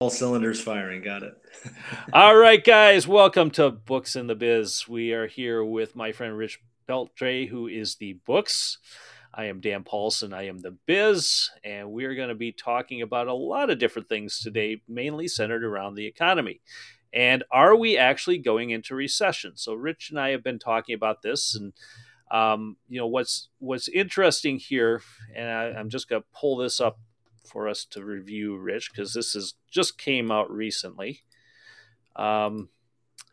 All 0.00 0.08
cylinders 0.08 0.62
firing. 0.62 1.02
Got 1.02 1.24
it. 1.24 1.34
All 2.14 2.34
right, 2.34 2.64
guys. 2.64 3.06
Welcome 3.06 3.50
to 3.50 3.70
Books 3.70 4.16
in 4.16 4.28
the 4.28 4.34
Biz. 4.34 4.88
We 4.88 5.12
are 5.12 5.26
here 5.26 5.62
with 5.62 5.94
my 5.94 6.10
friend 6.10 6.38
Rich 6.38 6.58
Beltre, 6.88 7.46
who 7.46 7.66
is 7.66 7.96
the 7.96 8.14
Books. 8.24 8.78
I 9.34 9.44
am 9.44 9.60
Dan 9.60 9.84
Paulson. 9.84 10.32
I 10.32 10.46
am 10.46 10.60
the 10.60 10.74
Biz. 10.86 11.50
And 11.62 11.90
we're 11.90 12.14
going 12.14 12.30
to 12.30 12.34
be 12.34 12.50
talking 12.50 13.02
about 13.02 13.26
a 13.26 13.34
lot 13.34 13.68
of 13.68 13.78
different 13.78 14.08
things 14.08 14.40
today, 14.40 14.80
mainly 14.88 15.28
centered 15.28 15.64
around 15.64 15.96
the 15.96 16.06
economy. 16.06 16.62
And 17.12 17.44
are 17.50 17.76
we 17.76 17.98
actually 17.98 18.38
going 18.38 18.70
into 18.70 18.94
recession? 18.94 19.58
So, 19.58 19.74
Rich 19.74 20.08
and 20.08 20.18
I 20.18 20.30
have 20.30 20.42
been 20.42 20.58
talking 20.58 20.94
about 20.94 21.20
this. 21.20 21.54
And 21.54 21.74
um, 22.30 22.78
you 22.88 22.98
know 22.98 23.06
what's 23.06 23.50
what's 23.58 23.88
interesting 23.88 24.58
here, 24.58 25.02
and 25.36 25.50
I, 25.50 25.64
I'm 25.78 25.90
just 25.90 26.08
going 26.08 26.22
to 26.22 26.28
pull 26.32 26.56
this 26.56 26.80
up 26.80 26.98
for 27.44 27.68
us 27.68 27.84
to 27.86 28.04
review, 28.04 28.56
Rich, 28.56 28.90
because 28.92 29.14
this 29.14 29.34
is 29.34 29.54
just 29.70 29.98
came 29.98 30.30
out 30.30 30.50
recently. 30.50 31.22
Um, 32.16 32.68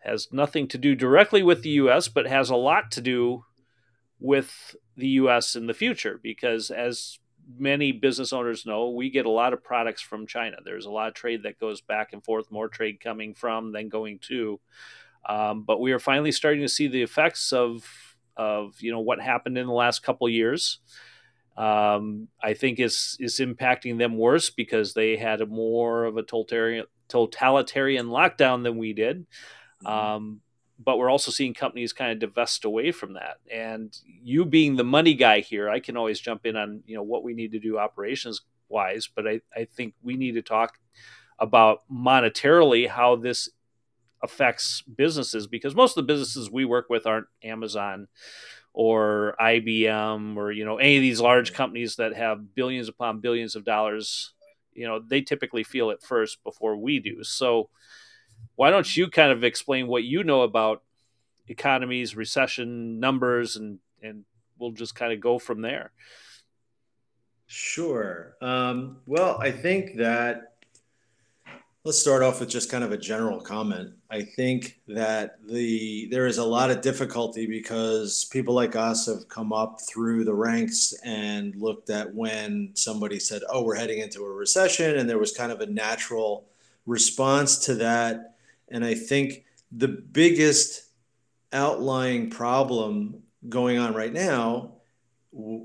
has 0.02 0.28
nothing 0.32 0.68
to 0.70 0.78
do 0.78 0.96
directly 0.96 1.44
with 1.44 1.64
the 1.64 1.70
U.S., 1.70 2.08
but 2.08 2.28
has 2.28 2.50
a 2.50 2.56
lot 2.56 2.92
to 2.92 3.02
do 3.02 3.46
with 4.20 4.76
the 4.96 5.08
U.S. 5.10 5.56
in 5.56 5.68
the 5.68 5.74
future. 5.74 6.20
Because 6.22 6.72
as 6.72 7.20
many 7.58 7.92
business 7.92 8.34
owners 8.34 8.66
know, 8.66 8.90
we 8.90 9.10
get 9.10 9.26
a 9.26 9.32
lot 9.32 9.54
of 9.54 9.64
products 9.64 10.02
from 10.02 10.28
China. 10.28 10.58
There's 10.64 10.86
a 10.86 10.92
lot 10.92 11.08
of 11.08 11.14
trade 11.14 11.44
that 11.44 11.60
goes 11.60 11.82
back 11.82 12.14
and 12.14 12.24
forth, 12.24 12.52
more 12.52 12.68
trade 12.68 13.00
coming 13.00 13.34
from 13.34 13.72
than 13.72 13.90
going 13.90 14.20
to. 14.28 14.60
Um, 15.28 15.64
but 15.64 15.82
we 15.82 15.92
are 15.92 16.00
finally 16.00 16.32
starting 16.32 16.62
to 16.62 16.70
see 16.70 16.88
the 16.88 17.04
effects 17.04 17.52
of 17.52 17.86
of 18.38 18.80
you 18.82 18.92
know 18.92 19.00
what 19.00 19.20
happened 19.20 19.58
in 19.58 19.66
the 19.66 19.74
last 19.74 20.04
couple 20.04 20.30
years 20.30 20.80
um, 21.58 22.28
I 22.42 22.54
think 22.54 22.80
is 22.80 23.18
is 23.20 23.40
impacting 23.40 23.98
them 23.98 24.18
worse 24.18 24.50
because 24.50 24.94
they 24.94 25.18
had 25.18 25.42
a 25.42 25.46
more 25.46 26.06
of 26.06 26.16
a 26.18 26.22
totalitarian 26.22 26.86
totalitarian 27.08 28.08
lockdown 28.08 28.64
than 28.64 28.78
we 28.78 28.94
did. 28.94 29.26
Mm-hmm. 29.84 29.88
Um, 29.88 30.42
but 30.80 30.98
we're 30.98 31.10
also 31.10 31.32
seeing 31.32 31.56
companies 31.56 31.94
kind 31.94 32.12
of 32.12 32.20
divest 32.20 32.64
away 32.64 32.92
from 32.92 33.14
that. 33.14 33.38
And 33.52 33.98
you 34.06 34.46
being 34.46 34.76
the 34.76 34.84
money 34.84 35.16
guy 35.16 35.40
here, 35.40 35.70
I 35.70 35.80
can 35.80 35.98
always 35.98 36.20
jump 36.20 36.46
in 36.46 36.56
on 36.56 36.84
you 36.86 36.96
know 36.96 37.04
what 37.04 37.24
we 37.24 37.34
need 37.34 37.52
to 37.54 37.60
do 37.60 37.80
operations 37.80 38.42
wise. 38.70 39.10
But 39.14 39.28
I, 39.28 39.42
I 39.56 39.66
think 39.66 39.96
we 40.04 40.16
need 40.16 40.34
to 40.34 40.44
talk 40.44 40.78
about 41.40 41.82
monetarily 41.92 42.88
how 42.88 43.16
this 43.16 43.50
affects 44.24 44.82
businesses 44.82 45.48
because 45.48 45.76
most 45.76 45.98
of 45.98 46.06
the 46.06 46.12
businesses 46.12 46.52
we 46.52 46.66
work 46.66 46.88
with 46.90 47.06
aren't 47.06 47.28
Amazon 47.44 48.08
or 48.80 49.36
IBM 49.42 50.38
or 50.38 50.52
you 50.52 50.64
know 50.64 50.78
any 50.78 50.98
of 50.98 51.02
these 51.02 51.20
large 51.20 51.52
companies 51.52 51.96
that 51.96 52.14
have 52.14 52.54
billions 52.54 52.88
upon 52.88 53.22
billions 53.22 53.56
of 53.56 53.66
dollars, 53.66 54.34
you 54.72 54.86
know, 54.86 55.00
they 55.00 55.20
typically 55.20 55.64
feel 55.64 55.90
it 55.90 56.04
first 56.04 56.44
before 56.44 56.78
we 56.78 57.00
do. 57.00 57.24
So 57.24 57.72
why 58.56 58.70
don't 58.70 58.96
you 58.96 59.10
kind 59.10 59.32
of 59.32 59.44
explain 59.44 59.88
what 59.88 60.04
you 60.04 60.24
know 60.24 60.44
about 60.44 60.84
economies, 61.48 62.16
recession 62.16 63.00
numbers 63.00 63.56
and 63.56 63.80
and 64.04 64.26
we'll 64.60 64.74
just 64.74 64.94
kind 64.94 65.12
of 65.12 65.20
go 65.20 65.40
from 65.40 65.62
there. 65.64 65.92
Sure. 67.48 68.36
Um, 68.44 68.98
well, 69.08 69.40
I 69.42 69.50
think 69.50 69.98
that 69.98 70.57
Let's 71.88 72.00
start 72.00 72.22
off 72.22 72.42
with 72.42 72.50
just 72.50 72.70
kind 72.70 72.84
of 72.84 72.92
a 72.92 72.98
general 72.98 73.40
comment. 73.40 73.94
I 74.12 74.22
think 74.22 74.82
that 74.90 75.38
the 75.48 76.10
there 76.12 76.28
is 76.28 76.38
a 76.38 76.44
lot 76.44 76.70
of 76.70 76.82
difficulty 76.82 77.46
because 77.46 78.26
people 78.26 78.54
like 78.54 78.76
us 78.76 79.06
have 79.06 79.30
come 79.30 79.54
up 79.54 79.80
through 79.80 80.26
the 80.26 80.34
ranks 80.34 80.94
and 81.06 81.56
looked 81.56 81.90
at 81.90 82.14
when 82.14 82.72
somebody 82.74 83.22
said, 83.22 83.42
"Oh, 83.50 83.64
we're 83.64 83.76
heading 83.76 84.00
into 84.00 84.26
a 84.26 84.30
recession," 84.30 84.98
and 84.98 85.10
there 85.10 85.18
was 85.18 85.32
kind 85.32 85.50
of 85.50 85.62
a 85.62 85.66
natural 85.66 86.50
response 86.86 87.58
to 87.68 87.76
that. 87.76 88.36
And 88.68 88.84
I 88.84 88.94
think 88.94 89.46
the 89.72 89.88
biggest 89.88 90.90
outlying 91.54 92.30
problem 92.30 93.24
going 93.48 93.78
on 93.78 93.94
right 93.94 94.12
now 94.12 94.74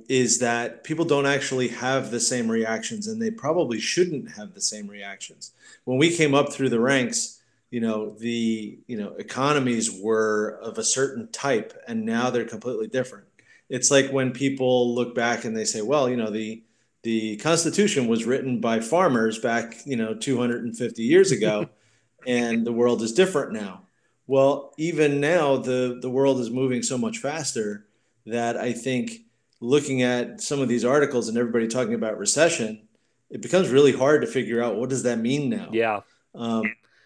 is 0.08 0.38
that 0.40 0.84
people 0.84 1.04
don't 1.04 1.26
actually 1.26 1.68
have 1.68 2.10
the 2.10 2.20
same 2.20 2.50
reactions 2.50 3.06
and 3.06 3.20
they 3.20 3.30
probably 3.30 3.80
shouldn't 3.80 4.30
have 4.32 4.52
the 4.52 4.60
same 4.60 4.86
reactions. 4.86 5.52
When 5.84 5.98
we 5.98 6.14
came 6.14 6.34
up 6.34 6.52
through 6.52 6.68
the 6.68 6.80
ranks 6.80 7.40
you 7.72 7.80
know 7.80 8.14
the 8.18 8.78
you 8.86 8.96
know 8.98 9.14
economies 9.18 9.90
were 9.90 10.60
of 10.62 10.78
a 10.78 10.84
certain 10.84 11.26
type 11.32 11.72
and 11.88 12.04
now 12.04 12.30
they're 12.30 12.44
completely 12.44 12.86
different. 12.86 13.24
It's 13.68 13.90
like 13.90 14.10
when 14.10 14.32
people 14.32 14.94
look 14.94 15.14
back 15.14 15.44
and 15.44 15.56
they 15.56 15.64
say 15.64 15.80
well 15.80 16.08
you 16.08 16.16
know 16.16 16.30
the 16.30 16.62
the 17.02 17.38
constitution 17.38 18.06
was 18.06 18.26
written 18.26 18.60
by 18.60 18.80
farmers 18.80 19.38
back 19.38 19.74
you 19.86 19.96
know 19.96 20.14
250 20.14 21.02
years 21.02 21.32
ago 21.32 21.68
and 22.26 22.64
the 22.64 22.72
world 22.72 23.02
is 23.02 23.12
different 23.12 23.52
now. 23.52 23.82
Well 24.26 24.74
even 24.76 25.18
now 25.18 25.56
the 25.56 25.98
the 26.00 26.10
world 26.10 26.40
is 26.40 26.50
moving 26.50 26.82
so 26.82 26.98
much 26.98 27.18
faster 27.18 27.86
that 28.26 28.56
i 28.56 28.72
think 28.72 29.22
looking 29.62 30.02
at 30.02 30.40
some 30.40 30.60
of 30.60 30.68
these 30.68 30.84
articles 30.84 31.28
and 31.28 31.38
everybody 31.38 31.68
talking 31.68 31.94
about 31.94 32.18
recession, 32.18 32.86
it 33.30 33.40
becomes 33.40 33.70
really 33.70 33.92
hard 33.92 34.20
to 34.22 34.26
figure 34.26 34.62
out 34.62 34.76
what 34.76 34.90
does 34.90 35.04
that 35.04 35.18
mean 35.18 35.48
now. 35.48 35.68
Yeah. 35.72 36.00
Um, 36.34 36.64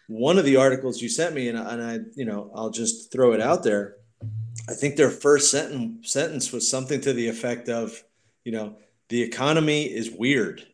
one 0.08 0.38
of 0.38 0.44
the 0.44 0.56
articles 0.56 1.02
you 1.02 1.08
sent 1.08 1.34
me, 1.34 1.48
and, 1.48 1.58
and 1.58 1.82
I, 1.82 1.98
you 2.14 2.24
know, 2.24 2.50
I'll 2.54 2.70
just 2.70 3.12
throw 3.12 3.32
it 3.32 3.40
out 3.40 3.62
there. 3.62 3.96
I 4.68 4.72
think 4.72 4.96
their 4.96 5.10
first 5.10 5.50
sentence 5.50 6.10
sentence 6.10 6.50
was 6.50 6.68
something 6.68 7.00
to 7.02 7.12
the 7.12 7.28
effect 7.28 7.68
of, 7.68 8.02
you 8.44 8.52
know, 8.52 8.78
the 9.10 9.22
economy 9.22 9.84
is 9.84 10.10
weird. 10.10 10.66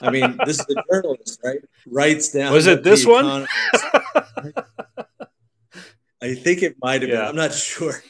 I 0.00 0.10
mean, 0.10 0.38
this 0.46 0.58
is 0.58 0.66
a 0.76 0.82
journalist, 0.90 1.40
right? 1.44 1.60
Writes 1.86 2.32
down. 2.32 2.52
Was 2.52 2.66
it 2.66 2.82
this 2.82 3.06
one? 3.06 3.46
I 6.20 6.34
think 6.34 6.62
it 6.62 6.76
might 6.82 7.02
have 7.02 7.10
yeah. 7.10 7.16
been. 7.16 7.26
I'm 7.28 7.36
not 7.36 7.52
sure. 7.52 8.02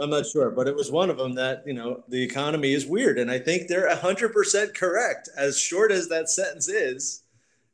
I'm 0.00 0.10
not 0.10 0.26
sure, 0.26 0.50
but 0.50 0.68
it 0.68 0.76
was 0.76 0.90
one 0.90 1.10
of 1.10 1.18
them 1.18 1.34
that, 1.34 1.62
you 1.66 1.74
know, 1.74 2.04
the 2.08 2.22
economy 2.22 2.72
is 2.72 2.86
weird. 2.86 3.18
And 3.18 3.30
I 3.30 3.38
think 3.38 3.68
they're 3.68 3.88
100% 3.88 4.74
correct. 4.74 5.28
As 5.36 5.58
short 5.58 5.92
as 5.92 6.08
that 6.08 6.28
sentence 6.28 6.68
is, 6.68 7.22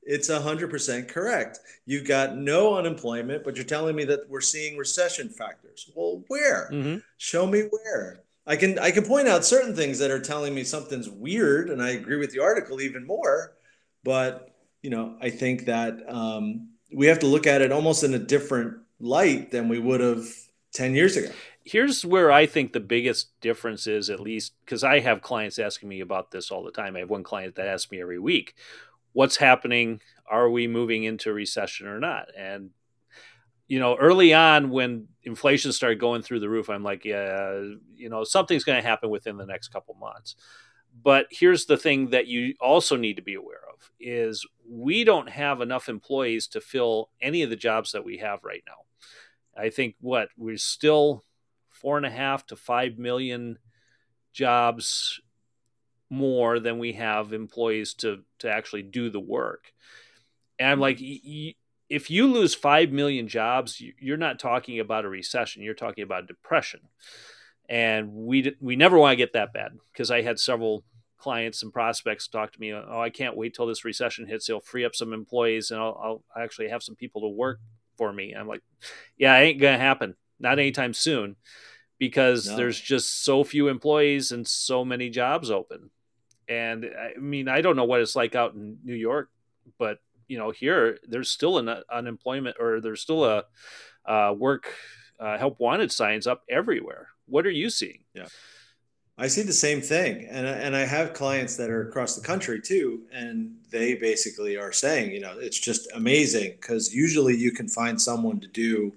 it's 0.03 0.29
100% 0.29 1.09
correct. 1.09 1.61
You've 1.87 2.07
got 2.07 2.37
no 2.37 2.77
unemployment, 2.77 3.45
but 3.45 3.57
you're 3.57 3.65
telling 3.65 3.95
me 3.95 4.05
that 4.05 4.29
we're 4.29 4.41
seeing 4.41 4.77
recession 4.77 5.29
factors. 5.29 5.91
Well, 5.95 6.25
where? 6.29 6.69
Mm-hmm. 6.73 6.99
Show 7.19 7.47
me 7.47 7.63
where. 7.71 8.21
I 8.45 8.57
can 8.57 8.77
I 8.81 8.91
can 8.91 9.05
point 9.05 9.29
out 9.29 9.45
certain 9.45 9.77
things 9.77 10.01
that 10.01 10.11
are 10.11 10.19
telling 10.19 10.53
me 10.53 10.65
something's 10.65 11.09
weird, 11.09 11.71
and 11.71 11.81
I 11.81 11.91
agree 11.91 12.17
with 12.17 12.33
the 12.33 12.41
article 12.41 12.81
even 12.81 13.07
more. 13.07 13.53
But 14.03 14.53
you 14.83 14.91
know, 14.91 15.17
I 15.21 15.31
think 15.31 15.67
that 15.67 16.03
um, 16.13 16.71
we 16.93 17.07
have 17.07 17.21
to 17.21 17.29
look 17.29 17.47
at 17.47 17.63
it 17.63 17.71
almost 17.71 18.03
in 18.03 18.15
a 18.15 18.19
different 18.19 18.79
light 18.99 19.53
than 19.53 19.69
we 19.69 19.79
would 19.79 20.01
have 20.01 20.27
ten 20.73 20.93
years 20.93 21.17
ago 21.17 21.31
here's 21.65 22.05
where 22.05 22.33
I 22.33 22.47
think 22.47 22.73
the 22.73 22.81
biggest 22.81 23.39
difference 23.41 23.87
is, 23.87 24.11
at 24.11 24.21
least 24.21 24.55
because 24.65 24.85
I 24.85 25.01
have 25.01 25.23
clients 25.23 25.59
asking 25.59 25.89
me 25.89 26.01
about 26.01 26.31
this 26.31 26.51
all 26.51 26.63
the 26.65 26.71
time. 26.71 26.97
I 26.97 27.01
have 27.01 27.11
one 27.11 27.23
client 27.23 27.55
that 27.57 27.69
asks 27.69 27.91
me 27.91 28.01
every 28.01 28.19
week, 28.19 28.55
"What's 29.13 29.37
happening? 29.37 30.01
Are 30.27 30.51
we 30.51 30.67
moving 30.67 31.05
into 31.05 31.33
recession 31.33 31.87
or 31.87 32.01
not?" 32.01 32.29
And 32.37 32.71
you 33.69 33.79
know, 33.79 33.97
early 33.97 34.35
on 34.35 34.69
when 34.69 35.09
inflation 35.23 35.73
started 35.73 35.99
going 35.99 36.21
through 36.21 36.41
the 36.41 36.49
roof, 36.51 36.69
I'm 36.69 36.83
like, 36.83 37.07
yeah, 37.07 37.59
you 37.95 38.11
know, 38.11 38.23
something's 38.23 38.65
going 38.65 38.83
to 38.83 38.87
happen 38.87 39.09
within 39.09 39.39
the 39.39 39.47
next 39.47 39.69
couple 39.69 39.95
months. 39.95 40.37
But 41.03 41.29
here's 41.31 41.65
the 41.65 41.79
thing 41.79 42.11
that 42.11 42.27
you 42.27 42.55
also 42.61 42.97
need 42.97 43.17
to 43.17 43.23
be 43.23 43.33
aware 43.33 43.63
of 43.73 43.91
is 43.99 44.47
we 44.69 45.05
don't 45.05 45.31
have 45.31 45.63
enough 45.63 45.89
employees 45.89 46.47
to 46.49 46.61
fill 46.61 47.09
any 47.23 47.43
of 47.43 47.49
the 47.49 47.57
jobs 47.57 47.93
that 47.93 48.05
we 48.05 48.19
have 48.19 48.45
right 48.45 48.63
now. 48.67 48.85
I 49.57 49.71
think 49.71 49.95
what 50.01 50.29
we're 50.37 50.59
still 50.59 51.25
four 51.83 51.97
and 51.97 52.07
a 52.07 52.11
half 52.11 52.47
to 52.47 52.57
five 52.57 52.97
million 52.97 53.59
jobs 54.33 55.21
more 56.09 56.61
than 56.61 56.79
we 56.79 56.93
have 56.93 57.33
employees 57.33 57.95
to 57.95 58.21
to 58.39 58.51
actually 58.51 58.83
do 58.83 59.11
the 59.11 59.21
work. 59.21 59.73
And 60.59 60.71
I'm 60.71 60.81
like, 60.81 60.99
if 61.01 62.11
you 62.11 62.27
lose 62.27 62.55
five 62.55 62.93
million 62.93 63.29
jobs, 63.29 63.83
you're 63.99 64.17
not 64.17 64.39
talking 64.39 64.79
about 64.79 65.05
a 65.05 65.09
recession. 65.09 65.63
You're 65.63 65.75
talking 65.75 66.05
about 66.05 66.29
depression. 66.29 66.81
And 67.69 68.13
we 68.13 68.55
we 68.61 68.77
never 68.77 68.99
want 68.99 69.13
to 69.13 69.17
get 69.17 69.33
that 69.33 69.53
bad 69.53 69.73
because 69.93 70.11
I 70.11 70.23
had 70.23 70.39
several 70.39 70.85
clients 71.17 71.63
and 71.63 71.73
prospects 71.73 72.29
talk 72.29 72.53
to 72.53 72.61
me. 72.61 72.73
Oh, 72.73 73.01
I 73.01 73.09
can't 73.09 73.37
wait 73.37 73.55
till 73.55 73.67
this 73.67 73.85
recession 73.85 74.27
hits. 74.27 74.49
It'll 74.49 74.61
free 74.61 74.85
up 74.85 74.95
some 74.95 75.13
employees, 75.13 75.71
and 75.71 75.81
I'll, 75.81 76.23
I'll 76.37 76.43
actually 76.43 76.69
have 76.69 76.83
some 76.83 76.97
people 76.97 77.23
to 77.23 77.29
work 77.29 77.61
for 77.97 78.13
me. 78.13 78.35
I'm 78.35 78.49
like, 78.49 78.63
yeah, 79.17 79.37
it 79.39 79.45
ain't 79.45 79.61
gonna 79.61 79.79
happen. 79.79 80.15
Not 80.39 80.59
anytime 80.59 80.93
soon 80.93 81.37
because 81.99 82.49
no. 82.49 82.57
there's 82.57 82.81
just 82.81 83.25
so 83.25 83.45
few 83.45 83.69
employees 83.69 84.33
and 84.33 84.47
so 84.47 84.85
many 84.85 85.11
jobs 85.11 85.51
open. 85.51 85.91
And 86.49 86.85
I 86.85 87.19
mean, 87.19 87.49
I 87.49 87.61
don't 87.61 87.77
know 87.77 87.85
what 87.85 88.01
it's 88.01 88.17
like 88.17 88.35
out 88.35 88.55
in 88.55 88.79
New 88.85 88.95
York, 88.95 89.31
but 89.79 89.99
you 90.29 90.39
know, 90.39 90.51
here 90.51 90.99
there's 91.07 91.31
still 91.31 91.59
an 91.59 91.83
unemployment 91.91 92.57
or 92.59 92.81
there's 92.81 93.01
still 93.01 93.25
a 93.25 93.45
uh, 94.07 94.35
work 94.37 94.75
uh, 95.21 95.39
help 95.39 95.61
wanted 95.61 95.93
signs 95.93 96.27
up 96.27 96.43
everywhere. 96.49 97.09
What 97.27 97.47
are 97.47 97.51
you 97.51 97.71
seeing? 97.71 98.01
Yeah. 98.15 98.27
I 99.19 99.29
see 99.29 99.43
the 99.43 99.53
same 99.53 99.81
thing, 99.83 100.27
and 100.31 100.47
and 100.47 100.75
I 100.75 100.87
have 100.87 101.13
clients 101.13 101.55
that 101.57 101.69
are 101.71 101.87
across 101.87 102.17
the 102.17 102.23
country 102.23 102.61
too, 102.61 103.03
and 103.13 103.55
they 103.71 103.95
basically 103.95 104.57
are 104.57 104.73
saying, 104.73 105.13
you 105.13 105.21
know, 105.21 105.39
it's 105.39 105.61
just 105.61 105.87
amazing 105.95 106.53
because 106.53 106.95
usually 106.95 107.37
you 107.37 107.53
can 107.53 107.69
find 107.69 108.01
someone 108.01 108.41
to 108.41 108.49
do 108.49 108.93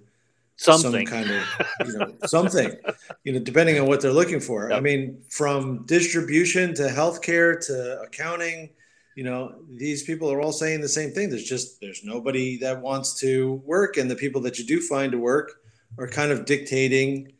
something 0.57 1.05
some 1.07 1.23
kind 1.23 1.29
of 1.29 1.87
you 1.87 1.97
know 1.97 2.13
something, 2.25 2.75
you 3.23 3.33
know, 3.33 3.39
depending 3.39 3.79
on 3.79 3.87
what 3.87 4.01
they're 4.01 4.13
looking 4.13 4.39
for. 4.39 4.69
Yep. 4.69 4.77
I 4.77 4.81
mean, 4.81 5.21
from 5.29 5.85
distribution 5.85 6.73
to 6.75 6.83
healthcare 6.83 7.65
to 7.67 8.01
accounting, 8.01 8.69
you 9.15 9.23
know, 9.23 9.55
these 9.69 10.03
people 10.03 10.31
are 10.31 10.41
all 10.41 10.53
saying 10.53 10.81
the 10.81 10.89
same 10.89 11.11
thing. 11.11 11.29
There's 11.29 11.43
just 11.43 11.81
there's 11.81 12.03
nobody 12.03 12.57
that 12.59 12.81
wants 12.81 13.19
to 13.19 13.61
work, 13.65 13.97
and 13.97 14.09
the 14.09 14.15
people 14.15 14.41
that 14.41 14.57
you 14.57 14.65
do 14.65 14.81
find 14.81 15.11
to 15.11 15.17
work 15.17 15.51
are 15.97 16.07
kind 16.07 16.31
of 16.31 16.45
dictating 16.45 17.31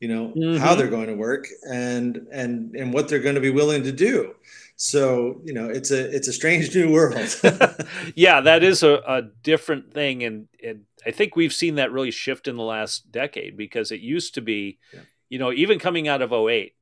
you 0.00 0.08
know 0.08 0.28
mm-hmm. 0.28 0.56
how 0.58 0.74
they're 0.74 0.88
going 0.88 1.08
to 1.08 1.14
work 1.14 1.46
and 1.68 2.26
and 2.30 2.74
and 2.76 2.92
what 2.92 3.08
they're 3.08 3.18
going 3.18 3.34
to 3.34 3.40
be 3.40 3.50
willing 3.50 3.82
to 3.82 3.92
do 3.92 4.34
so 4.80 5.40
you 5.44 5.52
know 5.52 5.68
it's 5.68 5.90
a 5.90 6.14
it's 6.14 6.28
a 6.28 6.32
strange 6.32 6.74
new 6.74 6.90
world. 6.92 7.18
Yeah 8.14 8.40
that 8.40 8.62
is 8.62 8.82
a, 8.82 9.02
a 9.06 9.22
different 9.42 9.92
thing. 9.92 10.24
And, 10.24 10.48
and 10.64 10.84
i 11.06 11.10
think 11.10 11.36
we've 11.36 11.52
seen 11.52 11.74
that 11.76 11.92
really 11.92 12.10
shift 12.10 12.48
in 12.48 12.56
the 12.56 12.62
last 12.62 13.12
decade 13.12 13.56
because 13.56 13.92
it 13.92 14.00
used 14.00 14.34
to 14.34 14.40
be 14.40 14.78
yeah. 14.94 15.00
you 15.28 15.38
know 15.38 15.52
even 15.52 15.78
coming 15.78 16.08
out 16.08 16.22
of 16.22 16.32
08 16.32 16.74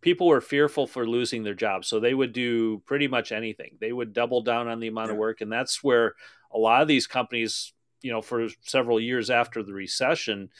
people 0.00 0.26
were 0.26 0.40
fearful 0.40 0.86
for 0.86 1.08
losing 1.08 1.42
their 1.42 1.54
jobs. 1.54 1.88
So 1.88 1.98
they 1.98 2.14
would 2.14 2.32
do 2.32 2.78
pretty 2.86 3.08
much 3.08 3.32
anything. 3.32 3.78
They 3.80 3.92
would 3.92 4.12
double 4.12 4.42
down 4.42 4.68
on 4.68 4.78
the 4.78 4.86
amount 4.86 5.08
yeah. 5.08 5.14
of 5.14 5.18
work. 5.18 5.40
And 5.40 5.50
that's 5.50 5.82
where 5.82 6.14
a 6.54 6.58
lot 6.58 6.82
of 6.82 6.88
these 6.88 7.08
companies 7.08 7.72
you 8.02 8.12
know 8.12 8.22
for 8.22 8.48
several 8.62 9.00
years 9.00 9.30
after 9.30 9.62
the 9.62 9.72
recession 9.72 10.50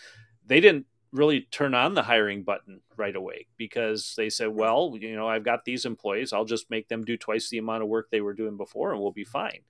they 0.47 0.61
didn't 0.61 0.87
really 1.13 1.43
turn 1.51 1.75
on 1.75 1.95
the 1.95 2.03
hiring 2.03 2.43
button 2.43 2.81
right 2.97 3.17
away 3.17 3.47
because 3.57 4.15
they 4.17 4.31
said, 4.31 4.49
well, 4.49 4.95
you 4.99 5.17
know, 5.17 5.29
I've 5.29 5.45
got 5.45 5.65
these 5.65 5.85
employees. 5.85 6.33
I'll 6.33 6.45
just 6.45 6.71
make 6.71 6.89
them 6.89 7.05
do 7.05 7.17
twice 7.17 7.49
the 7.49 7.59
amount 7.59 7.83
of 7.83 7.89
work 7.89 8.11
they 8.11 8.21
were 8.21 8.35
doing 8.35 8.57
before 8.57 8.93
and 8.93 9.01
we'll 9.01 9.13
be 9.13 9.25
fine. 9.25 9.61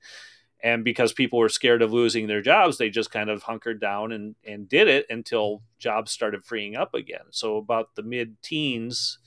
And 0.60 0.82
because 0.82 1.12
people 1.12 1.38
were 1.38 1.48
scared 1.48 1.82
of 1.82 1.92
losing 1.92 2.26
their 2.26 2.42
jobs, 2.42 2.78
they 2.78 2.90
just 2.90 3.12
kind 3.12 3.30
of 3.30 3.44
hunkered 3.44 3.80
down 3.80 4.10
and, 4.10 4.34
and 4.44 4.68
did 4.68 4.88
it 4.88 5.06
until 5.08 5.62
jobs 5.78 6.10
started 6.10 6.44
freeing 6.44 6.76
up 6.76 6.94
again. 6.94 7.26
So, 7.30 7.56
about 7.58 7.94
the 7.94 8.02
mid 8.02 8.42
teens, 8.42 9.18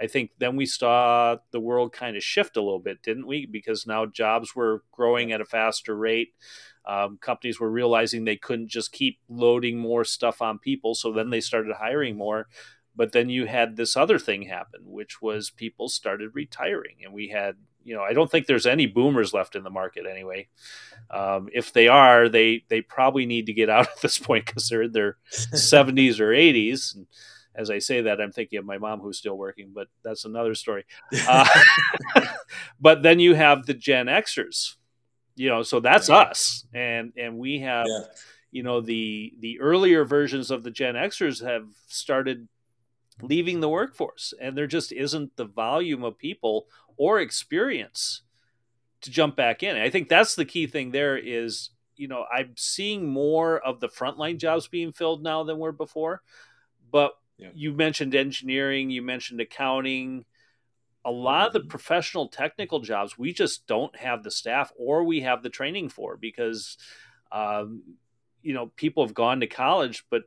I 0.00 0.08
think 0.08 0.32
then 0.38 0.56
we 0.56 0.66
saw 0.66 1.36
the 1.52 1.60
world 1.60 1.92
kind 1.92 2.16
of 2.16 2.24
shift 2.24 2.56
a 2.56 2.62
little 2.62 2.80
bit, 2.80 3.02
didn't 3.02 3.26
we? 3.26 3.46
Because 3.46 3.86
now 3.86 4.04
jobs 4.06 4.56
were 4.56 4.82
growing 4.90 5.30
at 5.30 5.40
a 5.40 5.44
faster 5.44 5.96
rate 5.96 6.32
um, 6.90 7.18
companies 7.18 7.60
were 7.60 7.70
realizing 7.70 8.24
they 8.24 8.36
couldn't 8.36 8.66
just 8.66 8.90
keep 8.90 9.20
loading 9.28 9.78
more 9.78 10.04
stuff 10.04 10.42
on 10.42 10.58
people, 10.58 10.96
so 10.96 11.12
then 11.12 11.30
they 11.30 11.40
started 11.40 11.76
hiring 11.76 12.16
more. 12.16 12.48
But 12.96 13.12
then 13.12 13.28
you 13.28 13.46
had 13.46 13.76
this 13.76 13.96
other 13.96 14.18
thing 14.18 14.42
happen, 14.42 14.80
which 14.82 15.22
was 15.22 15.50
people 15.50 15.88
started 15.88 16.34
retiring, 16.34 16.96
and 17.04 17.12
we 17.12 17.28
had, 17.28 17.54
you 17.84 17.94
know, 17.94 18.02
I 18.02 18.12
don't 18.12 18.28
think 18.28 18.46
there's 18.46 18.66
any 18.66 18.86
boomers 18.86 19.32
left 19.32 19.54
in 19.54 19.62
the 19.62 19.70
market 19.70 20.04
anyway. 20.04 20.48
Um, 21.12 21.48
if 21.52 21.72
they 21.72 21.86
are, 21.86 22.28
they 22.28 22.64
they 22.68 22.80
probably 22.80 23.24
need 23.24 23.46
to 23.46 23.52
get 23.52 23.70
out 23.70 23.86
at 23.86 24.00
this 24.02 24.18
point 24.18 24.46
because 24.46 24.68
they're 24.68 24.82
in 24.82 24.92
their 24.92 25.16
70s 25.30 26.18
or 26.18 26.30
80s. 26.30 26.96
And 26.96 27.06
as 27.54 27.70
I 27.70 27.78
say 27.78 28.00
that, 28.02 28.20
I'm 28.20 28.32
thinking 28.32 28.58
of 28.58 28.64
my 28.64 28.78
mom 28.78 28.98
who's 28.98 29.18
still 29.18 29.38
working, 29.38 29.70
but 29.72 29.86
that's 30.02 30.24
another 30.24 30.56
story. 30.56 30.86
Uh, 31.28 31.48
but 32.80 33.04
then 33.04 33.20
you 33.20 33.34
have 33.34 33.66
the 33.66 33.74
Gen 33.74 34.06
Xers, 34.06 34.74
you 35.40 35.48
know 35.48 35.62
so 35.62 35.80
that's 35.80 36.10
yeah. 36.10 36.16
us 36.16 36.66
and 36.74 37.12
and 37.16 37.38
we 37.38 37.60
have 37.60 37.86
yeah. 37.88 38.00
you 38.50 38.62
know 38.62 38.82
the 38.82 39.32
the 39.40 39.58
earlier 39.58 40.04
versions 40.04 40.50
of 40.50 40.62
the 40.62 40.70
gen 40.70 40.94
xers 40.94 41.42
have 41.42 41.66
started 41.86 42.46
leaving 43.22 43.60
the 43.60 43.68
workforce 43.68 44.34
and 44.38 44.56
there 44.56 44.66
just 44.66 44.92
isn't 44.92 45.34
the 45.36 45.46
volume 45.46 46.04
of 46.04 46.18
people 46.18 46.66
or 46.98 47.20
experience 47.20 48.20
to 49.00 49.10
jump 49.10 49.34
back 49.34 49.62
in 49.62 49.76
i 49.76 49.88
think 49.88 50.10
that's 50.10 50.34
the 50.34 50.44
key 50.44 50.66
thing 50.66 50.90
there 50.90 51.16
is 51.16 51.70
you 51.96 52.06
know 52.06 52.26
i'm 52.30 52.52
seeing 52.56 53.08
more 53.08 53.58
of 53.60 53.80
the 53.80 53.88
frontline 53.88 54.36
jobs 54.36 54.68
being 54.68 54.92
filled 54.92 55.22
now 55.22 55.42
than 55.42 55.58
were 55.58 55.72
before 55.72 56.20
but 56.92 57.12
yeah. 57.38 57.48
you 57.54 57.72
mentioned 57.72 58.14
engineering 58.14 58.90
you 58.90 59.00
mentioned 59.00 59.40
accounting 59.40 60.26
a 61.04 61.10
lot 61.10 61.46
of 61.46 61.52
the 61.52 61.60
professional 61.60 62.28
technical 62.28 62.80
jobs 62.80 63.18
we 63.18 63.32
just 63.32 63.66
don't 63.66 63.96
have 63.96 64.22
the 64.22 64.30
staff 64.30 64.72
or 64.76 65.04
we 65.04 65.20
have 65.20 65.42
the 65.42 65.48
training 65.48 65.88
for 65.88 66.16
because 66.16 66.76
um, 67.32 67.82
you 68.42 68.52
know 68.52 68.66
people 68.76 69.04
have 69.04 69.14
gone 69.14 69.40
to 69.40 69.46
college 69.46 70.04
but 70.10 70.24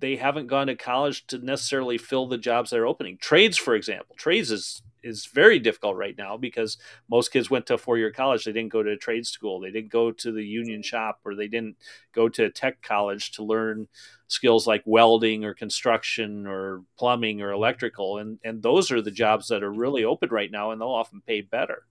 they 0.00 0.16
haven't 0.16 0.48
gone 0.48 0.66
to 0.66 0.74
college 0.74 1.26
to 1.28 1.38
necessarily 1.38 1.96
fill 1.96 2.26
the 2.26 2.38
jobs 2.38 2.70
that 2.70 2.80
are 2.80 2.86
opening. 2.86 3.18
Trades 3.18 3.56
for 3.56 3.74
example 3.74 4.16
trades 4.16 4.50
is 4.50 4.82
is 5.02 5.26
very 5.26 5.58
difficult 5.58 5.96
right 5.96 6.16
now 6.16 6.36
because 6.36 6.78
most 7.08 7.32
kids 7.32 7.50
went 7.50 7.66
to 7.66 7.74
a 7.74 7.78
four 7.78 7.98
year 7.98 8.10
college. 8.10 8.44
They 8.44 8.52
didn't 8.52 8.72
go 8.72 8.82
to 8.82 8.92
a 8.92 8.96
trade 8.96 9.26
school. 9.26 9.60
They 9.60 9.70
didn't 9.70 9.90
go 9.90 10.10
to 10.10 10.32
the 10.32 10.44
union 10.44 10.82
shop 10.82 11.20
or 11.24 11.34
they 11.34 11.48
didn't 11.48 11.76
go 12.12 12.28
to 12.28 12.44
a 12.44 12.50
tech 12.50 12.82
college 12.82 13.32
to 13.32 13.44
learn 13.44 13.88
skills 14.28 14.66
like 14.66 14.82
welding 14.84 15.44
or 15.44 15.54
construction 15.54 16.46
or 16.46 16.82
plumbing 16.98 17.42
or 17.42 17.52
electrical. 17.52 18.18
And, 18.18 18.38
and 18.44 18.62
those 18.62 18.90
are 18.90 19.02
the 19.02 19.10
jobs 19.10 19.48
that 19.48 19.62
are 19.62 19.72
really 19.72 20.04
open 20.04 20.30
right 20.30 20.50
now 20.50 20.70
and 20.72 20.80
they'll 20.80 20.88
often 20.88 21.22
pay 21.26 21.40
better. 21.40 21.84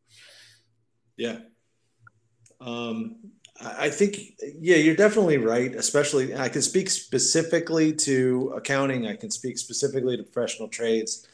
Yeah. 1.18 1.40
Um, 2.60 3.18
I 3.62 3.90
think, 3.90 4.18
yeah, 4.60 4.76
you're 4.76 4.98
definitely 4.98 5.38
right. 5.38 5.74
Especially, 5.74 6.36
I 6.36 6.50
can 6.50 6.62
speak 6.62 6.90
specifically 6.90 7.94
to 7.94 8.54
accounting. 8.58 9.08
I 9.08 9.16
can 9.16 9.32
speak 9.32 9.58
specifically 9.58 10.18
to 10.18 10.24
professional 10.24 10.68
trades, 10.68 11.26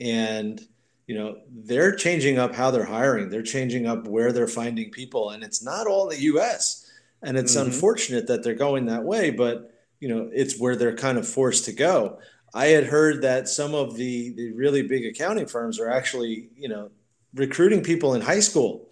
and 0.00 0.60
you 1.08 1.14
know 1.14 1.38
they're 1.50 1.96
changing 1.96 2.38
up 2.38 2.54
how 2.54 2.70
they're 2.70 2.84
hiring. 2.84 3.30
They're 3.30 3.42
changing 3.42 3.86
up 3.86 4.06
where 4.06 4.30
they're 4.30 4.46
finding 4.46 4.90
people. 4.90 5.30
And 5.30 5.42
it's 5.42 5.64
not 5.64 5.88
all 5.88 6.06
the 6.06 6.16
us 6.16 6.88
and 7.22 7.36
it's 7.36 7.56
mm-hmm. 7.56 7.70
unfortunate 7.70 8.28
that 8.28 8.44
they're 8.44 8.54
going 8.54 8.86
that 8.86 9.02
way 9.02 9.30
but 9.30 9.74
you 9.98 10.08
know 10.08 10.30
it's 10.32 10.60
where 10.60 10.76
they're 10.76 10.94
kind 10.94 11.18
of 11.18 11.26
forced 11.26 11.64
to 11.64 11.72
go. 11.72 12.20
I 12.54 12.66
had 12.66 12.84
heard 12.84 13.22
that 13.22 13.48
some 13.48 13.74
of 13.74 13.96
the 13.96 14.34
the 14.34 14.52
really 14.52 14.82
big 14.82 15.04
accounting 15.06 15.46
firms 15.46 15.80
are 15.80 15.90
actually 15.90 16.50
you 16.56 16.68
know 16.68 16.90
recruiting 17.34 17.82
people 17.82 18.14
in 18.14 18.20
high 18.20 18.40
school. 18.40 18.90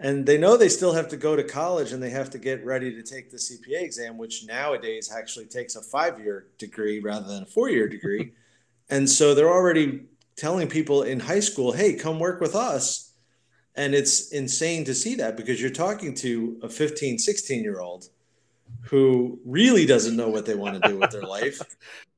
And 0.00 0.26
they 0.26 0.36
know 0.36 0.56
they 0.56 0.68
still 0.68 0.94
have 0.94 1.06
to 1.08 1.16
go 1.16 1.36
to 1.36 1.44
college 1.44 1.92
and 1.92 2.02
they 2.02 2.10
have 2.10 2.28
to 2.30 2.38
get 2.38 2.64
ready 2.64 2.92
to 2.92 3.02
take 3.04 3.30
the 3.30 3.36
cpa 3.36 3.82
exam 3.82 4.18
which 4.18 4.44
nowadays 4.44 5.12
actually 5.16 5.46
takes 5.46 5.76
a 5.76 5.82
five 5.82 6.18
year 6.18 6.48
degree 6.58 6.98
rather 6.98 7.28
than 7.28 7.44
a 7.44 7.46
four 7.46 7.70
year 7.70 7.88
degree. 7.88 8.32
And 8.90 9.08
so 9.08 9.34
they're 9.34 9.48
already 9.48 10.02
telling 10.36 10.68
people 10.68 11.02
in 11.02 11.20
high 11.20 11.40
school, 11.40 11.72
hey, 11.72 11.94
come 11.94 12.18
work 12.18 12.40
with 12.40 12.54
us. 12.54 13.12
And 13.74 13.94
it's 13.94 14.32
insane 14.32 14.84
to 14.84 14.94
see 14.94 15.14
that 15.16 15.36
because 15.36 15.60
you're 15.60 15.70
talking 15.70 16.14
to 16.16 16.58
a 16.62 16.68
15, 16.68 17.18
16 17.18 17.62
year 17.62 17.80
old 17.80 18.08
who 18.82 19.38
really 19.44 19.86
doesn't 19.86 20.16
know 20.16 20.28
what 20.28 20.44
they 20.46 20.54
want 20.54 20.82
to 20.82 20.88
do 20.88 20.98
with 20.98 21.10
their 21.10 21.22
life. 21.22 21.60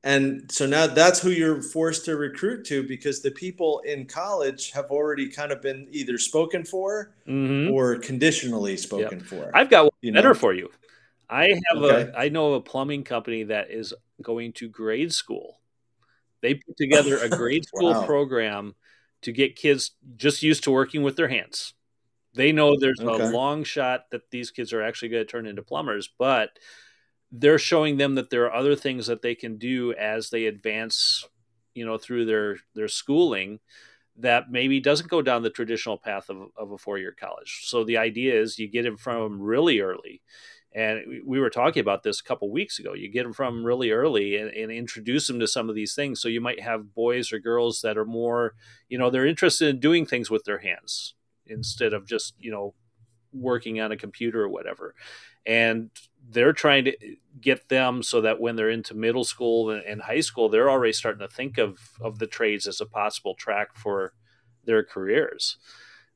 And 0.05 0.53
so 0.53 0.67
now 0.67 0.87
that's 0.87 1.19
who 1.19 1.31
you're 1.31 1.63
forced 1.63 2.05
to 2.05 2.17
recruit 2.17 2.67
to 2.67 2.87
because 2.87 3.23
the 3.23 3.31
people 3.31 3.81
in 3.87 4.05
college 4.05 4.71
have 4.73 4.91
already 4.91 5.31
kind 5.31 5.51
of 5.51 5.63
been 5.63 5.89
either 5.91 6.19
spoken 6.19 6.63
for 6.63 7.15
mm-hmm. 7.27 7.73
or 7.73 7.97
conditionally 7.97 8.77
spoken 8.77 9.21
yep. 9.21 9.27
for. 9.27 9.51
I've 9.55 9.71
got 9.71 9.85
one 9.85 10.13
better 10.13 10.29
know? 10.29 10.35
for 10.35 10.53
you. 10.53 10.71
I 11.31 11.49
have 11.49 11.83
okay. 11.83 12.11
a 12.11 12.19
I 12.19 12.29
know 12.29 12.53
a 12.53 12.61
plumbing 12.61 13.05
company 13.05 13.45
that 13.45 13.71
is 13.71 13.95
going 14.21 14.53
to 14.55 14.69
grade 14.69 15.11
school 15.11 15.59
they 16.45 16.55
put 16.55 16.77
together 16.77 17.17
a 17.19 17.29
grade 17.37 17.65
school 17.65 17.93
wow. 17.93 18.05
program 18.05 18.75
to 19.23 19.33
get 19.33 19.57
kids 19.57 19.93
just 20.17 20.43
used 20.43 20.65
to 20.65 20.71
working 20.71 21.03
with 21.03 21.17
their 21.17 21.29
hands. 21.29 21.73
They 22.35 22.53
know 22.53 22.77
there's 22.79 23.01
okay. 23.01 23.25
a 23.25 23.31
long 23.31 23.65
shot 23.65 24.11
that 24.11 24.31
these 24.31 24.51
kids 24.51 24.73
are 24.75 24.83
actually 24.83 25.09
going 25.09 25.25
to 25.25 25.31
turn 25.31 25.47
into 25.47 25.63
plumbers, 25.63 26.11
but 26.19 26.51
they're 27.33 27.59
showing 27.59 27.97
them 27.97 28.17
that 28.17 28.29
there 28.29 28.45
are 28.45 28.55
other 28.55 28.77
things 28.77 29.07
that 29.07 29.23
they 29.23 29.35
can 29.35 29.57
do 29.57 29.95
as 29.95 30.29
they 30.29 30.45
advance, 30.45 31.27
you 31.75 31.87
know, 31.87 31.97
through 31.97 32.27
their 32.27 32.59
their 32.75 32.89
schooling 32.89 33.61
that 34.17 34.51
maybe 34.51 34.81
doesn't 34.81 35.11
go 35.11 35.23
down 35.23 35.43
the 35.43 35.51
traditional 35.51 35.97
path 35.97 36.29
of, 36.29 36.49
of 36.57 36.73
a 36.73 36.79
four 36.79 36.99
year 36.99 37.15
college. 37.19 37.63
So 37.65 37.85
the 37.85 37.97
idea 37.97 38.39
is 38.39 38.59
you 38.59 38.69
get 38.69 38.87
in 38.87 38.97
front 38.97 39.21
of 39.21 39.31
them 39.31 39.41
really 39.41 39.81
early 39.81 40.21
and 40.75 41.23
we 41.25 41.39
were 41.39 41.51
talking 41.51 41.81
about 41.81 42.03
this 42.03 42.21
a 42.21 42.25
couple 42.25 42.51
weeks 42.51 42.81
ago. 42.81 42.95
You 42.95 43.09
get 43.09 43.23
them 43.23 43.33
from 43.33 43.65
really 43.65 43.93
early 43.93 44.37
and, 44.37 44.51
and, 44.51 44.73
introduce 44.73 45.29
them 45.29 45.39
to 45.39 45.47
some 45.47 45.69
of 45.69 45.77
these 45.77 45.95
things. 45.95 46.21
So 46.21 46.27
you 46.27 46.41
might 46.41 46.61
have 46.61 46.95
boys 46.95 47.33
or 47.33 47.39
girls 47.39 47.81
that 47.83 47.97
are 47.97 48.05
more, 48.05 48.55
you 48.89 48.99
know, 48.99 49.09
they're 49.09 49.27
interested 49.27 49.69
in 49.69 49.79
doing 49.79 50.05
things 50.05 50.31
with 50.31 50.45
their 50.45 50.59
hands 50.59 51.15
instead 51.47 51.93
of 51.93 52.09
just, 52.09 52.35
you 52.41 52.51
know, 52.51 52.75
working 53.33 53.81
on 53.81 53.93
a 53.93 53.97
computer 53.97 54.43
or 54.43 54.49
whatever. 54.49 54.97
And 55.47 55.91
they're 56.29 56.53
trying 56.53 56.87
to 56.87 56.97
get 57.41 57.69
them 57.69 58.03
so 58.03 58.23
that 58.23 58.41
when 58.41 58.57
they're 58.57 58.71
into 58.71 58.95
middle 58.95 59.25
school 59.25 59.71
and, 59.71 59.85
and 59.85 60.03
high 60.03 60.21
school, 60.21 60.49
they're 60.49 60.71
already 60.71 60.93
starting 60.93 61.21
to 61.21 61.33
think 61.33 61.57
of 61.57 61.79
of 62.01 62.19
the 62.19 62.27
trades 62.27 62.67
as 62.67 62.81
a 62.81 62.87
possible 62.87 63.37
track 63.37 63.77
for 63.77 64.15
their 64.65 64.83
careers. 64.83 65.57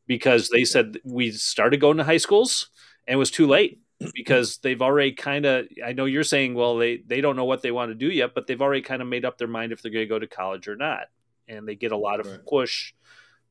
Because 0.09 0.49
they 0.49 0.65
said 0.65 0.99
we 1.05 1.31
started 1.31 1.81
going 1.81 1.99
to 1.99 2.05
high 2.05 2.17
schools 2.17 2.71
and 3.07 3.15
it 3.15 3.19
was 3.19 3.31
too 3.31 3.47
late 3.47 3.79
because 4.15 4.59
they've 4.59 4.81
already 4.83 5.13
kind 5.13 5.45
of 5.45 5.67
i 5.85 5.93
know 5.93 6.05
you're 6.05 6.23
saying 6.23 6.55
well 6.55 6.77
they 6.77 6.99
they 6.99 7.21
don't 7.21 7.35
know 7.35 7.45
what 7.45 7.63
they 7.63 7.73
want 7.73 7.91
to 7.91 7.97
do 7.97 8.07
yet 8.07 8.31
but 8.35 8.47
they've 8.47 8.63
already 8.63 8.83
kind 8.83 9.03
of 9.03 9.09
made 9.09 9.25
up 9.25 9.39
their 9.39 9.49
mind 9.49 9.73
if 9.73 9.83
they're 9.83 9.91
going 9.91 10.05
to 10.05 10.09
go 10.09 10.19
to 10.21 10.27
college 10.29 10.69
or 10.69 10.77
not 10.77 11.09
and 11.49 11.67
they 11.67 11.75
get 11.75 11.93
a 11.93 11.97
lot 11.97 12.21
of 12.21 12.27
Right. 12.27 12.47
push 12.47 12.93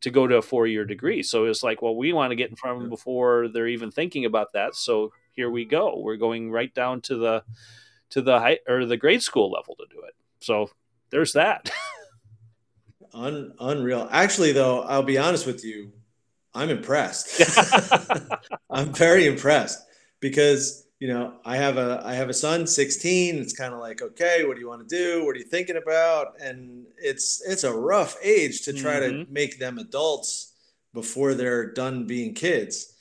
to 0.02 0.12
go 0.12 0.28
to 0.28 0.38
a 0.38 0.42
four 0.42 0.68
year 0.68 0.86
degree. 0.86 1.24
So 1.24 1.46
it's 1.46 1.64
like, 1.64 1.82
well, 1.82 1.96
we 1.96 2.14
want 2.14 2.32
to 2.32 2.36
get 2.36 2.50
in 2.50 2.56
front 2.56 2.76
of 2.78 2.82
them 2.82 2.90
before 2.90 3.48
they're 3.48 3.68
even 3.68 3.92
thinking 3.92 4.26
about 4.26 4.54
that. 4.54 4.76
So 4.76 5.12
here 5.32 5.50
we 5.50 5.66
go. 5.66 6.00
We're 6.00 6.18
going 6.18 6.52
right 6.52 6.74
down 6.74 7.02
to 7.02 7.18
the 7.18 7.44
to 8.12 8.22
the 8.22 8.40
high 8.40 8.60
or 8.68 8.86
the 8.86 8.98
grade 8.98 9.24
school 9.24 9.52
level 9.52 9.76
to 9.76 9.86
do 9.90 10.02
it. 10.08 10.14
So 10.40 10.70
there's 11.10 11.34
that. 11.34 11.72
Un, 13.14 13.54
unreal. 13.60 14.08
Actually, 14.12 14.52
though, 14.52 14.82
I'll 14.82 15.02
be 15.02 15.18
honest 15.18 15.48
with 15.48 15.66
you, 15.66 15.92
I'm 16.54 16.70
impressed. 16.70 17.42
I'm 18.70 18.94
very 18.94 19.26
impressed 19.26 19.84
because 20.20 20.86
you 21.00 21.08
know 21.08 21.34
I 21.46 21.58
have 21.58 21.78
a 21.78 22.02
I 22.06 22.14
have 22.16 22.30
a 22.30 22.34
son, 22.34 22.66
16. 22.68 23.38
It's 23.38 23.54
kind 23.54 23.74
of 23.74 23.80
like, 23.80 24.02
okay, 24.02 24.46
what 24.46 24.56
do 24.56 24.62
you 24.62 24.68
want 24.70 24.88
to 24.88 24.96
do? 24.96 25.26
What 25.26 25.36
are 25.36 25.40
you 25.40 25.46
thinking 25.46 25.78
about? 25.78 26.40
And 26.42 26.86
it's 26.98 27.42
it's 27.48 27.64
a 27.64 27.74
rough 27.74 28.18
age 28.24 28.62
to 28.64 28.74
try 28.74 29.00
to 29.00 29.08
Mhm. 29.10 29.30
make 29.30 29.60
them 29.60 29.78
adults 29.78 30.54
before 30.94 31.34
they're 31.36 31.72
done 31.74 32.06
being 32.08 32.34
kids. 32.34 32.94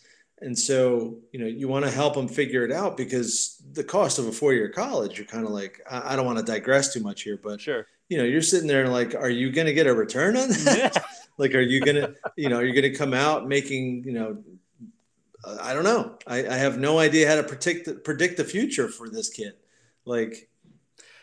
And 0.43 0.59
so, 0.59 1.17
you 1.33 1.41
know, 1.41 1.47
you 1.47 1.67
want 1.67 1.87
to 1.87 1.91
help 1.91 2.13
them 2.15 2.29
figure 2.29 2.63
it 2.63 2.71
out 2.71 2.99
because 2.99 3.63
the 3.73 3.83
cost 3.83 4.19
of 4.19 4.27
a 4.27 4.33
four-year 4.33 4.69
college, 4.69 5.17
you're 5.17 5.27
kind 5.27 5.47
of 5.47 5.51
like, 5.51 5.81
I, 5.91 6.13
I 6.13 6.17
don't 6.17 6.27
want 6.27 6.39
to 6.39 6.45
digress 6.45 6.93
too 6.93 7.01
much 7.01 7.23
here, 7.23 7.39
but 7.43 7.59
sure. 7.59 7.87
you 8.11 8.19
know, 8.19 8.25
you're 8.25 8.43
sitting 8.43 8.69
there 8.69 8.87
like, 8.89 9.15
are 9.15 9.31
you 9.31 9.51
going 9.51 9.67
to 9.67 9.73
get 9.73 9.87
a 9.87 9.95
return 9.95 10.37
on 10.37 10.51
that? 10.51 11.03
like, 11.39 11.55
are 11.55 11.63
you 11.63 11.81
going 11.81 11.97
to, 11.97 12.15
you 12.37 12.51
know, 12.51 12.57
are 12.59 12.65
you 12.67 12.75
going 12.79 12.93
to 12.93 12.99
come 12.99 13.15
out 13.15 13.49
making, 13.49 14.05
you 14.05 14.13
know, 14.13 14.37
I 15.61 15.75
don't 15.75 15.85
know. 15.85 16.19
I, 16.27 16.47
I 16.47 16.55
have 16.55 16.79
no 16.79 16.99
idea 16.99 17.29
how 17.29 17.37
to 17.37 17.43
predict 17.43 17.87
the, 17.87 17.95
predict 17.95 18.37
the 18.37 18.45
future 18.45 18.89
for 18.89 19.09
this 19.09 19.29
kid. 19.29 19.55
Like, 20.05 20.49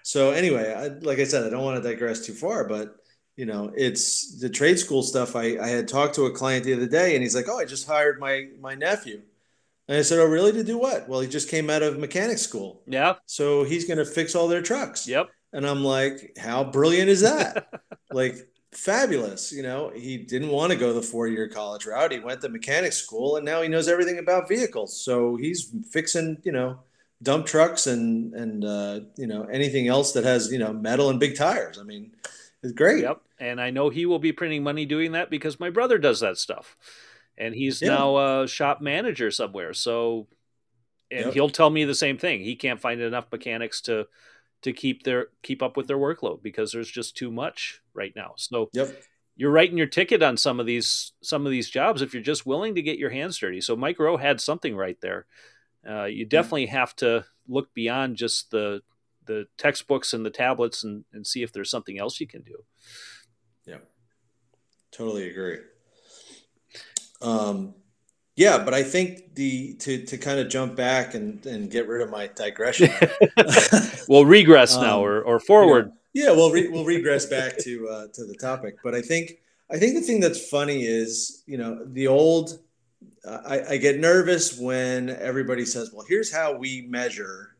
so 0.03 0.31
anyway, 0.31 0.73
I, 0.73 0.87
like 0.87 1.19
I 1.19 1.23
said, 1.23 1.45
I 1.45 1.49
don't 1.49 1.63
want 1.63 1.81
to 1.81 1.89
digress 1.89 2.25
too 2.25 2.33
far, 2.33 2.67
but 2.67 2.97
you 3.35 3.45
know, 3.45 3.71
it's 3.75 4.39
the 4.39 4.49
trade 4.49 4.77
school 4.77 5.01
stuff. 5.01 5.35
I, 5.35 5.57
I 5.57 5.67
had 5.67 5.87
talked 5.87 6.15
to 6.15 6.25
a 6.25 6.31
client 6.31 6.65
the 6.65 6.73
other 6.73 6.87
day 6.87 7.15
and 7.15 7.23
he's 7.23 7.35
like, 7.35 7.47
oh, 7.49 7.57
I 7.57 7.65
just 7.65 7.87
hired 7.87 8.19
my, 8.19 8.47
my 8.59 8.75
nephew. 8.75 9.21
And 9.87 9.97
I 9.97 10.01
said, 10.01 10.19
oh, 10.19 10.25
really? 10.25 10.51
To 10.53 10.63
do 10.63 10.77
what? 10.77 11.09
Well, 11.09 11.19
he 11.19 11.27
just 11.27 11.49
came 11.49 11.69
out 11.69 11.81
of 11.81 11.97
mechanic 11.97 12.37
school. 12.37 12.81
Yeah. 12.85 13.15
So 13.25 13.63
he's 13.63 13.85
going 13.85 13.97
to 13.97 14.05
fix 14.05 14.35
all 14.35 14.47
their 14.47 14.61
trucks. 14.61 15.07
Yep. 15.07 15.29
And 15.51 15.67
I'm 15.67 15.83
like, 15.83 16.37
how 16.37 16.63
brilliant 16.63 17.09
is 17.09 17.21
that? 17.21 17.67
like, 18.11 18.35
fabulous. 18.77 19.51
You 19.51 19.63
know, 19.63 19.89
he 19.89 20.17
didn't 20.17 20.49
want 20.49 20.71
to 20.71 20.77
go 20.77 20.93
the 20.93 21.01
four 21.01 21.27
year 21.27 21.47
college 21.47 21.85
route. 21.85 22.11
He 22.11 22.19
went 22.19 22.41
to 22.41 22.49
mechanic 22.49 22.93
school 22.93 23.37
and 23.37 23.45
now 23.45 23.61
he 23.61 23.67
knows 23.69 23.87
everything 23.87 24.19
about 24.19 24.47
vehicles. 24.49 24.99
So 25.03 25.35
he's 25.35 25.71
fixing, 25.91 26.37
you 26.43 26.51
know, 26.51 26.79
dump 27.21 27.45
trucks 27.45 27.87
and, 27.87 28.33
and, 28.33 28.65
uh, 28.65 28.99
you 29.17 29.27
know, 29.27 29.43
anything 29.43 29.87
else 29.87 30.11
that 30.13 30.23
has, 30.23 30.51
you 30.51 30.59
know, 30.59 30.73
metal 30.73 31.09
and 31.09 31.19
big 31.19 31.35
tires. 31.35 31.79
I 31.79 31.83
mean, 31.83 32.11
it's 32.61 32.73
great. 32.73 33.03
Yep. 33.03 33.21
And 33.39 33.61
I 33.61 33.69
know 33.71 33.89
he 33.89 34.05
will 34.05 34.19
be 34.19 34.31
printing 34.31 34.63
money 34.63 34.85
doing 34.85 35.13
that 35.13 35.29
because 35.29 35.59
my 35.59 35.69
brother 35.69 35.97
does 35.97 36.19
that 36.19 36.37
stuff. 36.37 36.77
And 37.37 37.55
he's 37.55 37.81
Yeah. 37.81 37.89
now 37.89 38.41
a 38.41 38.47
shop 38.47 38.81
manager 38.81 39.31
somewhere. 39.31 39.73
So 39.73 40.27
and 41.11 41.25
Yep. 41.25 41.33
he'll 41.33 41.49
tell 41.49 41.69
me 41.69 41.83
the 41.83 41.95
same 41.95 42.17
thing. 42.17 42.41
He 42.41 42.55
can't 42.55 42.81
find 42.81 42.99
enough 42.99 43.31
mechanics 43.31 43.81
to 43.81 44.07
to 44.63 44.73
keep 44.73 45.03
their 45.03 45.27
keep 45.41 45.61
up 45.61 45.77
with 45.77 45.87
their 45.87 45.97
workload 45.97 46.41
because 46.41 46.71
there's 46.71 46.89
just 46.89 47.15
too 47.15 47.31
much 47.31 47.81
right 47.93 48.13
now. 48.15 48.33
So 48.37 48.69
Yep. 48.73 49.01
you're 49.35 49.51
writing 49.51 49.77
your 49.77 49.87
ticket 49.87 50.23
on 50.23 50.37
some 50.37 50.59
of 50.59 50.65
these 50.65 51.13
some 51.21 51.45
of 51.45 51.51
these 51.51 51.69
jobs 51.69 52.01
if 52.01 52.13
you're 52.13 52.23
just 52.23 52.45
willing 52.45 52.75
to 52.75 52.81
get 52.81 52.97
your 52.97 53.09
hands 53.11 53.37
dirty. 53.37 53.61
So 53.61 53.75
Mike 53.75 53.99
Rowe 53.99 54.17
had 54.17 54.41
something 54.41 54.75
right 54.75 54.99
there. 55.01 55.25
Uh, 55.87 56.05
you 56.05 56.25
definitely 56.25 56.67
have 56.67 56.95
to 56.97 57.25
look 57.47 57.73
beyond 57.73 58.15
just 58.15 58.51
the 58.51 58.81
the 59.25 59.47
textbooks 59.57 60.13
and 60.13 60.25
the 60.25 60.29
tablets 60.29 60.83
and, 60.83 61.05
and 61.13 61.25
see 61.25 61.43
if 61.43 61.51
there's 61.53 61.69
something 61.69 61.97
else 61.97 62.19
you 62.19 62.27
can 62.27 62.41
do. 62.41 62.63
Yeah, 63.65 63.77
totally 64.91 65.29
agree. 65.29 65.59
Um, 67.21 67.73
yeah, 68.35 68.57
but 68.63 68.73
I 68.73 68.83
think 68.83 69.35
the 69.35 69.75
to 69.75 70.05
to 70.05 70.17
kind 70.17 70.39
of 70.39 70.49
jump 70.49 70.75
back 70.75 71.13
and 71.15 71.45
and 71.45 71.69
get 71.69 71.87
rid 71.87 72.01
of 72.01 72.09
my 72.09 72.27
digression. 72.27 72.89
Well, 74.07 74.25
regress 74.25 74.75
now 74.75 74.97
Um, 74.99 75.03
or, 75.05 75.21
or 75.21 75.39
forward. 75.39 75.91
Yeah, 76.13 76.31
we'll 76.31 76.51
re- 76.51 76.67
we'll 76.67 76.85
regress 76.85 77.25
back 77.25 77.57
to 77.59 77.87
uh, 77.89 78.07
to 78.13 78.25
the 78.25 78.35
topic, 78.35 78.75
but 78.83 78.93
I 78.93 79.01
think 79.01 79.39
I 79.71 79.77
think 79.77 79.95
the 79.95 80.01
thing 80.01 80.19
that's 80.19 80.49
funny 80.49 80.83
is 80.83 81.43
you 81.47 81.57
know 81.57 81.83
the 81.85 82.07
old. 82.07 82.59
uh, 83.25 83.39
I, 83.45 83.73
I 83.73 83.77
get 83.77 83.99
nervous 83.99 84.57
when 84.59 85.09
everybody 85.09 85.65
says, 85.65 85.91
"Well, 85.93 86.05
here's 86.07 86.31
how 86.31 86.53
we 86.57 86.85
measure." 86.89 87.55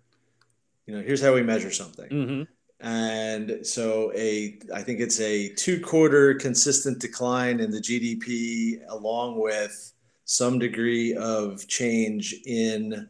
You 0.86 0.96
know, 0.96 1.01
here's 1.01 1.22
how 1.22 1.34
we 1.34 1.42
measure 1.44 1.72
something. 1.72 2.10
hmm 2.10 2.44
And 2.86 3.65
so 3.65 4.12
a 4.15 4.60
I 4.75 4.82
think 4.84 5.00
it's 5.00 5.20
a 5.22 5.50
two 5.56 5.80
quarter 5.80 6.34
consistent 6.36 7.00
decline 7.00 7.60
in 7.62 7.72
the 7.72 7.80
GDP 7.80 8.82
along 8.89 9.39
with 9.39 9.94
some 10.25 10.60
degree 10.60 11.13
of 11.15 11.68
change 11.68 12.36
in 12.46 13.10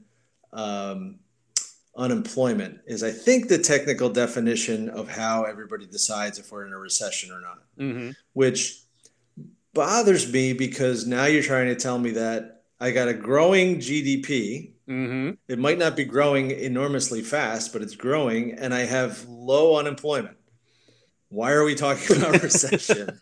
um, 0.52 1.20
unemployment 1.96 2.80
is 2.88 3.04
I 3.04 3.12
think 3.12 3.48
the 3.48 3.58
technical 3.58 4.10
definition 4.10 4.90
of 4.90 5.10
how 5.10 5.44
everybody 5.44 5.86
decides 5.86 6.40
if 6.40 6.52
we're 6.52 6.66
in 6.66 6.74
a 6.74 6.78
recession 6.78 7.32
or 7.32 7.42
not, 7.42 7.60
hmm 7.78 8.12
which 8.34 8.80
bothers 9.74 10.32
me 10.32 10.54
because 10.54 11.06
now 11.06 11.26
you're 11.26 11.44
trying 11.44 11.68
to 11.68 11.76
tell 11.76 11.98
me 12.00 12.12
that 12.12 12.64
I 12.80 12.92
got 12.92 13.08
a 13.08 13.14
growing 13.14 13.78
GDP 13.78 14.74
hmm 14.88 15.32
it 15.48 15.60
might 15.60 15.78
not 15.78 15.96
be 15.96 16.06
growing 16.06 16.52
enormously 16.52 17.22
fast, 17.22 17.74
but 17.74 17.82
it's 17.82 17.96
growing, 17.96 18.54
and 18.54 18.74
I 18.74 18.82
have 18.82 19.26
low 19.28 19.78
unemployment. 19.78 20.38
Why 21.30 21.52
are 21.52 21.64
we 21.64 21.76
talking 21.76 22.18
about 22.18 22.42
recession? 22.44 23.20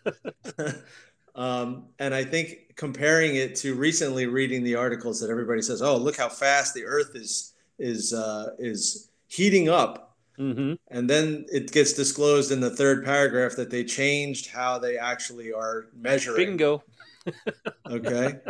um, 1.34 1.86
and 1.98 2.14
I 2.14 2.24
think 2.24 2.58
comparing 2.76 3.36
it 3.36 3.56
to 3.56 3.74
recently 3.74 4.26
reading 4.26 4.64
the 4.64 4.74
articles 4.74 5.20
that 5.20 5.30
everybody 5.30 5.62
says, 5.62 5.82
"Oh, 5.82 5.96
look 5.96 6.16
how 6.16 6.28
fast 6.28 6.74
the 6.74 6.84
Earth 6.84 7.14
is 7.14 7.54
is 7.78 8.12
uh, 8.12 8.50
is 8.58 9.10
heating 9.26 9.68
up," 9.68 10.16
hmm 10.36 10.74
and 10.88 11.08
then 11.08 11.44
it 11.50 11.72
gets 11.72 11.92
disclosed 11.92 12.52
in 12.52 12.60
the 12.60 12.70
third 12.70 13.04
paragraph 13.04 13.56
that 13.56 13.70
they 13.70 13.84
changed 13.84 14.50
how 14.50 14.78
they 14.78 14.96
actually 14.98 15.52
are 15.52 15.88
measuring. 15.94 16.36
Bingo. 16.36 16.82
Okay. 17.88 18.40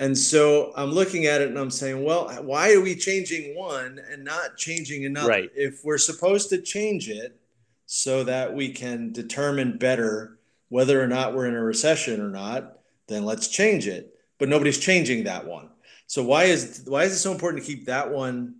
And 0.00 0.18
so 0.18 0.72
I'm 0.74 0.90
looking 0.90 1.26
at 1.26 1.40
it 1.40 1.48
and 1.48 1.58
I'm 1.58 1.70
saying, 1.70 2.02
well, 2.02 2.28
why 2.42 2.72
are 2.72 2.80
we 2.80 2.96
changing 2.96 3.56
one 3.56 4.00
and 4.10 4.24
not 4.24 4.56
changing 4.56 5.04
another? 5.04 5.28
Right. 5.28 5.50
If 5.54 5.84
we're 5.84 5.98
supposed 5.98 6.48
to 6.50 6.60
change 6.60 7.08
it 7.08 7.38
so 7.86 8.24
that 8.24 8.52
we 8.52 8.72
can 8.72 9.12
determine 9.12 9.78
better 9.78 10.40
whether 10.70 11.00
or 11.00 11.06
not 11.06 11.34
we're 11.34 11.46
in 11.46 11.54
a 11.54 11.62
recession 11.62 12.20
or 12.20 12.30
not, 12.30 12.78
then 13.12 13.24
let's 13.24 13.48
change 13.48 13.86
it. 13.86 14.14
But 14.38 14.48
nobody's 14.48 14.78
changing 14.78 15.24
that 15.24 15.46
one. 15.46 15.68
So 16.06 16.22
why 16.22 16.44
is 16.44 16.82
why 16.86 17.04
is 17.04 17.12
it 17.12 17.18
so 17.18 17.32
important 17.32 17.62
to 17.64 17.66
keep 17.70 17.86
that 17.86 18.10
one 18.10 18.56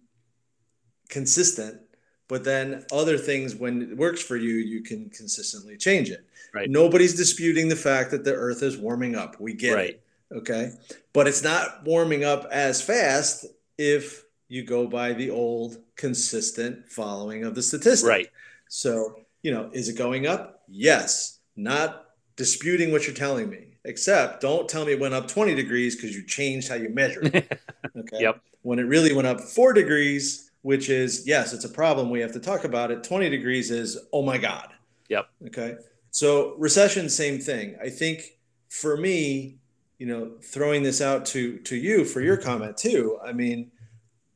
consistent? 1.09 1.81
But 2.29 2.45
then 2.45 2.85
other 2.93 3.19
things, 3.19 3.55
when 3.55 3.83
it 3.83 3.97
works 3.97 4.23
for 4.23 4.37
you, 4.37 4.55
you 4.55 4.83
can 4.83 5.11
consistently 5.11 5.77
change 5.77 6.11
it. 6.11 6.25
Right. 6.55 6.71
Nobody's 6.71 7.15
disputing 7.15 7.69
the 7.69 7.77
fact 7.77 8.11
that 8.13 8.25
the 8.25 8.33
earth 8.35 8.63
is 8.63 8.77
warming 8.79 9.17
up. 9.17 9.41
We 9.41 9.55
get 9.55 9.75
Right. 9.75 9.91
it. 9.91 10.03
Okay. 10.35 10.73
But 11.13 11.27
it's 11.29 11.43
not 11.43 11.85
warming 11.85 12.25
up 12.25 12.47
as 12.51 12.81
fast 12.81 13.45
if 13.77 14.25
you 14.49 14.63
go 14.65 14.87
by 14.87 15.13
the 15.13 15.31
old 15.31 15.79
consistent 15.97 16.89
following 16.91 17.45
of 17.45 17.55
the 17.55 17.63
statistic. 17.63 18.09
Right. 18.09 18.29
So, 18.69 19.21
you 19.43 19.51
know, 19.51 19.71
is 19.73 19.89
it 19.89 19.99
going 19.99 20.27
up? 20.27 20.63
Yes. 20.69 21.39
Not 21.57 22.07
disputing 22.37 22.93
what 22.93 23.07
you're 23.07 23.15
telling 23.15 23.51
me, 23.51 23.72
except 23.85 24.41
don't 24.41 24.69
tell 24.69 24.85
me 24.85 24.93
it 24.93 25.01
went 25.01 25.15
up 25.15 25.29
20 25.29 25.55
degrees 25.55 25.97
because 25.97 26.15
you 26.15 26.25
changed 26.25 26.69
how 26.69 26.75
you 26.75 26.89
measure 26.89 27.23
it. 27.23 27.61
Okay. 27.95 28.23
Yep. 28.23 28.41
When 28.63 28.79
it 28.79 28.85
really 28.85 29.13
went 29.13 29.27
up 29.27 29.39
four 29.41 29.75
degrees, 29.75 30.51
which 30.63 30.89
is, 30.89 31.27
yes, 31.27 31.53
it's 31.53 31.67
a 31.67 31.69
problem. 31.69 32.09
We 32.09 32.21
have 32.21 32.33
to 32.33 32.41
talk 32.41 32.65
about 32.65 32.91
it. 32.91 33.05
20 33.05 33.29
degrees 33.29 33.71
is, 33.71 33.99
oh 34.13 34.23
my 34.23 34.39
God. 34.39 34.69
Yep. 35.09 35.29
Okay. 35.49 35.75
So, 36.11 36.55
recession, 36.57 37.11
same 37.11 37.39
thing. 37.39 37.77
I 37.83 37.91
think 37.91 38.39
for 38.69 38.97
me, 38.97 39.59
you 39.99 40.07
know, 40.07 40.33
throwing 40.43 40.83
this 40.83 41.01
out 41.01 41.27
to 41.27 41.59
to 41.59 41.77
you 41.77 42.05
for 42.05 42.21
your 42.21 42.37
mm-hmm. 42.37 42.47
comment 42.47 42.77
too. 42.77 43.19
I 43.25 43.33
mean, 43.33 43.71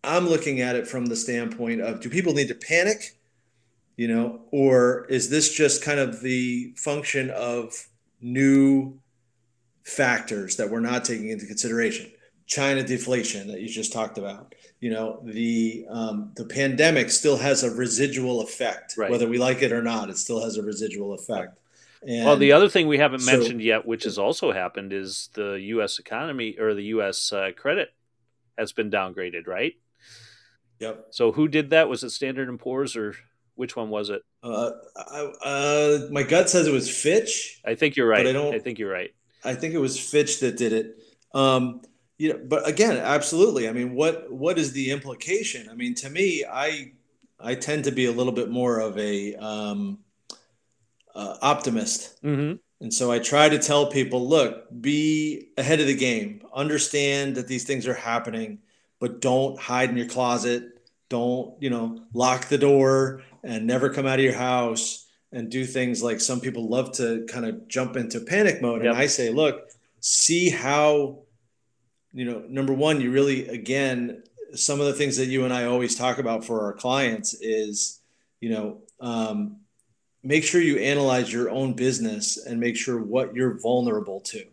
I'm 0.04 0.28
looking 0.28 0.60
at 0.60 0.76
it 0.76 0.86
from 0.86 1.06
the 1.06 1.16
standpoint 1.16 1.80
of 1.80 2.00
do 2.00 2.08
people 2.08 2.34
need 2.34 2.48
to 2.48 2.54
panic, 2.54 3.18
you 3.96 4.06
know, 4.06 4.42
or 4.52 5.06
is 5.06 5.28
this 5.28 5.52
just 5.52 5.82
kind 5.82 5.98
of 5.98 6.20
the 6.20 6.72
function 6.76 7.30
of 7.30 7.88
new 8.20 8.96
factors 9.87 10.57
that 10.57 10.69
we're 10.71 10.81
not 10.81 11.05
taking 11.05 11.31
into 11.31 11.47
consideration? 11.47 12.11
China 12.47 12.83
deflation 12.83 13.49
that 13.49 13.61
you 13.61 13.69
just 13.69 13.93
talked 13.93 14.19
about. 14.19 14.55
You 14.81 14.90
know, 14.90 15.21
the 15.25 15.87
um, 15.88 16.33
the 16.37 16.45
pandemic 16.45 17.11
still 17.11 17.37
has 17.38 17.64
a 17.64 17.71
residual 17.71 18.40
effect, 18.43 18.95
Right. 18.97 19.11
whether 19.11 19.26
we 19.28 19.38
like 19.38 19.62
it 19.62 19.73
or 19.73 19.83
not. 19.83 20.11
It 20.11 20.19
still 20.19 20.43
has 20.45 20.57
a 20.57 20.62
residual 20.62 21.14
effect. 21.14 21.59
And, 22.07 22.26
well, 22.26 22.37
the 22.37 22.52
other 22.52 22.69
thing 22.69 22.87
we 22.87 22.99
haven't 22.99 23.21
so- 23.21 23.33
mentioned 23.37 23.62
yet, 23.62 23.87
which 23.87 24.05
has 24.05 24.19
also 24.19 24.52
happened, 24.52 24.93
is 24.93 25.31
the 25.35 25.55
U.S. 25.75 25.99
economy 25.99 26.57
or 26.59 26.75
the 26.75 26.85
U.S. 26.85 27.33
Uh, 27.33 27.50
credit 27.57 27.88
has 28.59 28.73
been 28.73 28.90
downgraded, 28.90 29.47
right? 29.49 29.73
yep. 30.78 31.07
So 31.11 31.33
who 31.33 31.49
did 31.49 31.71
that? 31.71 31.88
Was 31.88 32.05
it 32.05 32.11
Standard 32.11 32.49
and 32.49 32.61
Poor's 32.61 32.97
or 32.97 33.14
which 33.57 33.75
one 33.75 33.88
was 33.88 34.11
it? 34.11 34.23
Uh, 34.43 34.71
uh, 35.43 35.99
my 36.11 36.23
gut 36.23 36.49
says 36.50 36.66
it 36.69 36.73
was 36.73 36.88
Fitch. 36.95 37.61
I 37.64 37.75
think 37.75 37.97
you're 37.97 38.07
right. 38.07 38.26
I 38.26 38.33
don't. 38.33 38.55
I 38.55 38.59
think 38.61 38.78
you're 38.78 38.93
right. 38.93 39.11
I 39.46 39.54
think 39.54 39.74
it 39.74 39.78
was 39.78 39.98
Fitch 39.98 40.40
that 40.40 40.56
did 40.56 40.72
it. 40.72 40.98
Um, 41.34 41.82
you 42.18 42.32
know, 42.32 42.40
but 42.42 42.66
again, 42.66 42.96
absolutely. 42.96 43.68
I 43.68 43.72
mean, 43.72 43.94
what 43.94 44.32
what 44.32 44.58
is 44.58 44.72
the 44.72 44.90
implication? 44.90 45.68
I 45.70 45.74
mean, 45.74 45.94
to 45.96 46.10
me, 46.10 46.44
I 46.50 46.92
I 47.38 47.54
tend 47.54 47.84
to 47.84 47.92
be 47.92 48.06
a 48.06 48.12
little 48.12 48.32
bit 48.32 48.50
more 48.50 48.80
of 48.80 48.98
a 48.98 49.34
um, 49.34 49.98
uh, 51.14 51.36
optimist, 51.42 52.22
mm-hmm. 52.22 52.56
and 52.80 52.92
so 52.94 53.12
I 53.12 53.18
try 53.18 53.48
to 53.48 53.58
tell 53.58 53.86
people, 53.86 54.26
look, 54.26 54.66
be 54.80 55.50
ahead 55.58 55.80
of 55.80 55.86
the 55.86 55.96
game, 55.96 56.42
understand 56.54 57.34
that 57.36 57.48
these 57.48 57.64
things 57.64 57.86
are 57.86 57.94
happening, 57.94 58.60
but 58.98 59.20
don't 59.20 59.58
hide 59.58 59.90
in 59.90 59.96
your 59.96 60.08
closet. 60.08 60.64
Don't 61.08 61.62
you 61.62 61.70
know 61.70 62.00
lock 62.14 62.48
the 62.48 62.58
door 62.58 63.22
and 63.44 63.66
never 63.66 63.90
come 63.90 64.06
out 64.06 64.18
of 64.18 64.24
your 64.24 64.34
house 64.34 65.05
and 65.33 65.50
do 65.50 65.64
things 65.64 66.02
like 66.02 66.21
some 66.21 66.40
people 66.40 66.68
love 66.68 66.92
to 66.92 67.26
kind 67.28 67.45
of 67.47 67.66
jump 67.68 67.97
into 67.97 68.21
panic 68.21 68.62
mode. 68.62 68.83
Yep. 68.83 68.92
And 68.92 69.02
I 69.02 69.06
say, 69.06 69.30
look, 69.30 69.68
see 70.00 70.50
how 70.50 71.26
you 72.16 72.25
know, 72.25 72.42
number 72.49 72.73
one, 72.73 73.02
you 73.02 73.11
really, 73.11 73.47
again, 73.49 74.23
some 74.54 74.80
of 74.80 74.87
the 74.87 74.95
things 74.95 75.18
that 75.18 75.26
you 75.26 75.45
and 75.45 75.52
I 75.52 75.66
always 75.66 75.95
talk 75.95 76.16
about 76.16 76.47
for 76.47 76.62
our 76.62 76.73
clients 76.73 77.35
is, 77.35 78.00
you 78.40 78.49
know, 78.49 78.78
um, 79.00 79.59
make 80.25 80.42
sure 80.42 80.62
you 80.62 80.78
analyze 80.78 81.30
your 81.30 81.50
own 81.50 81.75
business 81.75 82.38
and 82.38 82.59
make 82.59 82.75
sure 82.75 82.99
what 82.99 83.35
you're 83.35 83.61
vulnerable 83.61 84.21
to. 84.21 84.47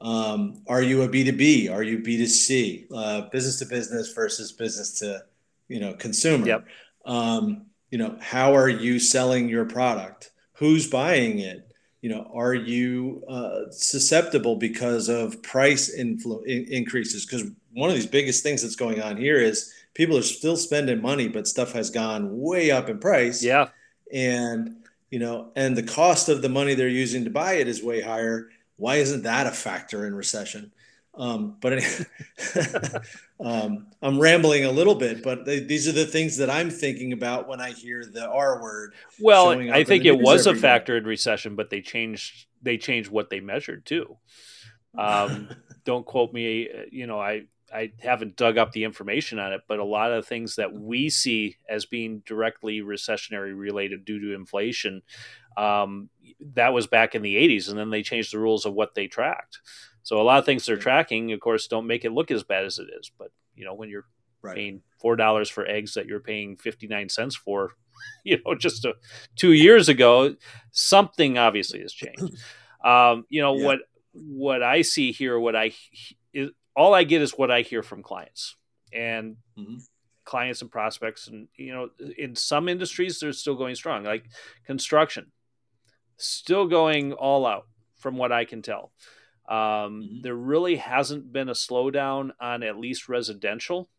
Um, 0.00 0.62
are 0.66 0.82
you 0.82 1.02
a 1.02 1.08
B2B? 1.08 1.72
Are 1.72 1.84
you 1.84 2.00
B2C? 2.00 2.86
Uh, 2.92 3.20
business 3.30 3.60
to 3.60 3.66
business 3.66 4.12
versus 4.12 4.50
business 4.50 4.98
to, 4.98 5.22
you 5.68 5.78
know, 5.78 5.94
consumer. 5.94 6.48
Yep. 6.48 6.66
Um, 7.04 7.66
you 7.92 7.98
know, 7.98 8.16
how 8.20 8.56
are 8.56 8.68
you 8.68 8.98
selling 8.98 9.48
your 9.48 9.64
product? 9.64 10.32
Who's 10.54 10.90
buying 10.90 11.38
it? 11.38 11.72
you 12.02 12.10
know, 12.10 12.28
are 12.34 12.52
you 12.52 13.22
uh, 13.28 13.70
susceptible 13.70 14.56
because 14.56 15.08
of 15.08 15.40
price 15.42 15.96
influ- 15.96 16.44
in- 16.44 16.66
increases? 16.70 17.24
Because 17.24 17.44
one 17.72 17.88
of 17.88 17.94
these 17.94 18.08
biggest 18.08 18.42
things 18.42 18.60
that's 18.60 18.76
going 18.76 19.00
on 19.00 19.16
here 19.16 19.38
is 19.38 19.72
people 19.94 20.18
are 20.18 20.22
still 20.22 20.56
spending 20.56 21.00
money, 21.00 21.28
but 21.28 21.46
stuff 21.46 21.72
has 21.72 21.90
gone 21.90 22.40
way 22.40 22.72
up 22.72 22.88
in 22.88 22.98
price. 22.98 23.42
Yeah, 23.42 23.68
and 24.12 24.82
you 25.10 25.20
know, 25.20 25.52
and 25.54 25.76
the 25.76 25.84
cost 25.84 26.28
of 26.28 26.42
the 26.42 26.48
money 26.48 26.74
they're 26.74 26.88
using 26.88 27.24
to 27.24 27.30
buy 27.30 27.54
it 27.54 27.68
is 27.68 27.84
way 27.84 28.00
higher. 28.00 28.50
Why 28.76 28.96
isn't 28.96 29.22
that 29.22 29.46
a 29.46 29.52
factor 29.52 30.04
in 30.04 30.14
recession? 30.14 30.72
Um, 31.14 31.56
but 31.60 31.74
anyway, 31.74 32.06
um, 33.40 33.86
I'm 34.00 34.18
rambling 34.18 34.64
a 34.64 34.70
little 34.70 34.94
bit, 34.94 35.22
but 35.22 35.44
they, 35.44 35.60
these 35.60 35.86
are 35.86 35.92
the 35.92 36.06
things 36.06 36.38
that 36.38 36.48
I'm 36.48 36.70
thinking 36.70 37.12
about 37.12 37.46
when 37.46 37.60
I 37.60 37.72
hear 37.72 38.04
the 38.10 38.26
R 38.26 38.62
word. 38.62 38.94
Well, 39.20 39.50
I 39.50 39.84
think 39.84 40.06
it 40.06 40.18
was 40.18 40.46
a 40.46 40.54
factor 40.54 40.96
in 40.96 41.04
recession, 41.04 41.54
but 41.54 41.68
they 41.68 41.82
changed 41.82 42.46
they 42.62 42.78
changed 42.78 43.10
what 43.10 43.28
they 43.28 43.40
measured 43.40 43.84
too. 43.84 44.16
Um, 44.96 45.50
don't 45.84 46.06
quote 46.06 46.32
me. 46.32 46.68
You 46.90 47.06
know, 47.06 47.20
I 47.20 47.42
I 47.72 47.92
haven't 48.00 48.36
dug 48.36 48.56
up 48.56 48.72
the 48.72 48.84
information 48.84 49.38
on 49.38 49.52
it, 49.52 49.62
but 49.68 49.78
a 49.78 49.84
lot 49.84 50.12
of 50.12 50.26
things 50.26 50.56
that 50.56 50.72
we 50.72 51.10
see 51.10 51.56
as 51.68 51.84
being 51.84 52.22
directly 52.26 52.80
recessionary 52.80 53.58
related 53.58 54.04
due 54.04 54.20
to 54.20 54.34
inflation, 54.34 55.02
um, 55.56 56.08
that 56.54 56.72
was 56.72 56.86
back 56.86 57.14
in 57.14 57.22
the 57.22 57.36
80s, 57.36 57.68
and 57.68 57.78
then 57.78 57.90
they 57.90 58.02
changed 58.02 58.32
the 58.32 58.38
rules 58.38 58.66
of 58.66 58.74
what 58.74 58.94
they 58.94 59.06
tracked. 59.06 59.60
So 60.02 60.20
a 60.20 60.22
lot 60.22 60.38
of 60.38 60.46
things 60.46 60.66
they're 60.66 60.76
tracking, 60.76 61.32
of 61.32 61.40
course, 61.40 61.66
don't 61.66 61.86
make 61.86 62.04
it 62.04 62.12
look 62.12 62.30
as 62.30 62.42
bad 62.42 62.64
as 62.64 62.78
it 62.78 62.88
is. 62.98 63.10
But 63.16 63.30
you 63.54 63.64
know, 63.64 63.74
when 63.74 63.88
you're 63.88 64.06
right. 64.42 64.54
paying 64.54 64.82
four 65.00 65.16
dollars 65.16 65.48
for 65.48 65.66
eggs 65.66 65.94
that 65.94 66.06
you're 66.06 66.20
paying 66.20 66.56
fifty 66.56 66.86
nine 66.86 67.08
cents 67.08 67.36
for, 67.36 67.70
you 68.24 68.38
know, 68.44 68.54
just 68.54 68.84
a, 68.84 68.94
two 69.36 69.52
years 69.52 69.88
ago, 69.88 70.34
something 70.70 71.38
obviously 71.38 71.80
has 71.80 71.92
changed. 71.92 72.22
Um, 72.84 73.26
you 73.28 73.40
know 73.40 73.56
yeah. 73.56 73.64
what 73.64 73.78
what 74.12 74.62
I 74.62 74.82
see 74.82 75.12
here, 75.12 75.38
what 75.38 75.56
I 75.56 75.72
is 76.32 76.50
all 76.74 76.94
I 76.94 77.04
get 77.04 77.22
is 77.22 77.32
what 77.32 77.50
I 77.50 77.62
hear 77.62 77.82
from 77.82 78.02
clients 78.02 78.56
and 78.92 79.36
mm-hmm. 79.58 79.76
clients 80.24 80.62
and 80.62 80.70
prospects, 80.70 81.28
and 81.28 81.48
you 81.56 81.72
know, 81.72 81.90
in 82.18 82.34
some 82.34 82.68
industries 82.68 83.20
they're 83.20 83.32
still 83.32 83.54
going 83.54 83.74
strong, 83.74 84.04
like 84.04 84.24
construction, 84.66 85.32
still 86.16 86.66
going 86.66 87.12
all 87.12 87.46
out 87.46 87.66
from 87.96 88.16
what 88.16 88.32
I 88.32 88.44
can 88.44 88.62
tell. 88.62 88.92
Um, 89.52 89.58
mm-hmm. 90.02 90.20
There 90.22 90.34
really 90.34 90.76
hasn't 90.76 91.30
been 91.30 91.50
a 91.50 91.52
slowdown 91.52 92.30
on 92.40 92.62
at 92.62 92.78
least 92.78 93.10
residential. 93.10 93.90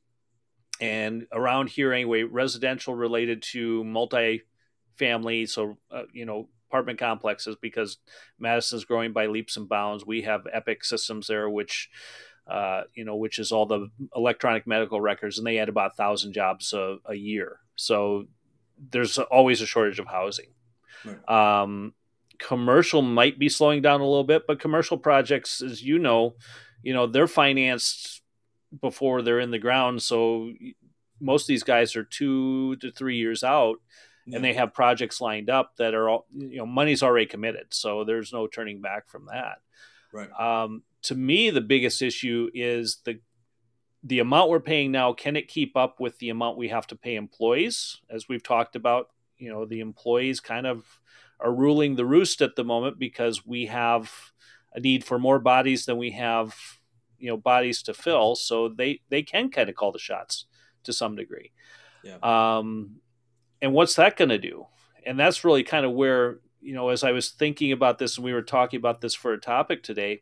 And 0.82 1.28
around 1.32 1.70
here, 1.70 1.94
anyway, 1.94 2.24
residential 2.24 2.96
related 2.96 3.44
to 3.52 3.84
multi-family, 3.84 5.46
so, 5.46 5.78
uh, 5.92 6.04
you 6.12 6.26
know, 6.26 6.50
apartment 6.70 6.98
complexes, 6.98 7.56
because 7.62 8.00
Madison's 8.40 8.84
growing 8.84 9.14
by 9.14 9.28
leaps 9.28 9.56
and 9.56 9.70
bounds. 9.70 10.04
We 10.04 10.24
have 10.24 10.48
Epic 10.52 10.84
systems 10.84 11.28
there, 11.28 11.48
which, 11.48 11.88
uh, 12.48 12.84
you 12.96 13.06
know, 13.06 13.16
which 13.16 13.38
is 13.38 13.52
all 13.52 13.68
the 13.68 13.92
electronic 14.16 14.66
medical 14.66 15.00
records, 15.00 15.38
and 15.38 15.46
they 15.46 15.60
add 15.60 15.70
about 15.70 15.92
a 15.92 15.96
thousand 15.96 16.34
jobs 16.34 16.74
a, 16.74 16.98
a, 17.06 17.14
year. 17.14 17.60
So 17.76 18.26
there's 18.90 19.20
always 19.20 19.62
a 19.62 19.68
shortage 19.68 20.00
of 20.00 20.08
housing. 20.08 20.48
Right. 21.06 21.62
Um, 21.62 21.94
commercial 22.44 23.02
might 23.02 23.40
be 23.40 23.50
slowing 23.50 23.82
down 23.82 24.02
a 24.02 24.06
little 24.06 24.24
bit, 24.24 24.44
but 24.46 24.60
commercial 24.60 24.98
projects, 24.98 25.62
as 25.62 25.82
you 25.82 25.98
know, 25.98 26.36
you 26.84 26.94
know 26.94 27.08
they're 27.08 27.28
financed 27.28 28.22
before 28.82 29.22
they're 29.22 29.40
in 29.40 29.52
the 29.52 29.60
ground. 29.60 30.02
So 30.02 30.52
most 31.22 31.44
of 31.44 31.48
these 31.48 31.64
guys 31.64 31.96
are 31.96 32.04
two 32.04 32.76
to 32.78 32.92
three 32.92 33.18
years 33.18 33.44
out, 33.44 33.78
yeah. 34.26 34.36
and 34.36 34.46
they 34.46 34.54
have 34.54 34.74
projects 34.74 35.22
lined 35.22 35.50
up 35.50 35.78
that 35.78 35.94
are 35.94 36.10
all 36.10 36.28
you 36.38 36.58
know 36.58 36.66
money's 36.66 37.02
already 37.02 37.26
committed. 37.26 37.68
So 37.70 38.04
there's 38.04 38.34
no 38.34 38.48
turning 38.48 38.82
back 38.82 39.10
from 39.10 39.28
that. 39.28 39.60
Right. 40.12 40.30
Um, 40.40 40.84
to 41.04 41.16
me, 41.16 41.50
the 41.50 41.62
biggest 41.62 42.02
issue 42.02 42.50
is 42.54 42.98
the 43.06 43.20
the 44.04 44.20
amount 44.20 44.50
we're 44.50 44.60
paying 44.60 44.92
now. 44.92 45.14
Can 45.14 45.38
it 45.38 45.48
keep 45.48 45.78
up 45.78 46.02
with 46.02 46.20
the 46.20 46.30
amount 46.30 46.58
we 46.58 46.68
have 46.68 46.88
to 46.88 46.98
pay 46.98 47.16
employees? 47.16 48.02
As 48.10 48.28
we've 48.28 48.44
talked 48.44 48.76
about, 48.76 49.08
you 49.38 49.50
know, 49.50 49.66
the 49.66 49.80
employees 49.80 50.42
kind 50.42 50.68
of 50.68 50.84
are 51.44 51.54
ruling 51.54 51.96
the 51.96 52.06
roost 52.06 52.42
at 52.42 52.56
the 52.56 52.64
moment 52.64 52.98
because 52.98 53.46
we 53.46 53.66
have 53.68 54.12
a 54.74 54.80
need 54.80 55.04
for 55.04 55.20
more 55.20 55.40
bodies 55.40 55.86
than 55.86 55.98
we 55.98 56.12
have 56.12 56.56
you 57.20 57.28
know 57.30 57.38
bodies 57.38 57.84
to 57.84 57.94
fill. 57.94 58.36
So 58.36 58.70
they 58.70 59.02
they 59.10 59.22
can 59.22 59.50
kind 59.50 59.70
of 59.70 59.76
call 59.76 59.92
the 59.92 60.00
shots 60.00 60.46
to 60.84 60.94
some 60.94 61.16
degree. 61.16 61.52
Yeah. 62.04 62.18
um 62.22 62.98
and 63.62 63.72
what's 63.72 63.96
that 63.96 64.18
going 64.18 64.30
to 64.30 64.38
do? 64.38 64.66
And 65.06 65.18
that's 65.18 65.46
really 65.46 65.64
kind 65.64 65.86
of 65.86 65.94
where 65.94 66.40
you 66.62 66.74
know 66.74 66.90
as 66.90 67.04
i 67.04 67.12
was 67.12 67.30
thinking 67.30 67.74
about 67.74 68.00
this 68.00 68.18
and 68.18 68.24
we 68.24 68.34
were 68.34 68.42
talking 68.42 68.78
about 68.78 69.02
this 69.02 69.14
for 69.14 69.34
a 69.34 69.40
topic 69.40 69.84
today 69.84 70.22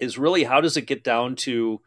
is 0.00 0.18
really 0.18 0.42
how 0.42 0.60
does 0.60 0.76
it 0.76 0.86
get 0.86 1.04
down 1.04 1.36
to 1.36 1.80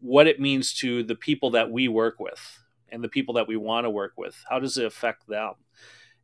what 0.00 0.26
it 0.26 0.40
means 0.40 0.74
to 0.74 1.02
the 1.04 1.14
people 1.14 1.50
that 1.50 1.70
we 1.70 1.88
work 1.88 2.20
with 2.20 2.58
and 2.90 3.02
the 3.02 3.08
people 3.08 3.34
that 3.34 3.48
we 3.48 3.56
want 3.56 3.84
to 3.84 3.90
work 3.90 4.12
with? 4.16 4.36
How 4.48 4.58
does 4.58 4.76
it 4.78 4.84
affect 4.84 5.26
them 5.26 5.54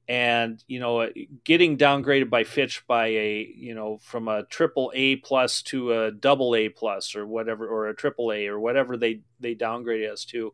and 0.08 0.62
you 0.66 0.80
know 0.80 1.00
uh, 1.00 1.08
getting 1.44 1.78
downgraded 1.78 2.28
by 2.28 2.44
fitch 2.44 2.86
by 2.86 3.06
a 3.06 3.50
you 3.56 3.74
know 3.74 3.98
from 4.02 4.28
a 4.28 4.44
triple 4.44 4.92
a 4.94 5.16
plus 5.16 5.62
to 5.62 5.92
a 5.92 6.10
double 6.10 6.54
a 6.54 6.68
plus 6.68 7.16
or 7.16 7.26
whatever 7.26 7.66
or 7.66 7.88
a 7.88 7.94
triple 7.96 8.30
a 8.32 8.46
or 8.46 8.60
whatever 8.60 8.96
they 8.96 9.20
they 9.40 9.54
downgrade 9.54 10.08
us 10.08 10.24
to 10.24 10.52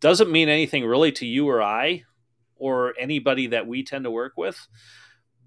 doesn't 0.00 0.30
mean 0.32 0.48
anything 0.48 0.84
really 0.84 1.12
to 1.12 1.26
you 1.26 1.46
or 1.48 1.62
i 1.62 2.02
or 2.60 2.94
anybody 2.98 3.48
that 3.48 3.66
we 3.66 3.82
tend 3.82 4.04
to 4.04 4.10
work 4.10 4.34
with. 4.36 4.68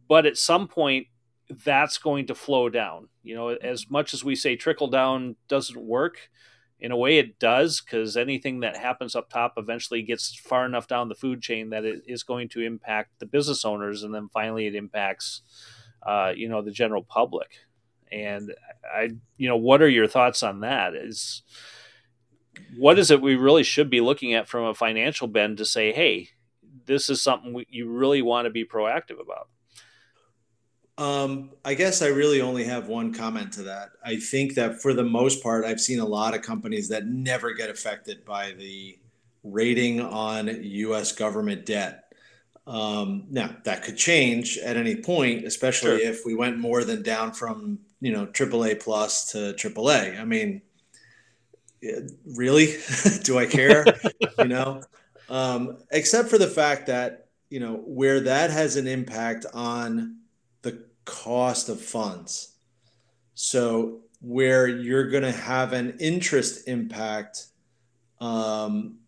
But 0.09 0.25
at 0.25 0.35
some 0.35 0.67
point 0.67 1.07
that's 1.65 1.97
going 1.99 2.27
to 2.27 2.35
flow 2.35 2.69
down. 2.69 3.07
You 3.21 3.35
know 3.35 3.49
as 3.49 3.89
much 3.89 4.13
as 4.13 4.23
we 4.23 4.35
say 4.35 4.57
trickle 4.57 4.87
down 4.87 5.37
doesn't 5.47 5.79
work 5.79 6.17
in 6.83 6.91
a 6.91 6.97
way 6.97 7.17
it 7.17 7.39
does 7.39 7.79
because 7.79 8.17
anything 8.17 8.59
that 8.59 8.75
happens 8.75 9.15
up 9.15 9.29
top 9.29 9.53
eventually 9.55 10.01
gets 10.01 10.35
far 10.35 10.65
enough 10.65 10.85
down 10.85 11.07
the 11.07 11.15
food 11.15 11.41
chain 11.41 11.69
that 11.69 11.85
it 11.85 12.03
is 12.05 12.23
going 12.23 12.49
to 12.49 12.59
impact 12.59 13.19
the 13.19 13.25
business 13.25 13.63
owners 13.63 14.03
and 14.03 14.13
then 14.13 14.27
finally 14.27 14.67
it 14.67 14.75
impacts 14.75 15.41
uh, 16.05 16.33
you 16.35 16.49
know 16.49 16.61
the 16.61 16.71
general 16.71 17.01
public. 17.01 17.51
And 18.11 18.53
i 18.93 19.11
you 19.37 19.47
know 19.47 19.55
what 19.55 19.81
are 19.81 19.89
your 19.89 20.07
thoughts 20.07 20.43
on 20.43 20.59
that? 20.59 20.93
Is 20.93 21.41
what 22.77 22.99
is 22.99 23.09
it 23.09 23.21
we 23.21 23.35
really 23.35 23.63
should 23.63 23.89
be 23.89 24.01
looking 24.01 24.33
at 24.33 24.49
from 24.49 24.65
a 24.65 24.73
financial 24.73 25.27
bend 25.27 25.57
to 25.57 25.65
say 25.65 25.93
hey 25.93 26.29
this 26.85 27.09
is 27.09 27.21
something 27.21 27.53
we, 27.53 27.65
you 27.69 27.89
really 27.89 28.21
want 28.21 28.45
to 28.45 28.51
be 28.51 28.65
proactive 28.65 29.21
about 29.21 29.47
um, 30.97 31.51
I 31.65 31.73
guess 31.73 32.01
I 32.01 32.07
really 32.07 32.41
only 32.41 32.65
have 32.65 32.87
one 32.87 33.13
comment 33.13 33.53
to 33.53 33.63
that. 33.63 33.89
I 34.05 34.17
think 34.17 34.55
that 34.55 34.81
for 34.81 34.93
the 34.93 35.03
most 35.03 35.41
part, 35.41 35.65
I've 35.65 35.79
seen 35.79 35.99
a 35.99 36.05
lot 36.05 36.35
of 36.35 36.41
companies 36.41 36.89
that 36.89 37.07
never 37.07 37.53
get 37.53 37.69
affected 37.69 38.23
by 38.25 38.51
the 38.51 38.99
rating 39.43 40.01
on 40.01 40.47
U.S. 40.47 41.11
government 41.11 41.65
debt. 41.65 42.13
Um, 42.65 43.25
now 43.29 43.55
that 43.65 43.83
could 43.83 43.97
change 43.97 44.57
at 44.57 44.77
any 44.77 44.95
point, 44.95 45.45
especially 45.45 45.99
sure. 45.99 46.09
if 46.09 46.25
we 46.25 46.35
went 46.35 46.59
more 46.59 46.83
than 46.83 47.01
down 47.01 47.33
from 47.33 47.79
you 47.99 48.11
know 48.11 48.27
AAA 48.27 48.81
plus 48.81 49.31
to 49.31 49.53
AAA. 49.53 50.19
I 50.19 50.23
mean, 50.23 50.61
really, 52.25 52.77
do 53.23 53.37
I 53.37 53.47
care? 53.47 53.85
you 54.37 54.47
know, 54.47 54.81
um, 55.27 55.77
except 55.91 56.29
for 56.29 56.37
the 56.37 56.47
fact 56.47 56.87
that 56.87 57.23
you 57.53 57.59
know, 57.59 57.75
where 57.85 58.19
that 58.21 58.49
has 58.49 58.77
an 58.77 58.87
impact 58.87 59.45
on 59.53 60.17
cost 61.05 61.69
of 61.69 61.81
funds. 61.81 62.55
So 63.35 64.01
where 64.21 64.67
you're 64.67 65.09
going 65.09 65.23
to 65.23 65.31
have 65.31 65.73
an 65.73 65.97
interest 65.99 66.67
impact, 66.67 67.47
um, 68.21 68.99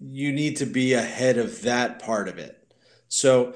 you 0.00 0.32
need 0.32 0.56
to 0.56 0.66
be 0.66 0.94
ahead 0.94 1.38
of 1.38 1.62
that 1.62 2.02
part 2.02 2.28
of 2.28 2.38
it. 2.38 2.72
So 3.08 3.54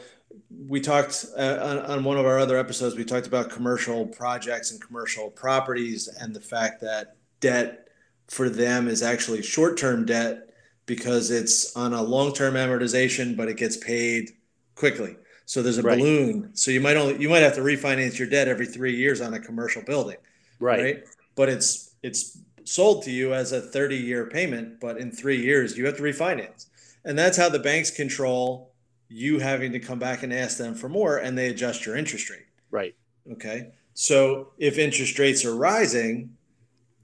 we 0.51 0.81
talked 0.81 1.27
uh, 1.37 1.59
on, 1.62 1.79
on, 1.79 2.05
one 2.05 2.16
of 2.16 2.27
our 2.27 2.38
other 2.38 2.59
episodes, 2.59 2.96
we 2.96 3.05
talked 3.05 3.27
about 3.27 3.51
commercial 3.51 4.07
projects 4.07 4.70
and 4.70 4.81
commercial 4.81 5.31
properties 5.31 6.09
and 6.20 6.35
the 6.35 6.40
fact 6.40 6.81
that 6.83 7.16
debt 7.40 7.88
for 8.29 8.48
them 8.48 8.88
is 8.88 9.03
actually 9.03 9.42
short 9.42 9.77
term 9.77 10.05
debt 10.05 10.51
because 10.87 11.31
it's 11.31 11.77
on 11.77 11.92
a 11.92 12.03
long 12.03 12.33
term 12.33 12.55
amortization, 12.55 13.37
but 13.37 13.48
it 13.48 13.57
gets 13.57 13.77
paid 13.77 14.31
quickly. 14.74 15.16
So 15.49 15.63
there's 15.63 15.79
a 15.79 15.83
right. 15.83 15.99
balloon. 15.99 16.51
So 16.53 16.71
you 16.71 16.79
might 16.79 16.99
only 16.99 17.19
you 17.19 17.31
might 17.31 17.39
have 17.39 17.55
to 17.55 17.63
refinance 17.63 18.19
your 18.19 18.29
debt 18.29 18.49
every 18.49 18.67
three 18.67 18.95
years 18.95 19.23
on 19.23 19.33
a 19.33 19.41
commercial 19.41 19.81
building. 19.81 20.19
Right. 20.61 20.83
right? 20.83 21.05
But 21.37 21.49
it's 21.49 21.95
it's 22.03 22.39
sold 22.65 23.03
to 23.05 23.11
you 23.11 23.33
as 23.33 23.53
a 23.53 23.63
30 23.63 23.97
year 23.97 24.27
payment, 24.27 24.79
but 24.79 24.99
in 24.99 25.11
three 25.11 25.41
years 25.41 25.79
you 25.79 25.87
have 25.87 25.97
to 25.97 26.03
refinance. 26.03 26.67
And 27.07 27.19
that's 27.19 27.39
how 27.39 27.49
the 27.49 27.59
banks 27.59 27.91
control 27.91 28.75
you 29.09 29.39
having 29.39 29.73
to 29.73 29.79
come 29.79 29.99
back 29.99 30.23
and 30.23 30.35
ask 30.35 30.59
them 30.59 30.75
for 30.75 30.91
more 30.91 31.17
and 31.17 31.37
they 31.37 31.49
adjust 31.49 31.87
your 31.87 31.97
interest 31.97 32.29
rate. 32.29 32.45
Right. 32.71 32.95
Okay. 33.33 33.71
So 33.95 34.53
if 34.59 34.77
interest 34.77 35.19
rates 35.19 35.47
are 35.47 35.57
rising 35.57 36.37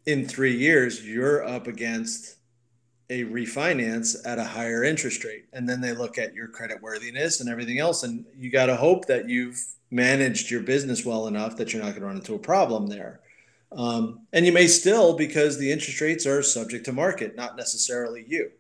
in 0.04 0.28
three 0.28 0.54
years, 0.54 1.02
you're 1.02 1.48
up 1.48 1.66
against 1.66 2.33
a 3.14 3.24
refinance 3.24 4.16
at 4.26 4.38
a 4.38 4.44
higher 4.44 4.82
interest 4.82 5.24
rate. 5.24 5.44
And 5.52 5.68
then 5.68 5.80
they 5.80 5.92
look 5.92 6.18
at 6.18 6.34
your 6.34 6.48
credit 6.48 6.82
worthiness 6.82 7.40
and 7.40 7.48
everything 7.48 7.78
else. 7.78 8.02
And 8.02 8.24
you 8.36 8.50
got 8.50 8.66
to 8.66 8.76
hope 8.76 9.06
that 9.06 9.28
you've 9.28 9.64
managed 9.90 10.50
your 10.50 10.62
business 10.62 11.04
well 11.04 11.28
enough 11.28 11.56
that 11.56 11.72
you're 11.72 11.82
not 11.82 11.90
going 11.90 12.00
to 12.00 12.06
run 12.06 12.16
into 12.16 12.34
a 12.34 12.38
problem 12.38 12.88
there. 12.88 13.20
Um, 13.70 14.20
and 14.32 14.44
you 14.44 14.52
may 14.52 14.66
still 14.66 15.16
because 15.16 15.58
the 15.58 15.70
interest 15.70 16.00
rates 16.00 16.26
are 16.26 16.42
subject 16.42 16.84
to 16.86 16.92
market, 16.92 17.36
not 17.36 17.56
necessarily 17.56 18.24
you. 18.26 18.50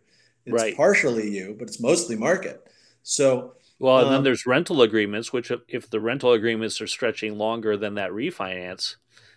It's 0.46 0.52
right. 0.52 0.76
partially 0.76 1.30
you, 1.30 1.56
but 1.58 1.68
it's 1.68 1.80
mostly 1.80 2.16
market. 2.16 2.66
So, 3.02 3.54
well, 3.78 3.98
and 3.98 4.06
um, 4.08 4.12
then 4.12 4.24
there's 4.24 4.46
rental 4.46 4.82
agreements, 4.82 5.32
which 5.32 5.50
if 5.68 5.90
the 5.90 6.00
rental 6.00 6.32
agreements 6.32 6.80
are 6.80 6.86
stretching 6.86 7.38
longer 7.38 7.76
than 7.76 7.94
that 7.94 8.10
refinance, 8.10 8.96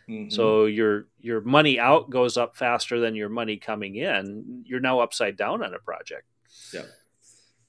mm-hmm. 0.10 0.30
so 0.30 0.66
your 0.66 1.08
your 1.20 1.42
money 1.42 1.80
out 1.80 2.10
goes 2.10 2.38
up 2.38 2.56
faster 2.56 3.00
than 3.00 3.16
your 3.16 3.30
money 3.30 3.58
coming 3.58 3.96
in, 3.96 4.64
you're 4.66 4.80
now 4.80 5.00
upside 5.00 5.38
down 5.38 5.64
on 5.64 5.74
a 5.74 5.80
project. 5.80 6.26
Yeah. 6.74 6.86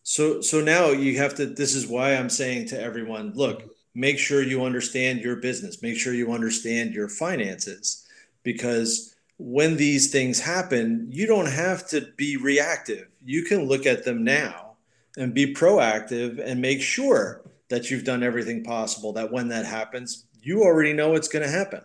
So 0.03 0.40
so 0.40 0.61
now 0.61 0.88
you 0.88 1.18
have 1.18 1.35
to. 1.37 1.46
This 1.46 1.74
is 1.74 1.87
why 1.87 2.14
I'm 2.14 2.31
saying 2.31 2.68
to 2.68 2.81
everyone, 2.81 3.33
look, 3.35 3.62
make 3.94 4.18
sure 4.18 4.42
you 4.42 4.64
understand 4.64 5.20
your 5.20 5.37
business, 5.37 5.83
make 5.83 5.96
sure 5.96 6.14
you 6.14 6.33
understand 6.33 6.94
your 6.94 7.09
finances, 7.09 8.07
because 8.42 9.14
when 9.38 9.77
these 9.77 10.11
things 10.11 10.40
happen, 10.40 11.07
you 11.11 11.27
don't 11.27 11.51
have 11.51 11.87
to 11.88 12.09
be 12.16 12.37
reactive. 12.37 13.09
You 13.24 13.44
can 13.44 13.66
look 13.66 13.87
at 13.87 14.05
them 14.05 14.24
now 14.24 14.77
and 15.16 15.35
be 15.35 15.55
proactive 15.55 16.40
and 16.44 16.61
make 16.61 16.81
sure 16.81 17.42
that 17.68 17.90
you've 17.90 18.05
done 18.05 18.22
everything 18.22 18.64
possible 18.64 19.12
that 19.12 19.31
when 19.31 19.48
that 19.48 19.66
happens, 19.66 20.27
you 20.42 20.62
already 20.62 20.92
know 20.92 21.14
it's 21.14 21.29
going 21.29 21.44
to 21.44 21.51
happen. 21.51 21.83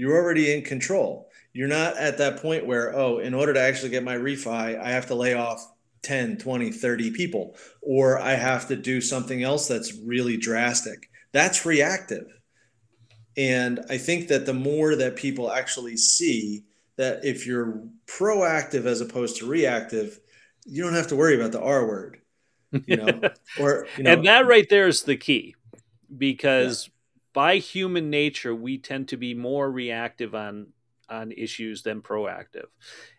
You're 0.00 0.16
already 0.16 0.52
in 0.52 0.62
control. 0.62 1.28
You're 1.52 1.68
not 1.68 1.96
at 1.96 2.18
that 2.18 2.40
point 2.40 2.66
where, 2.66 2.96
oh, 2.96 3.18
in 3.18 3.34
order 3.34 3.52
to 3.54 3.60
actually 3.60 3.90
get 3.90 4.04
my 4.04 4.16
refi, 4.16 4.80
I 4.80 4.90
have 4.90 5.06
to 5.06 5.14
lay 5.14 5.34
off 5.34 5.64
10, 6.02 6.38
20, 6.38 6.70
30 6.70 7.10
people, 7.10 7.56
or 7.82 8.18
I 8.18 8.32
have 8.32 8.68
to 8.68 8.76
do 8.76 9.00
something 9.00 9.42
else 9.42 9.68
that's 9.68 9.94
really 9.94 10.36
drastic. 10.36 11.10
That's 11.32 11.66
reactive. 11.66 12.26
And 13.36 13.80
I 13.88 13.98
think 13.98 14.28
that 14.28 14.46
the 14.46 14.54
more 14.54 14.96
that 14.96 15.16
people 15.16 15.50
actually 15.50 15.96
see 15.96 16.64
that 16.96 17.24
if 17.24 17.46
you're 17.46 17.82
proactive 18.06 18.86
as 18.86 19.00
opposed 19.00 19.38
to 19.38 19.46
reactive, 19.46 20.20
you 20.64 20.82
don't 20.82 20.94
have 20.94 21.08
to 21.08 21.16
worry 21.16 21.34
about 21.36 21.52
the 21.52 21.60
R 21.62 21.86
word 21.86 22.20
you 22.86 22.96
know, 22.96 23.20
or 23.60 23.86
you 23.96 24.04
know, 24.04 24.12
and 24.12 24.26
that 24.26 24.46
right 24.46 24.68
there 24.68 24.88
is 24.88 25.02
the 25.02 25.16
key, 25.16 25.54
because 26.16 26.86
yeah. 26.86 26.92
By 27.32 27.56
human 27.56 28.10
nature 28.10 28.54
we 28.54 28.78
tend 28.78 29.08
to 29.08 29.16
be 29.16 29.34
more 29.34 29.70
reactive 29.70 30.34
on 30.34 30.68
on 31.08 31.32
issues 31.32 31.82
than 31.82 32.02
proactive, 32.02 32.66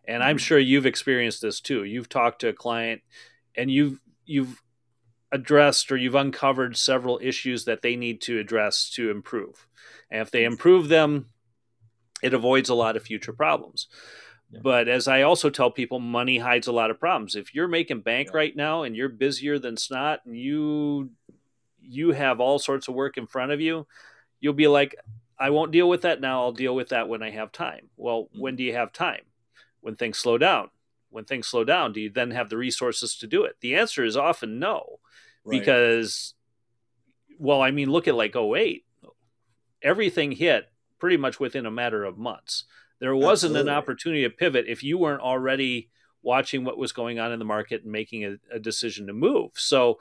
and 0.07 0.23
I'm 0.23 0.37
mm-hmm. 0.37 0.41
sure 0.41 0.59
you've 0.59 0.85
experienced 0.85 1.41
this 1.41 1.59
too. 1.59 1.83
You've 1.83 2.09
talked 2.09 2.41
to 2.41 2.49
a 2.49 2.53
client, 2.53 3.01
and 3.55 3.69
you've 3.69 3.99
you've 4.25 4.61
addressed 5.31 5.91
or 5.91 5.97
you've 5.97 6.15
uncovered 6.15 6.75
several 6.77 7.19
issues 7.21 7.65
that 7.65 7.81
they 7.81 7.95
need 7.95 8.21
to 8.21 8.39
address 8.39 8.89
to 8.91 9.11
improve, 9.11 9.67
and 10.09 10.21
if 10.21 10.31
they 10.31 10.45
improve 10.45 10.87
them, 10.87 11.27
it 12.23 12.33
avoids 12.33 12.69
a 12.69 12.75
lot 12.75 12.95
of 12.95 13.03
future 13.03 13.33
problems. 13.33 13.87
But 14.63 14.89
as 14.89 15.07
I 15.07 15.21
also 15.21 15.49
tell 15.49 15.71
people, 15.71 15.99
money 15.99 16.37
hides 16.37 16.67
a 16.67 16.73
lot 16.73 16.91
of 16.91 16.99
problems. 16.99 17.35
If 17.35 17.55
you're 17.55 17.69
making 17.69 18.01
bank 18.01 18.29
yeah. 18.31 18.37
right 18.37 18.55
now 18.55 18.83
and 18.83 18.95
you're 18.95 19.09
busier 19.09 19.57
than 19.59 19.77
snot 19.77 20.19
and 20.25 20.35
you 20.35 21.11
you 21.81 22.11
have 22.11 22.39
all 22.39 22.59
sorts 22.59 22.87
of 22.87 22.95
work 22.95 23.17
in 23.17 23.27
front 23.27 23.51
of 23.51 23.61
you, 23.61 23.87
you'll 24.39 24.53
be 24.53 24.67
like, 24.67 24.95
I 25.39 25.49
won't 25.49 25.71
deal 25.71 25.89
with 25.89 26.03
that 26.03 26.21
now. 26.21 26.43
I'll 26.43 26.51
deal 26.51 26.75
with 26.75 26.89
that 26.89 27.09
when 27.09 27.23
I 27.23 27.31
have 27.31 27.51
time. 27.51 27.89
Well, 27.97 28.29
when 28.37 28.55
do 28.55 28.63
you 28.63 28.73
have 28.73 28.93
time? 28.93 29.21
When 29.79 29.95
things 29.95 30.19
slow 30.19 30.37
down. 30.37 30.69
When 31.09 31.25
things 31.25 31.47
slow 31.47 31.63
down, 31.63 31.93
do 31.93 31.99
you 31.99 32.09
then 32.09 32.31
have 32.31 32.49
the 32.49 32.57
resources 32.57 33.17
to 33.17 33.27
do 33.27 33.43
it? 33.43 33.57
The 33.59 33.75
answer 33.75 34.03
is 34.03 34.15
often 34.15 34.59
no. 34.59 34.99
Right. 35.43 35.59
Because 35.59 36.35
well, 37.39 37.61
I 37.61 37.71
mean, 37.71 37.89
look 37.89 38.07
at 38.07 38.15
like 38.15 38.35
08. 38.35 38.85
Everything 39.81 40.31
hit 40.31 40.69
pretty 40.99 41.17
much 41.17 41.39
within 41.39 41.65
a 41.65 41.71
matter 41.71 42.03
of 42.03 42.19
months. 42.19 42.65
There 42.99 43.15
wasn't 43.15 43.53
Absolutely. 43.53 43.71
an 43.71 43.77
opportunity 43.77 44.23
to 44.23 44.29
pivot 44.29 44.65
if 44.67 44.83
you 44.83 44.99
weren't 44.99 45.23
already 45.23 45.89
watching 46.21 46.63
what 46.63 46.77
was 46.77 46.91
going 46.91 47.19
on 47.19 47.31
in 47.31 47.39
the 47.39 47.45
market 47.45 47.81
and 47.81 47.91
making 47.91 48.25
a, 48.25 48.35
a 48.53 48.59
decision 48.59 49.07
to 49.07 49.13
move. 49.13 49.51
So 49.55 49.97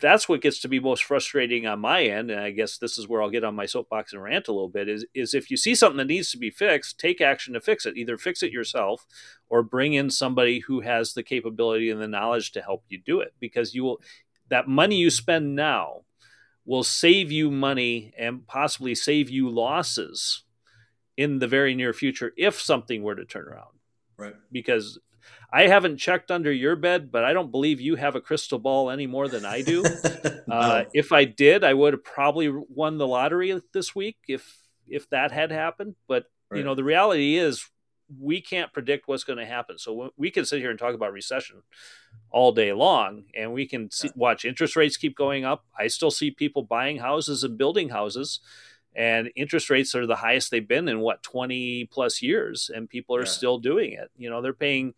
that's 0.00 0.28
what 0.28 0.40
gets 0.40 0.60
to 0.60 0.68
be 0.68 0.78
most 0.78 1.02
frustrating 1.02 1.66
on 1.66 1.80
my 1.80 2.04
end 2.04 2.30
and 2.30 2.38
i 2.38 2.50
guess 2.50 2.78
this 2.78 2.98
is 2.98 3.08
where 3.08 3.20
i'll 3.20 3.30
get 3.30 3.42
on 3.42 3.54
my 3.54 3.66
soapbox 3.66 4.12
and 4.12 4.22
rant 4.22 4.46
a 4.46 4.52
little 4.52 4.68
bit 4.68 4.88
is 4.88 5.04
is 5.12 5.34
if 5.34 5.50
you 5.50 5.56
see 5.56 5.74
something 5.74 5.96
that 5.96 6.06
needs 6.06 6.30
to 6.30 6.38
be 6.38 6.50
fixed 6.50 7.00
take 7.00 7.20
action 7.20 7.52
to 7.52 7.60
fix 7.60 7.84
it 7.84 7.96
either 7.96 8.16
fix 8.16 8.44
it 8.44 8.52
yourself 8.52 9.06
or 9.48 9.62
bring 9.62 9.92
in 9.92 10.08
somebody 10.08 10.60
who 10.60 10.80
has 10.80 11.14
the 11.14 11.22
capability 11.22 11.90
and 11.90 12.00
the 12.00 12.06
knowledge 12.06 12.52
to 12.52 12.62
help 12.62 12.84
you 12.88 12.98
do 13.04 13.20
it 13.20 13.34
because 13.40 13.74
you 13.74 13.82
will 13.82 14.00
that 14.48 14.68
money 14.68 14.96
you 14.96 15.10
spend 15.10 15.56
now 15.56 16.02
will 16.64 16.84
save 16.84 17.32
you 17.32 17.50
money 17.50 18.12
and 18.18 18.46
possibly 18.46 18.94
save 18.94 19.28
you 19.28 19.48
losses 19.48 20.44
in 21.16 21.38
the 21.38 21.48
very 21.48 21.74
near 21.74 21.92
future 21.92 22.32
if 22.36 22.60
something 22.60 23.02
were 23.02 23.14
to 23.14 23.24
turn 23.24 23.46
around. 23.46 23.78
Right. 24.16 24.34
Because 24.50 24.98
I 25.52 25.66
haven't 25.66 25.98
checked 25.98 26.30
under 26.30 26.50
your 26.50 26.76
bed, 26.76 27.12
but 27.12 27.24
I 27.24 27.34
don't 27.34 27.50
believe 27.50 27.80
you 27.80 27.96
have 27.96 28.16
a 28.16 28.20
crystal 28.20 28.58
ball 28.58 28.90
any 28.90 29.06
more 29.06 29.28
than 29.28 29.44
I 29.44 29.60
do. 29.60 29.82
no. 30.46 30.54
uh, 30.54 30.84
if 30.94 31.12
I 31.12 31.24
did, 31.24 31.62
I 31.62 31.74
would 31.74 31.92
have 31.92 32.04
probably 32.04 32.48
won 32.48 32.96
the 32.96 33.06
lottery 33.06 33.60
this 33.74 33.94
week 33.94 34.16
if 34.28 34.58
if 34.88 35.08
that 35.10 35.30
had 35.30 35.52
happened. 35.52 35.94
But 36.08 36.24
right. 36.50 36.58
you 36.58 36.64
know, 36.64 36.74
the 36.74 36.84
reality 36.84 37.36
is 37.36 37.68
we 38.18 38.40
can't 38.40 38.72
predict 38.72 39.08
what's 39.08 39.24
going 39.24 39.38
to 39.38 39.46
happen. 39.46 39.78
So 39.78 40.12
we 40.16 40.30
can 40.30 40.46
sit 40.46 40.60
here 40.60 40.70
and 40.70 40.78
talk 40.78 40.94
about 40.94 41.12
recession 41.12 41.62
all 42.30 42.52
day 42.52 42.72
long, 42.72 43.24
and 43.34 43.52
we 43.52 43.66
can 43.66 43.90
see, 43.90 44.10
watch 44.14 44.46
interest 44.46 44.74
rates 44.74 44.96
keep 44.96 45.16
going 45.16 45.44
up. 45.44 45.66
I 45.78 45.88
still 45.88 46.10
see 46.10 46.30
people 46.30 46.62
buying 46.62 46.98
houses 46.98 47.44
and 47.44 47.58
building 47.58 47.90
houses 47.90 48.40
and 48.94 49.30
interest 49.36 49.70
rates 49.70 49.94
are 49.94 50.06
the 50.06 50.16
highest 50.16 50.50
they've 50.50 50.68
been 50.68 50.88
in 50.88 51.00
what 51.00 51.22
20 51.22 51.86
plus 51.86 52.20
years 52.20 52.70
and 52.74 52.88
people 52.88 53.16
are 53.16 53.20
yeah. 53.20 53.26
still 53.26 53.58
doing 53.58 53.92
it 53.92 54.10
you 54.18 54.28
know 54.28 54.42
they're 54.42 54.52
paying 54.52 54.92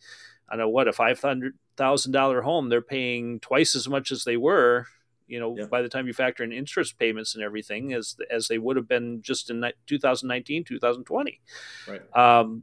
i 0.48 0.56
don't 0.56 0.60
know 0.60 0.68
what 0.68 0.88
a 0.88 0.92
$500000 0.92 2.42
home 2.42 2.68
they're 2.68 2.80
paying 2.80 3.40
twice 3.40 3.74
as 3.74 3.88
much 3.88 4.10
as 4.10 4.24
they 4.24 4.36
were 4.36 4.86
you 5.26 5.40
know 5.40 5.56
yeah. 5.56 5.66
by 5.66 5.82
the 5.82 5.88
time 5.88 6.06
you 6.06 6.12
factor 6.12 6.44
in 6.44 6.52
interest 6.52 6.98
payments 6.98 7.34
and 7.34 7.42
everything 7.42 7.92
as 7.92 8.16
as 8.30 8.48
they 8.48 8.58
would 8.58 8.76
have 8.76 8.88
been 8.88 9.22
just 9.22 9.50
in 9.50 9.64
2019 9.86 10.64
2020 10.64 11.40
right 11.88 12.16
um, 12.16 12.62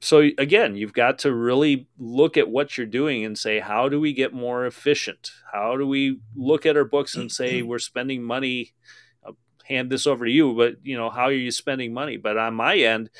so 0.00 0.28
again 0.38 0.76
you've 0.76 0.92
got 0.92 1.18
to 1.20 1.32
really 1.32 1.88
look 1.98 2.36
at 2.36 2.48
what 2.48 2.76
you're 2.76 2.86
doing 2.86 3.24
and 3.24 3.38
say 3.38 3.58
how 3.60 3.88
do 3.88 4.00
we 4.00 4.12
get 4.12 4.32
more 4.32 4.66
efficient 4.66 5.30
how 5.52 5.76
do 5.76 5.86
we 5.86 6.20
look 6.36 6.66
at 6.66 6.76
our 6.76 6.84
books 6.84 7.14
and 7.14 7.32
say 7.32 7.62
we're 7.62 7.78
spending 7.78 8.22
money 8.22 8.74
hand 9.68 9.90
this 9.90 10.06
over 10.06 10.24
to 10.24 10.30
you, 10.30 10.54
but 10.54 10.76
you 10.82 10.96
know, 10.96 11.10
how 11.10 11.24
are 11.24 11.32
you 11.32 11.50
spending 11.50 11.92
money? 11.92 12.16
But 12.16 12.36
on 12.36 12.54
my 12.54 12.76
end, 12.76 13.10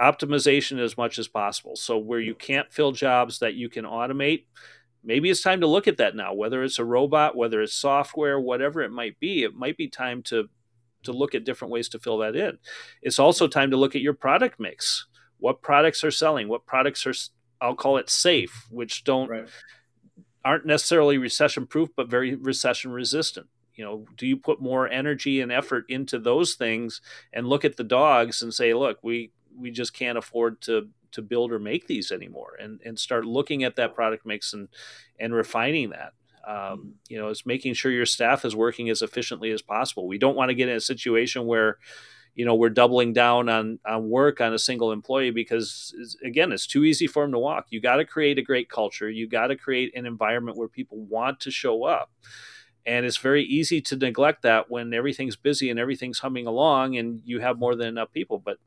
optimization 0.00 0.78
as 0.80 0.96
much 0.96 1.18
as 1.18 1.28
possible. 1.28 1.76
So 1.76 1.98
where 1.98 2.20
you 2.20 2.34
can't 2.34 2.72
fill 2.72 2.92
jobs 2.92 3.38
that 3.38 3.54
you 3.54 3.68
can 3.68 3.84
automate, 3.84 4.44
maybe 5.02 5.30
it's 5.30 5.42
time 5.42 5.60
to 5.60 5.66
look 5.66 5.86
at 5.86 5.98
that 5.98 6.16
now. 6.16 6.34
Whether 6.34 6.62
it's 6.62 6.78
a 6.78 6.84
robot, 6.84 7.36
whether 7.36 7.62
it's 7.62 7.74
software, 7.74 8.40
whatever 8.40 8.82
it 8.82 8.90
might 8.90 9.18
be, 9.20 9.42
it 9.42 9.54
might 9.54 9.76
be 9.76 9.88
time 9.88 10.22
to 10.24 10.48
to 11.04 11.12
look 11.12 11.34
at 11.34 11.44
different 11.44 11.70
ways 11.70 11.90
to 11.90 11.98
fill 11.98 12.16
that 12.16 12.34
in. 12.34 12.56
It's 13.02 13.18
also 13.18 13.46
time 13.46 13.70
to 13.72 13.76
look 13.76 13.94
at 13.94 14.00
your 14.00 14.14
product 14.14 14.58
mix. 14.58 15.06
What 15.36 15.60
products 15.60 16.02
are 16.02 16.10
selling? 16.10 16.48
What 16.48 16.64
products 16.64 17.06
are 17.06 17.12
I'll 17.60 17.74
call 17.74 17.98
it 17.98 18.08
safe, 18.08 18.66
which 18.70 19.04
don't 19.04 19.28
right 19.28 19.48
aren't 20.44 20.66
necessarily 20.66 21.18
recession 21.18 21.66
proof, 21.66 21.88
but 21.96 22.10
very 22.10 22.34
recession 22.34 22.92
resistant. 22.92 23.46
You 23.74 23.84
know, 23.84 24.06
do 24.16 24.26
you 24.26 24.36
put 24.36 24.60
more 24.60 24.88
energy 24.88 25.40
and 25.40 25.50
effort 25.50 25.84
into 25.88 26.18
those 26.18 26.54
things 26.54 27.00
and 27.32 27.48
look 27.48 27.64
at 27.64 27.76
the 27.76 27.84
dogs 27.84 28.42
and 28.42 28.52
say, 28.54 28.72
look, 28.74 28.98
we 29.02 29.32
we 29.58 29.70
just 29.70 29.94
can't 29.94 30.18
afford 30.18 30.60
to 30.62 30.88
to 31.12 31.22
build 31.22 31.52
or 31.52 31.58
make 31.58 31.86
these 31.86 32.10
anymore, 32.10 32.56
and 32.60 32.80
and 32.84 32.98
start 32.98 33.24
looking 33.24 33.64
at 33.64 33.76
that 33.76 33.94
product 33.94 34.26
mix 34.26 34.52
and 34.52 34.68
and 35.18 35.34
refining 35.34 35.90
that. 35.90 36.12
Um, 36.46 36.96
you 37.08 37.18
know, 37.18 37.28
it's 37.28 37.46
making 37.46 37.74
sure 37.74 37.90
your 37.90 38.06
staff 38.06 38.44
is 38.44 38.54
working 38.54 38.90
as 38.90 39.00
efficiently 39.02 39.50
as 39.50 39.62
possible. 39.62 40.06
We 40.06 40.18
don't 40.18 40.36
want 40.36 40.50
to 40.50 40.54
get 40.54 40.68
in 40.68 40.76
a 40.76 40.80
situation 40.80 41.46
where 41.46 41.78
you 42.34 42.44
know 42.44 42.54
we're 42.54 42.70
doubling 42.70 43.12
down 43.12 43.48
on 43.48 43.78
on 43.86 44.10
work 44.10 44.40
on 44.40 44.52
a 44.52 44.58
single 44.58 44.92
employee 44.92 45.30
because 45.30 45.94
again 46.24 46.52
it's 46.52 46.66
too 46.66 46.84
easy 46.84 47.06
for 47.06 47.22
them 47.22 47.32
to 47.32 47.38
walk. 47.38 47.66
You 47.70 47.80
got 47.80 47.96
to 47.96 48.04
create 48.04 48.38
a 48.38 48.42
great 48.42 48.68
culture. 48.68 49.08
You 49.08 49.28
got 49.28 49.48
to 49.48 49.56
create 49.56 49.96
an 49.96 50.06
environment 50.06 50.56
where 50.58 50.68
people 50.68 50.98
want 50.98 51.40
to 51.40 51.50
show 51.50 51.84
up. 51.84 52.10
And 52.86 53.06
it's 53.06 53.16
very 53.16 53.42
easy 53.44 53.80
to 53.82 53.96
neglect 53.96 54.42
that 54.42 54.70
when 54.70 54.92
everything's 54.92 55.36
busy 55.36 55.70
and 55.70 55.80
everything's 55.80 56.18
humming 56.18 56.46
along 56.46 56.96
and 56.98 57.22
you 57.24 57.40
have 57.40 57.58
more 57.58 57.74
than 57.74 57.88
enough 57.88 58.12
people. 58.12 58.38
But 58.38 58.58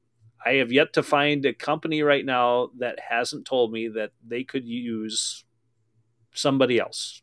i 0.46 0.54
have 0.54 0.72
yet 0.72 0.94
to 0.94 1.04
find 1.04 1.46
a 1.46 1.54
company 1.54 2.02
right 2.02 2.26
now 2.26 2.70
that 2.78 3.00
hasn't 3.10 3.46
told 3.46 3.72
me 3.72 3.88
that 3.88 4.12
they 4.26 4.44
could 4.44 4.66
use 4.66 5.46
somebody 6.38 6.80
else. 6.80 7.22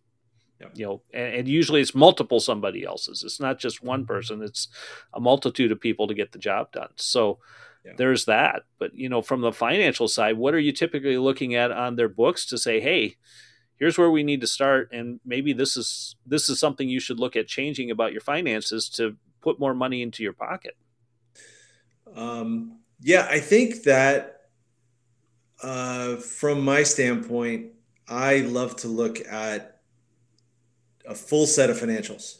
You 0.74 0.86
know 0.86 1.02
and, 1.12 1.34
and, 1.34 1.48
usually 1.48 1.82
it's 1.82 1.94
multiple 1.94 2.40
somebody 2.40 2.84
else's. 2.84 3.22
It's 3.22 3.38
not 3.38 3.58
just 3.58 3.82
one 3.82 4.00
mm-hmm. 4.00 4.06
person. 4.06 4.42
It's 4.42 4.68
a 5.12 5.20
multitude 5.20 5.70
of 5.70 5.80
people 5.80 6.06
to 6.06 6.14
get 6.14 6.32
the 6.32 6.38
job 6.38 6.72
done. 6.72 6.88
So 6.96 7.38
yeah. 7.84 7.92
there's 7.98 8.24
that. 8.24 8.62
But 8.78 8.94
you 8.94 9.10
know 9.10 9.20
from 9.20 9.42
the 9.42 9.52
financial 9.52 10.08
side 10.08 10.38
what 10.38 10.54
are 10.54 10.60
you 10.60 10.72
typically 10.72 11.18
looking 11.18 11.54
at 11.54 11.70
on 11.70 11.96
their 11.96 12.08
books 12.08 12.46
to 12.46 12.56
say 12.56 12.80
hey 12.80 13.16
here's 13.76 13.98
where 13.98 14.10
we 14.10 14.22
need 14.22 14.40
to 14.40 14.46
start 14.46 14.88
and 14.90 15.20
maybe 15.24 15.52
this 15.52 15.76
is 15.76 16.16
this 16.24 16.48
is 16.48 16.58
something 16.58 16.88
you 16.88 17.00
should 17.00 17.20
look 17.20 17.36
at 17.36 17.46
changing 17.46 17.90
about 17.90 18.12
your 18.12 18.20
finances 18.20 18.88
to 18.88 19.16
put 19.42 19.60
more 19.60 19.74
money 19.74 20.00
into 20.00 20.22
your 20.22 20.32
pocket 20.32 20.76
um, 22.14 22.78
yeah 23.04 23.28
i 23.30 23.38
think 23.38 23.84
that 23.84 24.48
uh, 25.62 26.16
from 26.16 26.60
my 26.64 26.82
standpoint 26.82 27.70
i 28.08 28.38
love 28.38 28.74
to 28.74 28.88
look 28.88 29.20
at 29.30 29.74
a 31.06 31.14
full 31.14 31.46
set 31.46 31.70
of 31.70 31.78
financials. 31.78 32.38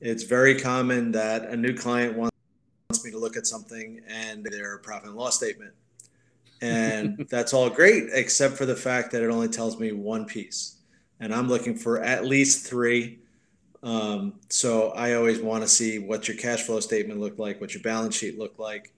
It's 0.00 0.22
very 0.22 0.58
common 0.58 1.12
that 1.12 1.46
a 1.46 1.56
new 1.56 1.74
client 1.74 2.16
wants 2.16 2.32
me 3.04 3.10
to 3.10 3.18
look 3.18 3.36
at 3.36 3.46
something 3.46 4.00
and 4.08 4.44
their 4.44 4.78
profit 4.78 5.08
and 5.08 5.16
loss 5.16 5.36
statement. 5.36 5.72
And 6.60 7.26
that's 7.30 7.52
all 7.52 7.70
great, 7.70 8.08
except 8.12 8.54
for 8.54 8.66
the 8.66 8.76
fact 8.76 9.10
that 9.12 9.22
it 9.22 9.30
only 9.30 9.48
tells 9.48 9.78
me 9.78 9.92
one 9.92 10.24
piece. 10.24 10.76
And 11.20 11.34
I'm 11.34 11.48
looking 11.48 11.74
for 11.76 12.02
at 12.02 12.26
least 12.26 12.66
three. 12.66 13.18
Um, 13.82 14.34
so 14.48 14.90
I 14.90 15.14
always 15.14 15.40
want 15.40 15.62
to 15.62 15.68
see 15.68 15.98
what 15.98 16.28
your 16.28 16.36
cash 16.36 16.62
flow 16.62 16.80
statement 16.80 17.20
looked 17.20 17.38
like, 17.38 17.60
what 17.60 17.74
your 17.74 17.82
balance 17.82 18.16
sheet 18.16 18.38
looked 18.38 18.60
like. 18.60 18.92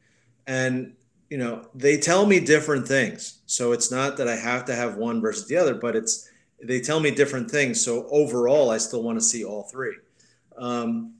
And, 0.50 0.94
you 1.28 1.38
know, 1.38 1.64
they 1.76 1.96
tell 1.96 2.26
me 2.26 2.40
different 2.40 2.88
things. 2.88 3.38
So 3.46 3.70
it's 3.70 3.92
not 3.92 4.16
that 4.16 4.26
I 4.26 4.34
have 4.34 4.64
to 4.64 4.74
have 4.74 4.96
one 4.96 5.20
versus 5.20 5.46
the 5.46 5.56
other, 5.56 5.74
but 5.74 5.94
it's, 5.94 6.28
they 6.60 6.80
tell 6.80 6.98
me 6.98 7.12
different 7.12 7.48
things. 7.48 7.84
So 7.84 8.08
overall, 8.10 8.68
I 8.68 8.78
still 8.78 9.04
want 9.04 9.16
to 9.16 9.24
see 9.24 9.44
all 9.44 9.62
three. 9.62 9.94
Um, 10.58 11.14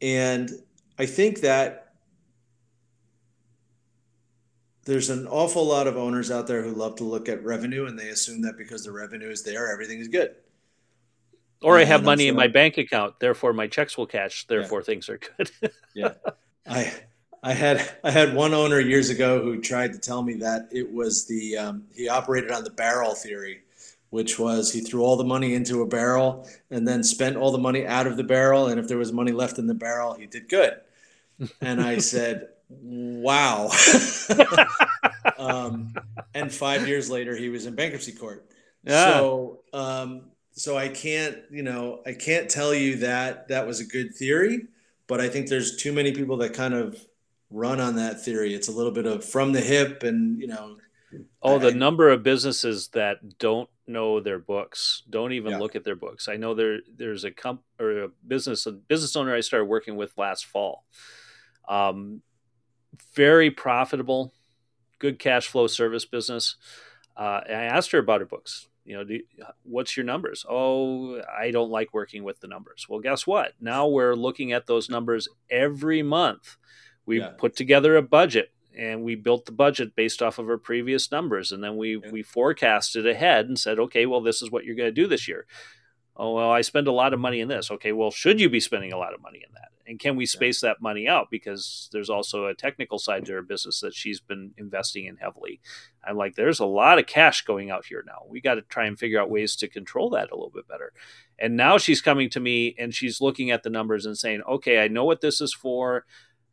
and 0.00 0.50
I 0.98 1.04
think 1.04 1.42
that 1.42 1.92
there's 4.86 5.10
an 5.10 5.26
awful 5.26 5.66
lot 5.66 5.86
of 5.86 5.98
owners 5.98 6.30
out 6.30 6.46
there 6.46 6.62
who 6.62 6.70
love 6.70 6.96
to 6.96 7.04
look 7.04 7.28
at 7.28 7.44
revenue 7.44 7.84
and 7.84 7.98
they 7.98 8.08
assume 8.08 8.40
that 8.40 8.56
because 8.56 8.84
the 8.84 8.92
revenue 8.92 9.28
is 9.28 9.42
there, 9.42 9.70
everything 9.70 10.00
is 10.00 10.08
good. 10.08 10.34
Or 11.60 11.76
I 11.76 11.84
have 11.84 12.04
money 12.04 12.28
in 12.28 12.34
my 12.34 12.48
bank 12.48 12.78
account, 12.78 13.20
therefore 13.20 13.52
my 13.52 13.66
checks 13.66 13.98
will 13.98 14.06
cash, 14.06 14.46
therefore 14.46 14.80
yeah. 14.80 14.84
things 14.84 15.10
are 15.10 15.18
good. 15.18 15.50
yeah. 15.94 16.14
I 16.66 16.90
I 17.46 17.52
had 17.52 17.88
I 18.04 18.10
had 18.10 18.34
one 18.34 18.54
owner 18.54 18.80
years 18.80 19.08
ago 19.08 19.42
who 19.42 19.60
tried 19.60 19.92
to 19.92 19.98
tell 19.98 20.22
me 20.22 20.34
that 20.34 20.68
it 20.72 20.92
was 20.92 21.26
the 21.26 21.56
um, 21.56 21.84
he 21.94 22.08
operated 22.08 22.50
on 22.50 22.64
the 22.64 22.70
barrel 22.70 23.14
theory 23.14 23.62
which 24.10 24.38
was 24.38 24.72
he 24.72 24.80
threw 24.80 25.02
all 25.02 25.16
the 25.16 25.24
money 25.24 25.54
into 25.54 25.82
a 25.82 25.86
barrel 25.86 26.48
and 26.70 26.86
then 26.86 27.02
spent 27.02 27.36
all 27.36 27.50
the 27.50 27.58
money 27.58 27.86
out 27.86 28.06
of 28.06 28.16
the 28.16 28.24
barrel. 28.24 28.68
And 28.68 28.78
if 28.78 28.88
there 28.88 28.98
was 28.98 29.12
money 29.12 29.32
left 29.32 29.58
in 29.58 29.66
the 29.66 29.74
barrel, 29.74 30.14
he 30.14 30.26
did 30.26 30.48
good. 30.48 30.80
And 31.60 31.80
I 31.80 31.98
said, 32.12 32.48
wow. 32.70 33.70
um, 35.38 35.94
and 36.34 36.52
five 36.52 36.86
years 36.86 37.10
later, 37.10 37.36
he 37.36 37.48
was 37.48 37.66
in 37.66 37.74
bankruptcy 37.74 38.12
court. 38.12 38.48
Yeah. 38.84 39.04
So, 39.04 39.60
um, 39.72 40.22
so 40.52 40.78
I 40.78 40.88
can't, 40.88 41.38
you 41.50 41.62
know, 41.62 42.00
I 42.06 42.12
can't 42.12 42.48
tell 42.48 42.72
you 42.72 42.96
that 42.96 43.48
that 43.48 43.66
was 43.66 43.80
a 43.80 43.84
good 43.84 44.14
theory, 44.14 44.62
but 45.08 45.20
I 45.20 45.28
think 45.28 45.48
there's 45.48 45.76
too 45.76 45.92
many 45.92 46.12
people 46.12 46.38
that 46.38 46.54
kind 46.54 46.72
of 46.72 46.98
run 47.50 47.80
on 47.80 47.96
that 47.96 48.24
theory. 48.24 48.54
It's 48.54 48.68
a 48.68 48.72
little 48.72 48.92
bit 48.92 49.06
of 49.06 49.24
from 49.24 49.52
the 49.52 49.60
hip 49.60 50.02
and, 50.02 50.40
you 50.40 50.48
know, 50.48 50.76
Oh, 51.42 51.58
the 51.58 51.68
I, 51.68 51.72
number 51.72 52.10
of 52.10 52.22
businesses 52.22 52.88
that 52.88 53.38
don't 53.38 53.70
know 53.86 54.20
their 54.20 54.38
books, 54.38 55.02
don't 55.08 55.32
even 55.32 55.52
yeah. 55.52 55.58
look 55.58 55.76
at 55.76 55.84
their 55.84 55.96
books. 55.96 56.28
I 56.28 56.36
know 56.36 56.54
there 56.54 56.80
there's 56.94 57.24
a 57.24 57.30
comp 57.30 57.62
or 57.78 58.04
a 58.04 58.08
business 58.26 58.66
a 58.66 58.72
business 58.72 59.14
owner 59.16 59.34
I 59.34 59.40
started 59.40 59.66
working 59.66 59.96
with 59.96 60.18
last 60.18 60.46
fall. 60.46 60.84
Um, 61.68 62.22
very 63.14 63.50
profitable, 63.50 64.32
good 64.98 65.18
cash 65.18 65.46
flow 65.46 65.66
service 65.66 66.04
business. 66.04 66.56
Uh, 67.16 67.40
I 67.48 67.52
asked 67.52 67.92
her 67.92 67.98
about 67.98 68.20
her 68.20 68.26
books. 68.26 68.68
You 68.84 68.96
know, 68.96 69.04
do, 69.04 69.20
what's 69.64 69.96
your 69.96 70.04
numbers? 70.04 70.44
Oh, 70.48 71.20
I 71.20 71.50
don't 71.50 71.70
like 71.70 71.92
working 71.92 72.22
with 72.22 72.40
the 72.40 72.46
numbers. 72.46 72.86
Well, 72.88 73.00
guess 73.00 73.26
what? 73.26 73.52
Now 73.60 73.88
we're 73.88 74.14
looking 74.14 74.52
at 74.52 74.66
those 74.66 74.88
numbers 74.88 75.28
every 75.50 76.02
month. 76.02 76.56
We 77.06 77.20
yeah. 77.20 77.30
put 77.38 77.56
together 77.56 77.96
a 77.96 78.02
budget 78.02 78.50
and 78.76 79.02
we 79.02 79.14
built 79.14 79.46
the 79.46 79.52
budget 79.52 79.96
based 79.96 80.22
off 80.22 80.38
of 80.38 80.48
our 80.48 80.58
previous 80.58 81.10
numbers. 81.10 81.52
And 81.52 81.62
then 81.62 81.76
we 81.76 81.96
yeah. 81.96 82.10
we 82.10 82.22
forecasted 82.22 83.06
ahead 83.06 83.46
and 83.46 83.58
said 83.58 83.78
okay 83.78 84.06
well 84.06 84.20
this 84.20 84.42
is 84.42 84.50
what 84.50 84.64
you're 84.64 84.76
going 84.76 84.88
to 84.88 85.02
do 85.02 85.06
this 85.06 85.26
year. 85.26 85.46
Oh 86.16 86.34
well 86.34 86.50
i 86.50 86.60
spend 86.60 86.88
a 86.88 86.92
lot 86.92 87.14
of 87.14 87.20
money 87.20 87.40
in 87.40 87.48
this. 87.48 87.70
Okay 87.70 87.92
well 87.92 88.10
should 88.10 88.40
you 88.40 88.50
be 88.50 88.60
spending 88.60 88.92
a 88.92 88.98
lot 88.98 89.14
of 89.14 89.22
money 89.22 89.42
in 89.46 89.52
that? 89.54 89.68
And 89.88 90.00
can 90.00 90.16
we 90.16 90.26
space 90.26 90.62
yeah. 90.62 90.70
that 90.70 90.82
money 90.82 91.06
out? 91.06 91.28
Because 91.30 91.88
there's 91.92 92.10
also 92.10 92.46
a 92.46 92.54
technical 92.54 92.98
side 92.98 93.24
to 93.26 93.34
her 93.34 93.42
business 93.42 93.80
that 93.80 93.94
she's 93.94 94.18
been 94.18 94.50
investing 94.58 95.06
in 95.06 95.16
heavily. 95.16 95.60
I'm 96.04 96.16
like 96.16 96.34
there's 96.34 96.60
a 96.60 96.66
lot 96.66 96.98
of 96.98 97.06
cash 97.06 97.42
going 97.42 97.70
out 97.70 97.86
here 97.86 98.02
now. 98.06 98.22
We 98.28 98.40
got 98.40 98.54
to 98.54 98.62
try 98.62 98.86
and 98.86 98.98
figure 98.98 99.20
out 99.20 99.30
ways 99.30 99.56
to 99.56 99.68
control 99.68 100.10
that 100.10 100.32
a 100.32 100.34
little 100.34 100.50
bit 100.50 100.68
better. 100.68 100.92
And 101.38 101.56
now 101.56 101.78
she's 101.78 102.00
coming 102.00 102.30
to 102.30 102.40
me 102.40 102.74
and 102.78 102.94
she's 102.94 103.20
looking 103.20 103.50
at 103.50 103.62
the 103.62 103.70
numbers 103.70 104.06
and 104.06 104.18
saying 104.18 104.42
okay 104.48 104.82
i 104.82 104.88
know 104.88 105.04
what 105.04 105.20
this 105.20 105.40
is 105.40 105.52
for 105.52 106.04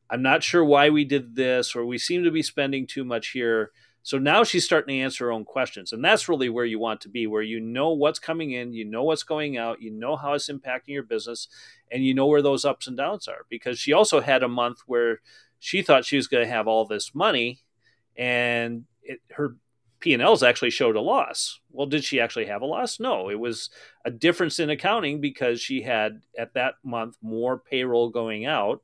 I'm 0.09 0.21
not 0.21 0.43
sure 0.43 0.63
why 0.63 0.89
we 0.89 1.05
did 1.05 1.35
this, 1.35 1.75
or 1.75 1.85
we 1.85 1.97
seem 1.97 2.23
to 2.23 2.31
be 2.31 2.43
spending 2.43 2.85
too 2.85 3.03
much 3.03 3.29
here. 3.29 3.71
So 4.03 4.17
now 4.17 4.43
she's 4.43 4.65
starting 4.65 4.95
to 4.95 5.01
answer 5.01 5.25
her 5.25 5.31
own 5.31 5.45
questions. 5.45 5.93
And 5.93 6.03
that's 6.03 6.27
really 6.27 6.49
where 6.49 6.65
you 6.65 6.77
want 6.77 7.01
to 7.01 7.09
be, 7.09 7.25
where 7.25 7.41
you 7.41 7.61
know 7.61 7.91
what's 7.91 8.19
coming 8.19 8.51
in, 8.51 8.73
you 8.73 8.83
know 8.83 9.03
what's 9.03 9.23
going 9.23 9.57
out, 9.57 9.81
you 9.81 9.91
know 9.91 10.17
how 10.17 10.33
it's 10.33 10.49
impacting 10.49 10.89
your 10.89 11.03
business, 11.03 11.47
and 11.89 12.05
you 12.05 12.13
know 12.13 12.27
where 12.27 12.41
those 12.41 12.65
ups 12.65 12.87
and 12.87 12.97
downs 12.97 13.27
are. 13.27 13.45
Because 13.49 13.79
she 13.79 13.93
also 13.93 14.19
had 14.19 14.43
a 14.43 14.47
month 14.49 14.79
where 14.87 15.21
she 15.59 15.81
thought 15.81 16.05
she 16.05 16.17
was 16.17 16.27
going 16.27 16.43
to 16.43 16.51
have 16.51 16.67
all 16.67 16.85
this 16.85 17.15
money 17.15 17.61
and 18.15 18.83
it, 19.01 19.21
her 19.31 19.55
P&Ls 19.99 20.43
actually 20.43 20.69
showed 20.69 20.97
a 20.97 21.01
loss. 21.01 21.61
Well, 21.71 21.87
did 21.87 22.03
she 22.03 22.19
actually 22.19 22.47
have 22.47 22.61
a 22.61 22.65
loss? 22.65 22.99
No, 22.99 23.29
it 23.29 23.39
was 23.39 23.69
a 24.03 24.11
difference 24.11 24.59
in 24.59 24.69
accounting 24.69 25.21
because 25.21 25.61
she 25.61 25.81
had 25.81 26.21
at 26.37 26.53
that 26.55 26.75
month 26.83 27.15
more 27.21 27.57
payroll 27.57 28.09
going 28.09 28.45
out 28.45 28.81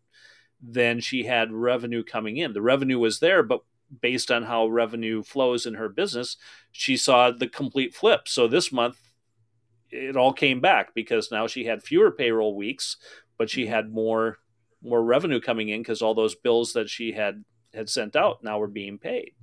than 0.62 1.00
she 1.00 1.24
had 1.24 1.52
revenue 1.52 2.04
coming 2.04 2.38
in. 2.38 2.54
The 2.54 2.62
revenue 2.62 3.00
was 3.00 3.20
there, 3.20 3.44
but 3.44 3.62
based 4.02 4.30
on 4.30 4.44
how 4.44 4.68
revenue 4.68 5.24
flows 5.24 5.66
in 5.66 5.76
her 5.76 5.90
business, 5.90 6.38
she 6.72 6.98
saw 6.98 7.32
the 7.32 7.48
complete 7.48 7.94
flip. 7.96 8.28
So 8.28 8.48
this 8.48 8.72
month, 8.72 8.98
it 9.90 10.16
all 10.16 10.34
came 10.34 10.60
back 10.60 10.94
because 10.94 11.32
now 11.32 11.48
she 11.48 11.66
had 11.66 11.82
fewer 11.82 12.12
payroll 12.12 12.56
weeks, 12.56 12.98
but 13.38 13.50
she 13.50 13.68
had 13.68 13.92
more 13.92 14.38
more 14.82 15.04
revenue 15.04 15.42
coming 15.42 15.68
in 15.70 15.82
because 15.82 16.02
all 16.02 16.14
those 16.14 16.36
bills 16.36 16.72
that 16.74 16.90
she 16.90 17.12
had 17.12 17.44
had 17.74 17.90
sent 17.90 18.16
out 18.16 18.44
now 18.44 18.60
were 18.60 18.68
being 18.68 18.98
paid. 18.98 19.34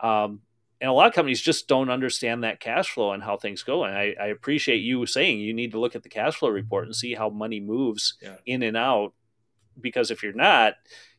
Um, 0.00 0.40
and 0.80 0.90
a 0.90 0.92
lot 0.92 1.06
of 1.06 1.14
companies 1.14 1.40
just 1.40 1.68
don't 1.68 1.90
understand 1.90 2.42
that 2.42 2.58
cash 2.58 2.90
flow 2.90 3.12
and 3.12 3.22
how 3.22 3.36
things 3.36 3.62
go. 3.62 3.84
And 3.84 3.96
I, 3.96 4.16
I, 4.20 4.26
appreciate 4.28 4.78
you 4.78 5.06
saying 5.06 5.38
you 5.38 5.54
need 5.54 5.70
to 5.72 5.78
look 5.78 5.94
at 5.94 6.02
the 6.02 6.08
cash 6.08 6.34
flow 6.34 6.48
report 6.48 6.86
and 6.86 6.96
see 6.96 7.14
how 7.14 7.28
money 7.28 7.60
moves 7.60 8.14
yeah. 8.20 8.34
in 8.46 8.64
and 8.64 8.76
out 8.76 9.12
because 9.80 10.10
if 10.10 10.22
you're 10.22 10.32
not, 10.32 10.74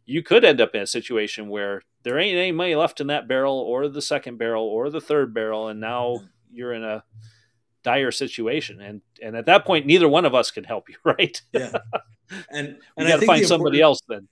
you 0.05 0.21
could 0.21 0.43
end 0.43 0.61
up 0.61 0.75
in 0.75 0.81
a 0.81 0.87
situation 0.87 1.49
where 1.49 1.81
there 2.03 2.19
ain't 2.19 2.37
any 2.37 2.51
money 2.51 2.75
left 2.75 3.01
in 3.01 3.07
that 3.07 3.27
barrel 3.27 3.57
or 3.57 3.87
the 3.87 4.01
second 4.01 4.37
barrel 4.37 4.65
or 4.65 4.89
the 4.89 5.01
third 5.01 5.33
barrel, 5.33 5.69
and 5.69 5.79
now 5.79 6.17
mm-hmm. 6.17 6.25
you're 6.51 6.73
in 6.73 6.83
a 6.83 7.03
dire 7.83 8.11
situation. 8.11 8.81
And 8.81 9.01
and 9.21 9.35
at 9.35 9.45
that 9.45 9.65
point, 9.65 9.85
neither 9.85 10.09
one 10.09 10.25
of 10.25 10.35
us 10.35 10.51
can 10.51 10.63
help 10.63 10.89
you, 10.89 10.95
right? 11.03 11.41
Yeah, 11.51 11.71
and 12.49 12.67
and 12.97 13.07
you 13.07 13.07
got 13.07 13.19
to 13.19 13.25
find 13.25 13.45
somebody 13.45 13.81
else 13.81 14.01
then. 14.07 14.27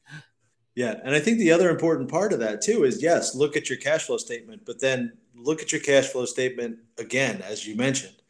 Yeah, 0.76 0.96
and 1.04 1.14
I 1.14 1.20
think 1.20 1.38
the 1.38 1.52
other 1.52 1.70
important 1.70 2.10
part 2.10 2.32
of 2.32 2.40
that 2.40 2.62
too 2.62 2.86
is 2.86 3.02
yes, 3.02 3.36
look 3.36 3.58
at 3.58 3.70
your 3.70 3.78
cash 3.78 4.04
flow 4.04 4.18
statement, 4.18 4.64
but 4.66 4.80
then 4.80 5.14
look 5.36 5.62
at 5.62 5.72
your 5.72 5.82
cash 5.82 6.08
flow 6.08 6.26
statement 6.26 6.78
again, 6.98 7.42
as 7.42 7.68
you 7.68 7.76
mentioned, 7.76 8.21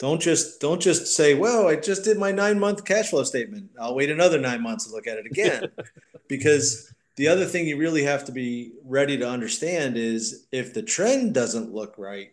Don't 0.00 0.20
just 0.20 0.60
don't 0.60 0.80
just 0.80 1.14
say, 1.14 1.34
"Well, 1.34 1.68
I 1.68 1.76
just 1.76 2.04
did 2.04 2.16
my 2.16 2.32
nine 2.32 2.58
month 2.58 2.86
cash 2.86 3.10
flow 3.10 3.22
statement. 3.22 3.70
I'll 3.78 3.94
wait 3.94 4.10
another 4.10 4.38
nine 4.38 4.62
months 4.62 4.86
to 4.86 4.92
look 4.92 5.06
at 5.06 5.18
it 5.18 5.26
again," 5.26 5.70
because 6.26 6.90
the 7.16 7.28
other 7.28 7.44
thing 7.44 7.68
you 7.68 7.76
really 7.76 8.02
have 8.04 8.24
to 8.24 8.32
be 8.32 8.72
ready 8.82 9.18
to 9.18 9.28
understand 9.28 9.98
is 9.98 10.46
if 10.52 10.72
the 10.72 10.80
trend 10.80 11.34
doesn't 11.34 11.74
look 11.74 11.96
right, 11.98 12.32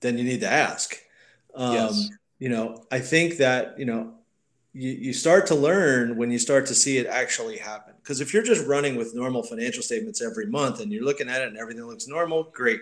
then 0.00 0.18
you 0.18 0.24
need 0.24 0.40
to 0.40 0.50
ask. 0.50 0.98
Um, 1.54 1.72
yes. 1.72 2.10
You 2.38 2.50
know, 2.50 2.84
I 2.92 3.00
think 3.00 3.38
that 3.38 3.78
you 3.78 3.86
know 3.86 4.12
you, 4.74 4.90
you 4.90 5.12
start 5.14 5.46
to 5.46 5.54
learn 5.54 6.18
when 6.18 6.30
you 6.30 6.38
start 6.38 6.66
to 6.66 6.74
see 6.74 6.98
it 6.98 7.06
actually 7.06 7.56
happen. 7.56 7.94
Because 8.02 8.20
if 8.20 8.34
you're 8.34 8.42
just 8.42 8.66
running 8.66 8.96
with 8.96 9.14
normal 9.14 9.42
financial 9.42 9.82
statements 9.82 10.20
every 10.20 10.44
month 10.44 10.80
and 10.80 10.92
you're 10.92 11.04
looking 11.04 11.30
at 11.30 11.40
it 11.40 11.48
and 11.48 11.56
everything 11.56 11.86
looks 11.86 12.06
normal, 12.06 12.44
great. 12.52 12.80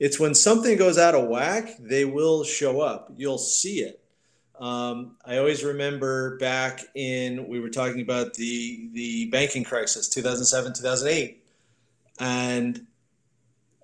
It's 0.00 0.18
when 0.18 0.34
something 0.34 0.78
goes 0.78 0.96
out 0.96 1.14
of 1.14 1.28
whack, 1.28 1.76
they 1.78 2.06
will 2.06 2.42
show 2.42 2.80
up. 2.80 3.12
You'll 3.16 3.36
see 3.36 3.80
it. 3.80 4.02
Um, 4.58 5.16
I 5.24 5.36
always 5.36 5.62
remember 5.62 6.38
back 6.38 6.80
in 6.94 7.48
we 7.48 7.60
were 7.60 7.68
talking 7.68 8.00
about 8.00 8.34
the 8.34 8.88
the 8.92 9.26
banking 9.26 9.62
crisis, 9.62 10.08
2007, 10.08 10.72
2008, 10.72 11.44
and 12.18 12.86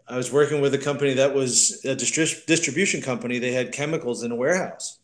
I 0.08 0.16
was 0.16 0.32
working 0.32 0.60
with 0.60 0.74
a 0.74 0.78
company 0.78 1.14
that 1.14 1.34
was 1.34 1.82
a 1.84 1.96
distri- 1.96 2.44
distribution 2.46 3.00
company. 3.00 3.38
They 3.38 3.52
had 3.52 3.72
chemicals 3.72 4.22
in 4.22 4.32
a 4.32 4.36
warehouse, 4.36 4.98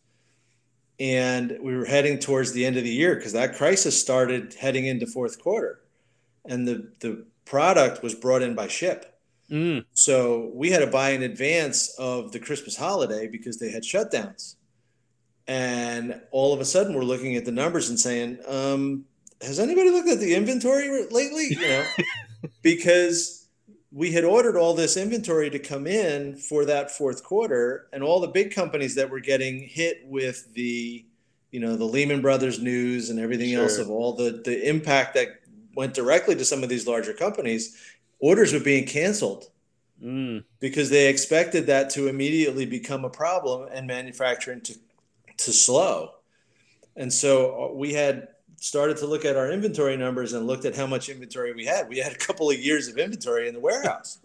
and 0.99 1.57
we 1.61 1.75
were 1.75 1.85
heading 1.85 2.19
towards 2.19 2.53
the 2.53 2.65
end 2.65 2.77
of 2.77 2.83
the 2.83 2.91
year 2.91 3.15
because 3.15 3.33
that 3.33 3.55
crisis 3.55 3.99
started 3.99 4.53
heading 4.53 4.85
into 4.85 5.07
fourth 5.07 5.41
quarter, 5.41 5.79
and 6.45 6.67
the 6.67 6.91
the 6.99 7.25
product 7.45 8.03
was 8.03 8.13
brought 8.13 8.43
in 8.43 8.53
by 8.55 8.67
ship 8.67 9.12
Mm. 9.53 9.85
So 9.93 10.51
we 10.55 10.71
had 10.71 10.79
to 10.79 10.87
buy 10.87 11.11
in 11.11 11.21
advance 11.21 11.93
of 11.99 12.31
the 12.31 12.39
Christmas 12.39 12.75
holiday 12.75 13.27
because 13.27 13.59
they 13.59 13.69
had 13.69 13.83
shutdowns. 13.83 14.55
And 15.47 16.19
all 16.31 16.53
of 16.53 16.59
a 16.59 16.65
sudden, 16.65 16.95
we're 16.95 17.03
looking 17.03 17.35
at 17.35 17.45
the 17.45 17.51
numbers 17.51 17.89
and 17.89 17.99
saying, 17.99 18.39
um, 18.47 19.05
"Has 19.41 19.59
anybody 19.59 19.91
looked 19.91 20.09
at 20.09 20.19
the 20.19 20.33
inventory 20.33 20.87
lately?" 21.11 21.47
You 21.49 21.61
know, 21.61 21.85
because 22.63 23.47
we 23.91 24.11
had 24.11 24.23
ordered 24.23 24.57
all 24.57 24.73
this 24.73 24.97
inventory 24.97 25.49
to 25.51 25.59
come 25.59 25.85
in 25.85 26.35
for 26.37 26.65
that 26.65 26.89
fourth 26.89 27.23
quarter, 27.23 27.87
and 27.93 28.01
all 28.01 28.21
the 28.21 28.29
big 28.29 28.55
companies 28.55 28.95
that 28.95 29.09
were 29.09 29.19
getting 29.19 29.59
hit 29.59 30.01
with 30.05 30.51
the, 30.53 31.05
you 31.51 31.59
know, 31.59 31.75
the 31.75 31.85
Lehman 31.85 32.21
Brothers 32.21 32.59
news 32.59 33.09
and 33.09 33.19
everything 33.19 33.51
sure. 33.51 33.63
else 33.63 33.77
of 33.77 33.89
all 33.89 34.13
the 34.13 34.41
the 34.45 34.67
impact 34.67 35.13
that 35.15 35.27
went 35.75 35.93
directly 35.93 36.35
to 36.35 36.45
some 36.45 36.63
of 36.63 36.69
these 36.69 36.87
larger 36.87 37.13
companies 37.13 37.77
orders 38.23 38.53
were 38.53 38.59
being 38.61 38.85
canceled 38.85 39.49
mm. 40.01 40.41
because 40.61 40.89
they 40.89 41.09
expected 41.09 41.65
that 41.67 41.89
to 41.89 42.07
immediately 42.07 42.65
become 42.65 43.03
a 43.03 43.09
problem 43.09 43.67
and 43.73 43.85
manufacturing 43.85 44.61
to, 44.61 44.73
to 45.35 45.51
slow. 45.51 46.09
And 46.95 47.11
so 47.11 47.65
uh, 47.65 47.73
we 47.73 47.91
had 47.91 48.29
started 48.61 48.95
to 48.95 49.07
look 49.07 49.25
at 49.25 49.35
our 49.35 49.51
inventory 49.51 49.97
numbers 49.97 50.31
and 50.31 50.47
looked 50.47 50.63
at 50.63 50.73
how 50.73 50.87
much 50.87 51.09
inventory 51.09 51.51
we 51.51 51.65
had. 51.65 51.89
We 51.89 51.97
had 51.97 52.13
a 52.13 52.17
couple 52.17 52.49
of 52.49 52.57
years 52.57 52.87
of 52.87 52.97
inventory 52.97 53.49
in 53.49 53.53
the 53.53 53.59
warehouse. 53.59 54.19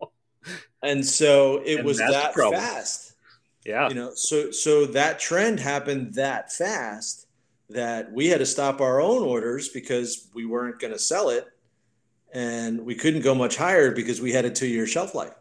and 0.82 1.06
so 1.06 1.62
it 1.64 1.76
and 1.76 1.84
was 1.84 1.98
that 1.98 2.34
fast. 2.34 3.14
Yeah. 3.64 3.88
You 3.88 3.94
know, 3.94 4.14
so 4.16 4.50
so 4.50 4.86
that 4.86 5.20
trend 5.20 5.60
happened 5.60 6.14
that 6.14 6.52
fast 6.52 7.28
that 7.70 8.10
we 8.10 8.26
had 8.26 8.38
to 8.38 8.46
stop 8.46 8.80
our 8.80 9.00
own 9.00 9.22
orders 9.22 9.68
because 9.68 10.28
we 10.34 10.44
weren't 10.44 10.80
going 10.80 10.92
to 10.92 10.98
sell 10.98 11.28
it 11.28 11.46
and 12.32 12.84
we 12.84 12.94
couldn't 12.94 13.22
go 13.22 13.34
much 13.34 13.56
higher 13.56 13.92
because 13.92 14.20
we 14.20 14.32
had 14.32 14.44
a 14.44 14.50
two 14.50 14.66
year 14.66 14.86
shelf 14.86 15.14
life. 15.14 15.34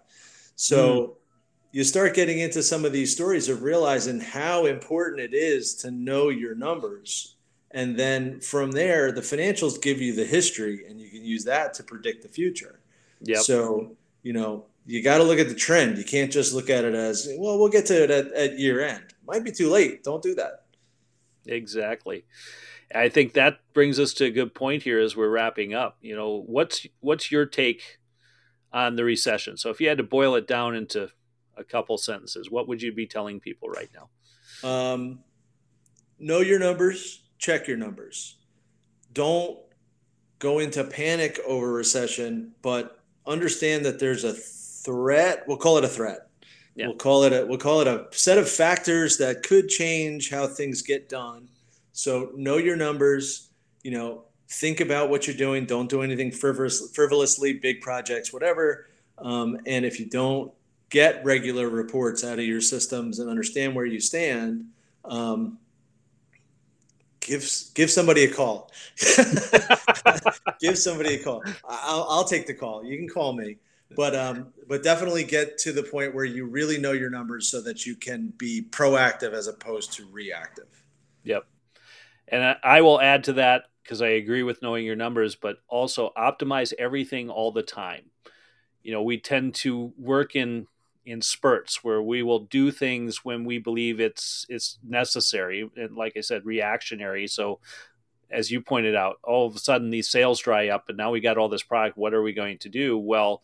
So 0.55 1.01
mm. 1.01 1.13
you 1.71 1.83
start 1.83 2.13
getting 2.13 2.39
into 2.39 2.61
some 2.61 2.85
of 2.85 2.91
these 2.91 3.13
stories 3.13 3.49
of 3.49 3.63
realizing 3.63 4.19
how 4.19 4.65
important 4.65 5.21
it 5.21 5.33
is 5.33 5.75
to 5.75 5.91
know 5.91 6.29
your 6.29 6.55
numbers. 6.55 7.35
And 7.71 7.97
then 7.97 8.41
from 8.41 8.71
there, 8.71 9.11
the 9.11 9.21
financials 9.21 9.81
give 9.81 10.01
you 10.01 10.13
the 10.13 10.25
history 10.25 10.85
and 10.87 10.99
you 10.99 11.09
can 11.09 11.23
use 11.23 11.45
that 11.45 11.73
to 11.75 11.83
predict 11.83 12.21
the 12.23 12.29
future. 12.29 12.81
Yeah. 13.21 13.39
So, 13.39 13.95
you 14.23 14.33
know, 14.33 14.65
you 14.85 15.01
got 15.01 15.19
to 15.19 15.23
look 15.23 15.39
at 15.39 15.47
the 15.47 15.55
trend. 15.55 15.97
You 15.97 16.03
can't 16.03 16.31
just 16.31 16.53
look 16.53 16.69
at 16.69 16.83
it 16.83 16.93
as, 16.93 17.29
well, 17.37 17.57
we'll 17.57 17.69
get 17.69 17.85
to 17.85 18.03
it 18.03 18.11
at, 18.11 18.31
at 18.33 18.59
year 18.59 18.85
end. 18.85 19.03
Might 19.25 19.45
be 19.45 19.51
too 19.51 19.69
late. 19.69 20.03
Don't 20.03 20.21
do 20.21 20.35
that. 20.35 20.65
Exactly. 21.45 22.25
I 22.93 23.09
think 23.09 23.33
that 23.33 23.59
brings 23.73 23.99
us 23.99 24.13
to 24.15 24.25
a 24.25 24.31
good 24.31 24.53
point 24.53 24.83
here 24.83 24.99
as 24.99 25.15
we're 25.15 25.29
wrapping 25.29 25.73
up. 25.73 25.97
You 26.01 26.15
know, 26.15 26.43
what's 26.45 26.85
what's 26.99 27.31
your 27.31 27.45
take 27.45 27.99
on 28.73 28.95
the 28.95 29.03
recession? 29.03 29.57
So 29.57 29.69
if 29.69 29.79
you 29.81 29.87
had 29.87 29.97
to 29.97 30.03
boil 30.03 30.35
it 30.35 30.47
down 30.47 30.75
into 30.75 31.09
a 31.57 31.63
couple 31.63 31.97
sentences, 31.97 32.49
what 32.49 32.67
would 32.67 32.81
you 32.81 32.91
be 32.91 33.07
telling 33.07 33.39
people 33.39 33.69
right 33.69 33.89
now? 33.93 34.69
Um, 34.69 35.19
know 36.19 36.39
your 36.39 36.59
numbers, 36.59 37.21
check 37.37 37.67
your 37.67 37.77
numbers. 37.77 38.37
Don't 39.13 39.59
go 40.39 40.59
into 40.59 40.83
panic 40.83 41.39
over 41.45 41.71
recession, 41.71 42.53
but 42.61 42.99
understand 43.25 43.85
that 43.85 43.99
there's 43.99 44.23
a 44.23 44.33
threat. 44.33 45.43
We'll 45.47 45.57
call 45.57 45.77
it 45.77 45.83
a 45.83 45.89
threat. 45.89 46.27
Yeah. 46.75 46.87
We'll 46.87 46.95
call 46.95 47.23
it 47.23 47.33
a 47.33 47.45
we'll 47.45 47.57
call 47.57 47.81
it 47.81 47.87
a 47.87 48.07
set 48.11 48.37
of 48.37 48.49
factors 48.49 49.17
that 49.17 49.43
could 49.43 49.67
change 49.67 50.29
how 50.29 50.47
things 50.47 50.81
get 50.81 51.09
done 51.09 51.49
so 52.01 52.31
know 52.35 52.57
your 52.57 52.75
numbers, 52.75 53.49
you 53.83 53.91
know, 53.91 54.23
think 54.49 54.79
about 54.79 55.11
what 55.11 55.27
you're 55.27 55.35
doing. 55.35 55.67
Don't 55.67 55.87
do 55.87 56.01
anything 56.01 56.31
frivolous, 56.31 56.89
frivolously, 56.95 57.53
big 57.53 57.79
projects, 57.79 58.33
whatever. 58.33 58.87
Um, 59.19 59.59
and 59.67 59.85
if 59.85 59.99
you 59.99 60.07
don't 60.07 60.51
get 60.89 61.23
regular 61.23 61.69
reports 61.69 62.23
out 62.23 62.39
of 62.39 62.45
your 62.45 62.59
systems 62.59 63.19
and 63.19 63.29
understand 63.29 63.75
where 63.75 63.85
you 63.85 63.99
stand, 63.99 64.65
um, 65.05 65.59
give 67.19 67.47
give 67.75 67.91
somebody 67.91 68.23
a 68.23 68.33
call. 68.33 68.71
give 70.59 70.79
somebody 70.79 71.13
a 71.13 71.23
call. 71.23 71.43
I'll, 71.69 72.07
I'll 72.09 72.25
take 72.25 72.47
the 72.47 72.55
call. 72.55 72.83
You 72.83 72.97
can 72.97 73.09
call 73.09 73.33
me, 73.33 73.57
but 73.95 74.15
um, 74.15 74.47
but 74.67 74.81
definitely 74.81 75.23
get 75.23 75.59
to 75.59 75.71
the 75.71 75.83
point 75.83 76.15
where 76.15 76.25
you 76.25 76.47
really 76.47 76.79
know 76.79 76.93
your 76.93 77.11
numbers 77.11 77.47
so 77.47 77.61
that 77.61 77.85
you 77.85 77.95
can 77.95 78.33
be 78.37 78.65
proactive 78.71 79.33
as 79.33 79.45
opposed 79.45 79.93
to 79.93 80.07
reactive. 80.07 80.65
Yep. 81.25 81.45
And 82.31 82.57
I, 82.63 82.81
will 82.81 82.99
add 82.99 83.25
to 83.25 83.33
that 83.33 83.65
because 83.83 84.01
I 84.01 84.07
agree 84.07 84.41
with 84.41 84.61
knowing 84.61 84.85
your 84.85 84.95
numbers, 84.95 85.35
but 85.35 85.57
also 85.67 86.11
optimize 86.17 86.73
everything 86.79 87.29
all 87.29 87.51
the 87.51 87.61
time. 87.61 88.03
You 88.83 88.93
know, 88.93 89.03
we 89.03 89.19
tend 89.19 89.53
to 89.55 89.93
work 89.97 90.35
in 90.35 90.67
in 91.03 91.21
spurts 91.21 91.83
where 91.83 92.01
we 92.01 92.21
will 92.21 92.39
do 92.39 92.71
things 92.71 93.25
when 93.25 93.43
we 93.43 93.57
believe 93.57 93.99
it's 93.99 94.45
it's 94.49 94.77
necessary 94.87 95.69
and 95.75 95.95
like 95.95 96.13
I 96.15 96.21
said 96.21 96.45
reactionary. 96.45 97.27
So 97.27 97.59
as 98.29 98.51
you 98.51 98.61
pointed 98.61 98.95
out 98.95 99.17
all 99.23 99.47
of 99.47 99.55
a 99.55 99.59
sudden 99.59 99.89
these 99.89 100.09
sales 100.09 100.39
dry 100.39 100.69
up 100.69 100.89
and 100.89 100.97
now 100.97 101.11
we 101.11 101.19
got 101.19 101.37
all 101.37 101.49
this 101.49 101.63
product 101.63 101.97
what 101.97 102.13
are 102.13 102.21
we 102.21 102.33
going 102.33 102.59
to 102.59 102.69
do? 102.69 102.97
Well 102.97 103.41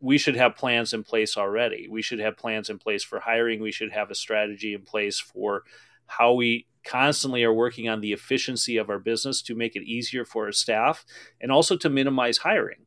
we 0.00 0.18
should 0.18 0.36
have 0.36 0.56
plans 0.56 0.92
in 0.92 1.04
place 1.04 1.36
already. 1.36 1.88
We 1.88 2.02
should 2.02 2.20
have 2.20 2.36
plans 2.36 2.70
in 2.70 2.78
place 2.78 3.02
for 3.02 3.20
hiring. 3.20 3.60
We 3.60 3.72
should 3.72 3.92
have 3.92 4.10
a 4.10 4.16
strategy 4.16 4.74
in 4.74 4.82
place 4.82 5.18
for 5.18 5.62
how 6.06 6.34
we 6.34 6.66
constantly 6.88 7.44
are 7.44 7.52
working 7.52 7.88
on 7.88 8.00
the 8.00 8.12
efficiency 8.12 8.76
of 8.76 8.88
our 8.88 8.98
business 8.98 9.42
to 9.42 9.54
make 9.54 9.76
it 9.76 9.82
easier 9.82 10.24
for 10.24 10.46
our 10.46 10.52
staff 10.52 11.04
and 11.40 11.52
also 11.52 11.76
to 11.76 11.90
minimize 11.90 12.38
hiring. 12.38 12.86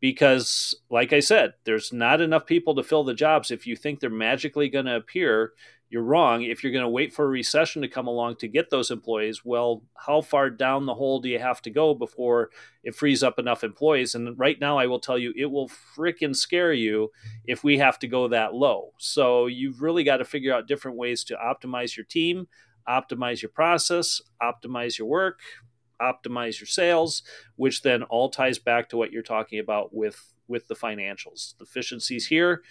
Because, 0.00 0.74
like 0.90 1.12
I 1.12 1.20
said, 1.20 1.54
there's 1.64 1.92
not 1.92 2.20
enough 2.20 2.46
people 2.46 2.74
to 2.74 2.82
fill 2.82 3.04
the 3.04 3.14
jobs. 3.14 3.50
If 3.50 3.66
you 3.66 3.76
think 3.76 4.00
they're 4.00 4.10
magically 4.10 4.68
going 4.68 4.86
to 4.86 4.96
appear, 4.96 5.52
you're 5.90 6.02
wrong. 6.02 6.42
If 6.42 6.62
you're 6.62 6.72
going 6.72 6.84
to 6.84 6.88
wait 6.88 7.12
for 7.12 7.24
a 7.24 7.28
recession 7.28 7.82
to 7.82 7.88
come 7.88 8.06
along 8.06 8.36
to 8.36 8.48
get 8.48 8.70
those 8.70 8.92
employees, 8.92 9.44
well, 9.44 9.82
how 9.96 10.20
far 10.20 10.48
down 10.48 10.86
the 10.86 10.94
hole 10.94 11.20
do 11.20 11.28
you 11.28 11.40
have 11.40 11.60
to 11.62 11.70
go 11.70 11.94
before 11.94 12.50
it 12.84 12.94
frees 12.94 13.22
up 13.22 13.38
enough 13.38 13.64
employees? 13.64 14.14
And 14.14 14.38
right 14.38 14.58
now, 14.60 14.78
I 14.78 14.86
will 14.86 15.00
tell 15.00 15.18
you, 15.18 15.34
it 15.36 15.50
will 15.50 15.68
freaking 15.68 16.34
scare 16.34 16.72
you 16.72 17.10
if 17.44 17.64
we 17.64 17.76
have 17.78 17.98
to 17.98 18.08
go 18.08 18.28
that 18.28 18.54
low. 18.54 18.92
So 18.98 19.46
you've 19.46 19.82
really 19.82 20.04
got 20.04 20.18
to 20.18 20.24
figure 20.24 20.54
out 20.54 20.68
different 20.68 20.96
ways 20.96 21.24
to 21.24 21.36
optimize 21.36 21.96
your 21.96 22.06
team, 22.06 22.46
optimize 22.90 23.40
your 23.40 23.50
process, 23.50 24.20
optimize 24.42 24.98
your 24.98 25.06
work, 25.06 25.40
optimize 26.00 26.58
your 26.58 26.66
sales, 26.66 27.22
which 27.56 27.82
then 27.82 28.02
all 28.04 28.28
ties 28.28 28.58
back 28.58 28.88
to 28.88 28.96
what 28.96 29.12
you're 29.12 29.22
talking 29.22 29.58
about 29.58 29.94
with 29.94 30.34
with 30.48 30.66
the 30.66 30.74
financials. 30.74 31.56
The 31.58 31.64
efficiencies 31.64 32.26
here 32.26 32.62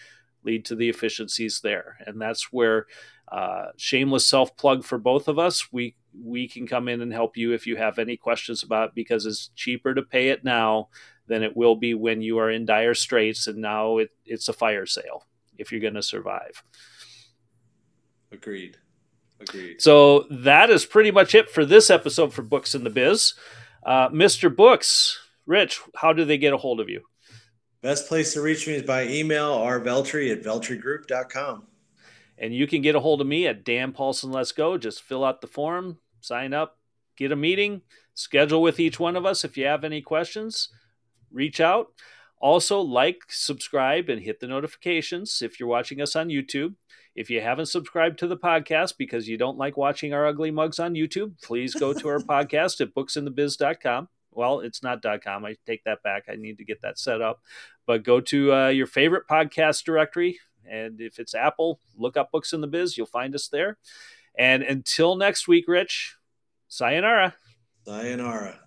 lead 0.43 0.66
to 0.66 0.76
the 0.76 0.89
efficiencies 0.89 1.62
there, 1.62 1.98
and 2.06 2.22
that's 2.22 2.52
where 2.52 2.88
uh, 3.32 3.68
shameless 3.78 4.28
self 4.28 4.56
plug 4.58 4.84
for 4.84 4.98
both 4.98 5.28
of 5.28 5.39
us. 5.39 5.72
We 5.72 5.96
we 6.22 6.48
can 6.48 6.68
come 6.68 6.88
in 6.88 7.02
and 7.02 7.14
help 7.14 7.38
you 7.38 7.54
if 7.54 7.68
you 7.68 7.78
have 7.78 8.00
any 8.00 8.18
questions 8.18 8.64
about 8.64 8.89
it 8.89 8.96
because 8.96 9.26
it's 9.26 9.52
cheaper 9.56 9.93
to 9.93 10.02
pay 10.02 10.30
it 10.30 10.43
now 10.43 10.89
than 11.28 11.43
it 11.43 11.56
will 11.56 11.76
be 11.76 11.93
when 11.93 12.22
you 12.22 12.39
are 12.39 12.50
in 12.50 12.66
dire 12.66 12.96
straits 12.96 13.46
and 13.46 13.60
now 13.60 14.00
it, 14.00 14.10
it's 14.26 14.50
a 14.50 14.54
fire 14.54 14.88
sale 14.88 15.28
if 15.60 15.72
you're 15.72 15.82
going 15.82 15.93
to 15.93 16.02
survive. 16.02 16.64
Agreed. 18.32 18.78
Agreed. 19.42 19.82
So 19.82 20.26
that 20.30 20.70
is 20.70 20.86
pretty 20.86 21.12
much 21.12 21.34
it 21.34 21.50
for 21.50 21.66
this 21.66 21.90
episode 21.90 22.34
for 22.34 22.42
Books 22.42 22.76
in 22.76 22.84
the 22.84 22.90
Biz. 22.90 23.34
Uh, 23.86 24.10
Mr. 24.10 24.54
Books, 24.54 25.18
Rich, 25.46 25.82
how 25.96 26.14
do 26.14 26.26
they 26.26 26.38
get 26.38 26.54
a 26.54 26.58
hold 26.58 26.80
of 26.80 26.90
you? 26.90 27.02
Best 27.82 28.08
place 28.08 28.34
to 28.34 28.42
reach 28.42 28.68
me 28.68 28.74
is 28.74 28.84
by 28.84 29.08
email, 29.08 29.58
rveltri 29.60 30.32
at 30.32 30.44
veltrigroup.com. 30.44 31.64
And 32.38 32.54
you 32.54 32.68
can 32.68 32.82
get 32.82 32.96
a 32.96 33.00
hold 33.00 33.22
of 33.22 33.28
me 33.28 33.48
at 33.48 33.64
Dan 33.64 33.92
Paulson 33.94 34.32
Let's 34.32 34.52
Go. 34.52 34.78
Just 34.78 35.02
fill 35.02 35.24
out 35.24 35.42
the 35.42 35.48
form, 35.48 35.98
sign 36.20 36.54
up, 36.54 36.78
get 37.18 37.32
a 37.32 37.36
meeting, 37.36 37.82
schedule 38.14 38.62
with 38.62 38.80
each 38.80 39.00
one 39.00 39.16
of 39.16 39.26
us. 39.26 39.46
If 39.46 39.58
you 39.58 39.66
have 39.66 39.84
any 39.84 40.02
questions, 40.02 40.70
reach 41.32 41.60
out. 41.62 41.94
Also, 42.42 42.80
like, 42.80 43.24
subscribe, 43.28 44.08
and 44.10 44.22
hit 44.22 44.40
the 44.40 44.48
notifications 44.48 45.42
if 45.42 45.60
you're 45.60 45.68
watching 45.68 46.02
us 46.02 46.16
on 46.16 46.30
YouTube. 46.30 46.76
If 47.20 47.30
you 47.30 47.41
haven't 47.41 47.65
subscribed 47.65 48.17
to 48.20 48.28
the 48.28 48.38
podcast 48.38 48.93
because 48.97 49.28
you 49.28 49.38
don't 49.38 49.57
like 49.57 49.76
watching 49.76 50.13
our 50.13 50.26
ugly 50.26 50.51
mugs 50.51 50.80
on 50.80 50.93
YouTube, 50.93 51.34
please 51.43 51.76
go 51.76 51.91
to 51.91 52.07
our 52.07 52.20
podcast 52.20 52.80
at 52.80 52.95
booksinthebiz.com. 52.95 54.07
Well, 54.32 54.61
it's 54.61 54.82
not 54.82 55.03
.com. 55.22 55.43
I 55.43 55.57
take 55.65 55.84
that 55.84 56.01
back. 56.01 56.28
I 56.30 56.38
need 56.38 56.59
to 56.59 56.63
get 56.63 56.82
that 56.82 56.97
set 56.97 57.22
up. 57.22 57.41
But 57.86 58.03
go 58.03 58.22
to 58.22 58.53
uh, 58.53 58.67
your 58.70 58.88
favorite 58.88 59.24
podcast 59.30 59.84
directory, 59.84 60.39
and 60.65 61.01
if 61.01 61.20
it's 61.20 61.36
Apple, 61.36 61.82
look 61.97 62.15
up 62.15 62.32
Books 62.32 62.53
in 62.53 62.61
the 62.61 62.67
Biz. 62.67 62.97
You'll 62.97 63.05
find 63.05 63.36
us 63.36 63.49
there. 63.49 63.78
And 64.38 64.63
until 64.63 65.17
next 65.17 65.45
week, 65.45 65.65
Rich, 65.67 66.15
sayonara. 66.70 67.36
Sayonara. 67.86 68.61